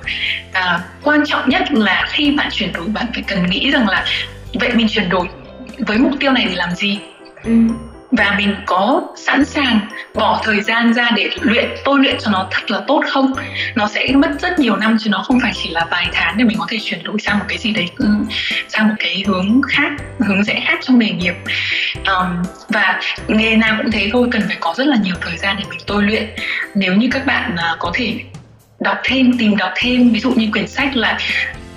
À, 0.51 0.79
quan 1.03 1.25
trọng 1.25 1.49
nhất 1.49 1.71
là 1.71 2.07
khi 2.09 2.31
bạn 2.31 2.49
chuyển 2.51 2.73
đổi 2.73 2.87
bạn 2.87 3.05
phải 3.13 3.23
cần 3.27 3.49
nghĩ 3.49 3.71
rằng 3.71 3.89
là 3.89 4.05
vậy 4.53 4.69
mình 4.73 4.87
chuyển 4.89 5.09
đổi 5.09 5.27
với 5.77 5.97
mục 5.97 6.11
tiêu 6.19 6.31
này 6.31 6.45
để 6.49 6.55
làm 6.55 6.75
gì? 6.75 6.99
Ừ 7.43 7.51
và 8.17 8.35
mình 8.37 8.55
có 8.65 9.01
sẵn 9.15 9.45
sàng 9.45 9.79
bỏ 10.13 10.41
thời 10.43 10.61
gian 10.61 10.93
ra 10.93 11.09
để 11.15 11.29
luyện 11.41 11.69
tôi 11.85 11.99
luyện 11.99 12.15
cho 12.19 12.31
nó 12.31 12.47
thật 12.51 12.71
là 12.71 12.81
tốt 12.87 13.03
không? 13.11 13.33
Nó 13.75 13.87
sẽ 13.87 14.07
mất 14.13 14.31
rất 14.41 14.59
nhiều 14.59 14.75
năm 14.75 14.97
chứ 14.99 15.09
nó 15.09 15.23
không 15.27 15.39
phải 15.39 15.51
chỉ 15.63 15.69
là 15.69 15.87
vài 15.91 16.07
tháng 16.13 16.37
để 16.37 16.43
mình 16.43 16.57
có 16.59 16.65
thể 16.69 16.77
chuyển 16.83 17.03
đổi 17.03 17.19
sang 17.19 17.39
một 17.39 17.45
cái 17.47 17.57
gì 17.57 17.71
đấy 17.71 17.85
ừ, 17.97 18.07
sang 18.67 18.87
một 18.87 18.95
cái 18.99 19.23
hướng 19.27 19.61
khác 19.61 19.91
hướng 20.19 20.43
rẽ 20.43 20.63
khác 20.67 20.79
trong 20.81 20.99
nghề 20.99 21.11
nghiệp. 21.11 21.33
Um, 21.95 22.43
và 22.69 22.99
nghề 23.27 23.55
nào 23.55 23.75
cũng 23.77 23.91
thế 23.91 24.09
thôi 24.13 24.27
cần 24.31 24.41
phải 24.47 24.57
có 24.59 24.73
rất 24.77 24.87
là 24.87 24.97
nhiều 25.03 25.15
thời 25.21 25.37
gian 25.37 25.55
để 25.59 25.63
mình 25.69 25.79
tôi 25.87 26.03
luyện. 26.03 26.29
Nếu 26.75 26.93
như 26.93 27.09
các 27.11 27.25
bạn 27.25 27.53
uh, 27.53 27.79
có 27.79 27.91
thể 27.93 28.19
đọc 28.79 28.97
thêm 29.03 29.37
tìm 29.37 29.57
đọc 29.57 29.71
thêm 29.75 30.09
ví 30.09 30.19
dụ 30.19 30.31
như 30.31 30.49
quyển 30.51 30.67
sách 30.67 30.95
là 30.95 31.17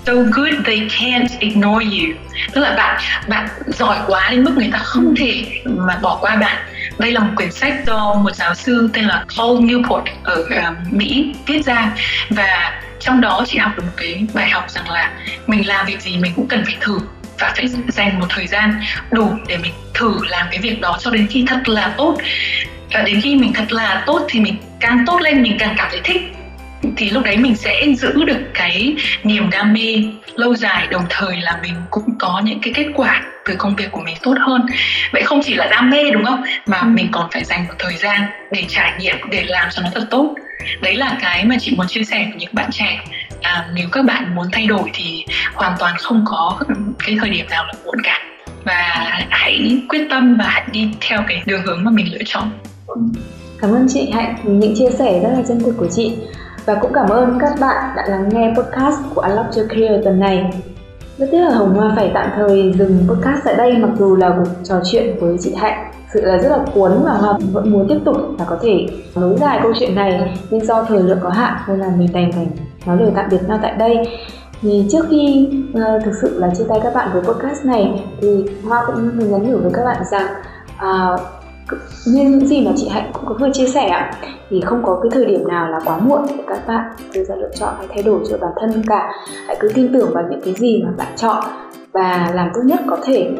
so 0.07 0.13
good 0.13 0.53
they 0.65 0.79
can't 0.79 1.27
ignore 1.39 1.85
you. 1.85 2.15
Tức 2.53 2.61
là 2.61 2.75
bạn 2.75 3.01
bạn 3.27 3.47
giỏi 3.67 3.97
quá 4.07 4.29
đến 4.31 4.43
mức 4.43 4.51
người 4.57 4.69
ta 4.71 4.77
không 4.77 5.15
thể 5.15 5.61
mà 5.65 5.97
bỏ 6.01 6.17
qua 6.21 6.35
bạn. 6.35 6.57
Đây 6.99 7.11
là 7.11 7.19
một 7.19 7.31
quyển 7.35 7.51
sách 7.51 7.73
do 7.87 8.13
một 8.13 8.35
giáo 8.35 8.55
sư 8.55 8.89
tên 8.93 9.05
là 9.05 9.25
Paul 9.37 9.59
Newport 9.59 10.03
ở 10.23 10.41
uh, 10.41 10.93
Mỹ 10.93 11.33
viết 11.45 11.65
ra. 11.65 11.91
Và 12.29 12.81
trong 12.99 13.21
đó 13.21 13.43
chị 13.47 13.57
học 13.57 13.71
được 13.77 13.83
một 13.85 13.91
cái 13.97 14.25
bài 14.33 14.49
học 14.49 14.69
rằng 14.69 14.89
là 14.89 15.11
mình 15.47 15.67
làm 15.67 15.85
việc 15.85 16.01
gì 16.01 16.17
mình 16.17 16.31
cũng 16.35 16.47
cần 16.47 16.63
phải 16.65 16.77
thử 16.81 16.99
và 17.39 17.53
phải 17.55 17.67
dành 17.87 18.19
một 18.19 18.25
thời 18.29 18.47
gian 18.47 18.81
đủ 19.11 19.33
để 19.47 19.57
mình 19.57 19.73
thử 19.93 20.13
làm 20.29 20.47
cái 20.51 20.59
việc 20.59 20.81
đó 20.81 20.97
cho 20.99 21.11
đến 21.11 21.27
khi 21.27 21.45
thật 21.47 21.67
là 21.67 21.93
tốt. 21.97 22.17
Và 22.93 23.01
đến 23.01 23.21
khi 23.21 23.35
mình 23.35 23.53
thật 23.53 23.71
là 23.71 24.03
tốt 24.05 24.25
thì 24.29 24.39
mình 24.39 24.55
càng 24.79 25.03
tốt 25.07 25.21
lên 25.21 25.41
mình 25.41 25.57
càng 25.59 25.75
cảm 25.77 25.87
thấy 25.91 26.01
thích 26.03 26.36
thì 26.97 27.09
lúc 27.09 27.23
đấy 27.23 27.37
mình 27.37 27.55
sẽ 27.55 27.85
giữ 27.97 28.23
được 28.23 28.39
cái 28.53 28.95
niềm 29.23 29.49
đam 29.49 29.73
mê 29.73 30.03
lâu 30.35 30.55
dài 30.55 30.87
đồng 30.87 31.05
thời 31.09 31.37
là 31.37 31.59
mình 31.61 31.73
cũng 31.89 32.17
có 32.19 32.41
những 32.45 32.59
cái 32.61 32.73
kết 32.73 32.87
quả 32.95 33.21
từ 33.45 33.55
công 33.57 33.75
việc 33.75 33.91
của 33.91 34.01
mình 34.01 34.15
tốt 34.21 34.35
hơn. 34.39 34.65
Vậy 35.13 35.23
không 35.23 35.41
chỉ 35.43 35.53
là 35.53 35.67
đam 35.71 35.89
mê 35.89 36.11
đúng 36.11 36.25
không? 36.25 36.43
Mà 36.65 36.77
ừ. 36.79 36.85
mình 36.85 37.07
còn 37.11 37.29
phải 37.31 37.43
dành 37.43 37.67
một 37.67 37.73
thời 37.79 37.95
gian 37.95 38.21
để 38.51 38.65
trải 38.67 38.93
nghiệm 38.99 39.15
để 39.31 39.43
làm 39.43 39.69
cho 39.71 39.81
nó 39.81 39.89
thật 39.95 40.07
tốt. 40.09 40.35
Đấy 40.81 40.95
là 40.95 41.17
cái 41.21 41.45
mà 41.45 41.55
chị 41.59 41.73
muốn 41.77 41.87
chia 41.87 42.03
sẻ 42.03 42.25
với 42.29 42.39
những 42.39 42.49
bạn 42.53 42.69
trẻ. 42.71 42.99
À, 43.41 43.67
nếu 43.73 43.87
các 43.91 44.05
bạn 44.05 44.35
muốn 44.35 44.47
thay 44.51 44.67
đổi 44.67 44.89
thì 44.93 45.25
hoàn 45.53 45.73
toàn 45.79 45.95
không 45.97 46.23
có 46.27 46.59
cái 47.05 47.17
thời 47.19 47.29
điểm 47.29 47.45
nào 47.49 47.65
là 47.65 47.73
muộn 47.85 47.95
cả. 48.03 48.21
Và 48.63 49.09
hãy 49.29 49.81
quyết 49.89 50.07
tâm 50.09 50.37
và 50.39 50.45
hãy 50.47 50.63
đi 50.71 50.89
theo 51.01 51.19
cái 51.27 51.41
đường 51.45 51.61
hướng 51.65 51.83
mà 51.83 51.91
mình 51.91 52.13
lựa 52.13 52.23
chọn. 52.25 52.51
Cảm 53.61 53.71
ơn 53.71 53.87
chị. 53.89 54.09
Hạnh 54.13 54.35
những 54.43 54.75
chia 54.75 54.89
sẻ 54.99 55.19
rất 55.23 55.29
là 55.37 55.43
chân 55.47 55.59
thực 55.59 55.77
của 55.77 55.87
chị 55.95 56.11
và 56.67 56.75
cũng 56.81 56.93
cảm 56.93 57.09
ơn 57.09 57.37
các 57.39 57.53
bạn 57.59 57.95
đã 57.95 58.03
lắng 58.07 58.29
nghe 58.29 58.53
podcast 58.57 58.99
của 59.15 59.21
Unlock 59.21 59.55
Your 59.55 59.69
Career 59.69 60.03
tuần 60.03 60.19
này. 60.19 60.63
Rất 61.17 61.27
tiếc 61.31 61.41
là 61.41 61.49
Hồng 61.49 61.75
Hoa 61.75 61.93
phải 61.95 62.11
tạm 62.13 62.29
thời 62.35 62.73
dừng 62.77 63.07
podcast 63.07 63.45
tại 63.45 63.55
đây 63.55 63.77
mặc 63.77 63.89
dù 63.99 64.15
là 64.15 64.29
cuộc 64.37 64.51
trò 64.63 64.75
chuyện 64.85 65.15
với 65.19 65.37
chị 65.39 65.55
Hạnh 65.55 65.91
sự 66.13 66.21
là 66.21 66.37
rất 66.37 66.49
là 66.49 66.65
cuốn 66.73 66.91
và 67.03 67.11
Hoa 67.11 67.37
vẫn 67.51 67.71
muốn 67.71 67.87
tiếp 67.89 67.97
tục 68.05 68.17
và 68.37 68.45
có 68.45 68.57
thể 68.61 68.87
nối 69.15 69.37
dài 69.37 69.59
câu 69.63 69.73
chuyện 69.79 69.95
này 69.95 70.39
nhưng 70.49 70.65
do 70.65 70.83
thời 70.83 70.99
lượng 70.99 71.19
có 71.23 71.29
hạn 71.29 71.53
nên 71.67 71.79
là 71.79 71.87
mình 71.97 72.09
đành 72.13 72.31
phải 72.31 72.47
nói 72.85 72.97
lời 72.99 73.11
tạm 73.15 73.25
biệt 73.31 73.37
nhau 73.47 73.59
tại 73.61 73.73
đây 73.77 73.97
thì 74.61 74.87
trước 74.91 75.05
khi 75.09 75.49
uh, 75.69 76.03
thực 76.05 76.11
sự 76.21 76.39
là 76.39 76.49
chia 76.57 76.63
tay 76.69 76.79
các 76.83 76.93
bạn 76.93 77.09
với 77.13 77.21
podcast 77.21 77.65
này 77.65 78.03
thì 78.21 78.45
Hoa 78.67 78.83
cũng 78.87 79.17
muốn 79.17 79.31
nhắn 79.31 79.51
nhủ 79.51 79.57
với 79.57 79.71
các 79.73 79.83
bạn 79.85 80.03
rằng 80.11 80.27
uh, 80.75 81.19
như 82.07 82.23
những 82.23 82.47
gì 82.47 82.65
mà 82.65 82.71
chị 82.75 82.87
Hạnh 82.87 83.09
cũng 83.13 83.25
có 83.25 83.35
vừa 83.39 83.49
chia 83.53 83.67
sẻ 83.67 84.11
thì 84.49 84.61
không 84.61 84.83
có 84.83 84.99
cái 85.03 85.09
thời 85.13 85.25
điểm 85.25 85.47
nào 85.47 85.67
là 85.67 85.79
quá 85.85 85.97
muộn 85.97 86.21
để 86.29 86.43
các 86.47 86.67
bạn 86.67 86.91
đưa 87.13 87.23
ra 87.23 87.35
lựa 87.35 87.49
chọn 87.59 87.73
hay 87.77 87.87
thay 87.89 88.03
đổi 88.03 88.19
cho 88.29 88.37
bản 88.37 88.51
thân 88.59 88.83
cả. 88.87 89.11
Hãy 89.47 89.57
cứ 89.59 89.69
tin 89.73 89.93
tưởng 89.93 90.09
vào 90.13 90.23
những 90.29 90.41
cái 90.41 90.53
gì 90.53 90.83
mà 90.85 90.91
bạn 90.97 91.13
chọn 91.15 91.43
và 91.93 92.31
làm 92.33 92.49
tốt 92.53 92.61
nhất 92.65 92.79
có 92.87 92.97
thể. 93.03 93.31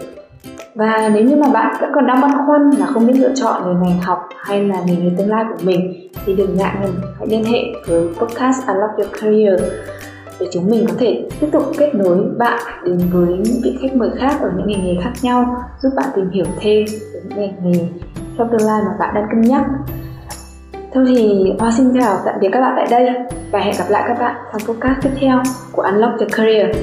Và 0.76 1.10
nếu 1.14 1.24
như 1.24 1.36
mà 1.36 1.48
bạn 1.48 1.76
vẫn 1.82 1.90
còn 1.96 2.08
đang 2.08 2.22
băn 2.22 2.32
khoăn 2.48 2.70
là 2.80 2.86
không 2.86 3.08
biết 3.08 3.14
lựa 3.20 3.32
chọn 3.36 3.64
về 3.66 3.72
ngành 3.84 4.02
học 4.02 4.20
hay 4.38 4.64
là 4.64 4.82
nghề 4.86 4.96
nghiệp 4.96 5.12
tương 5.18 5.30
lai 5.30 5.46
của 5.50 5.64
mình, 5.64 6.10
thì 6.26 6.36
đừng 6.36 6.58
ngại 6.58 6.76
ngần, 6.82 6.92
hãy 7.20 7.28
liên 7.28 7.44
hệ 7.44 7.60
với 7.88 8.08
podcast 8.20 8.68
Unlock 8.68 8.98
Your 8.98 9.22
Career 9.22 9.62
để 10.40 10.48
chúng 10.54 10.70
mình 10.70 10.86
có 10.88 10.94
thể 10.98 11.30
tiếp 11.40 11.48
tục 11.52 11.64
kết 11.78 11.96
nối 11.96 12.18
bạn 12.38 12.60
đến 12.86 13.00
với 13.12 13.28
những 13.28 13.62
vị 13.64 13.78
khách 13.82 13.96
mời 13.96 14.10
khác 14.18 14.38
ở 14.42 14.52
những 14.58 14.68
ngành 14.68 14.86
nghề 14.86 15.02
khác 15.04 15.14
nhau, 15.22 15.64
giúp 15.82 15.90
bạn 15.96 16.06
tìm 16.16 16.30
hiểu 16.30 16.46
thêm 16.60 16.86
về 17.14 17.22
những 17.30 17.40
ngành 17.40 17.72
nghề 17.72 17.88
trong 18.38 18.50
tương 18.52 18.68
lai 18.68 18.82
mà 18.86 18.92
bạn 19.00 19.14
đang 19.14 19.28
cân 19.30 19.42
nhắc 19.42 19.64
Thôi 20.94 21.06
thì 21.08 21.54
Hoa 21.60 21.72
xin 21.72 21.94
chào, 22.00 22.20
tạm 22.26 22.36
biệt 22.42 22.50
các 22.52 22.62
bạn 22.62 22.74
tại 22.76 22.88
đây 22.90 23.10
và 23.52 23.60
hẹn 23.60 23.76
gặp 23.78 23.86
lại 23.90 24.04
các 24.08 24.20
bạn 24.20 24.36
trong 24.52 24.62
podcast 24.62 25.02
tiếp 25.02 25.10
theo 25.20 25.42
của 25.72 25.82
Unlock 25.82 26.20
the 26.20 26.26
Career. 26.38 26.76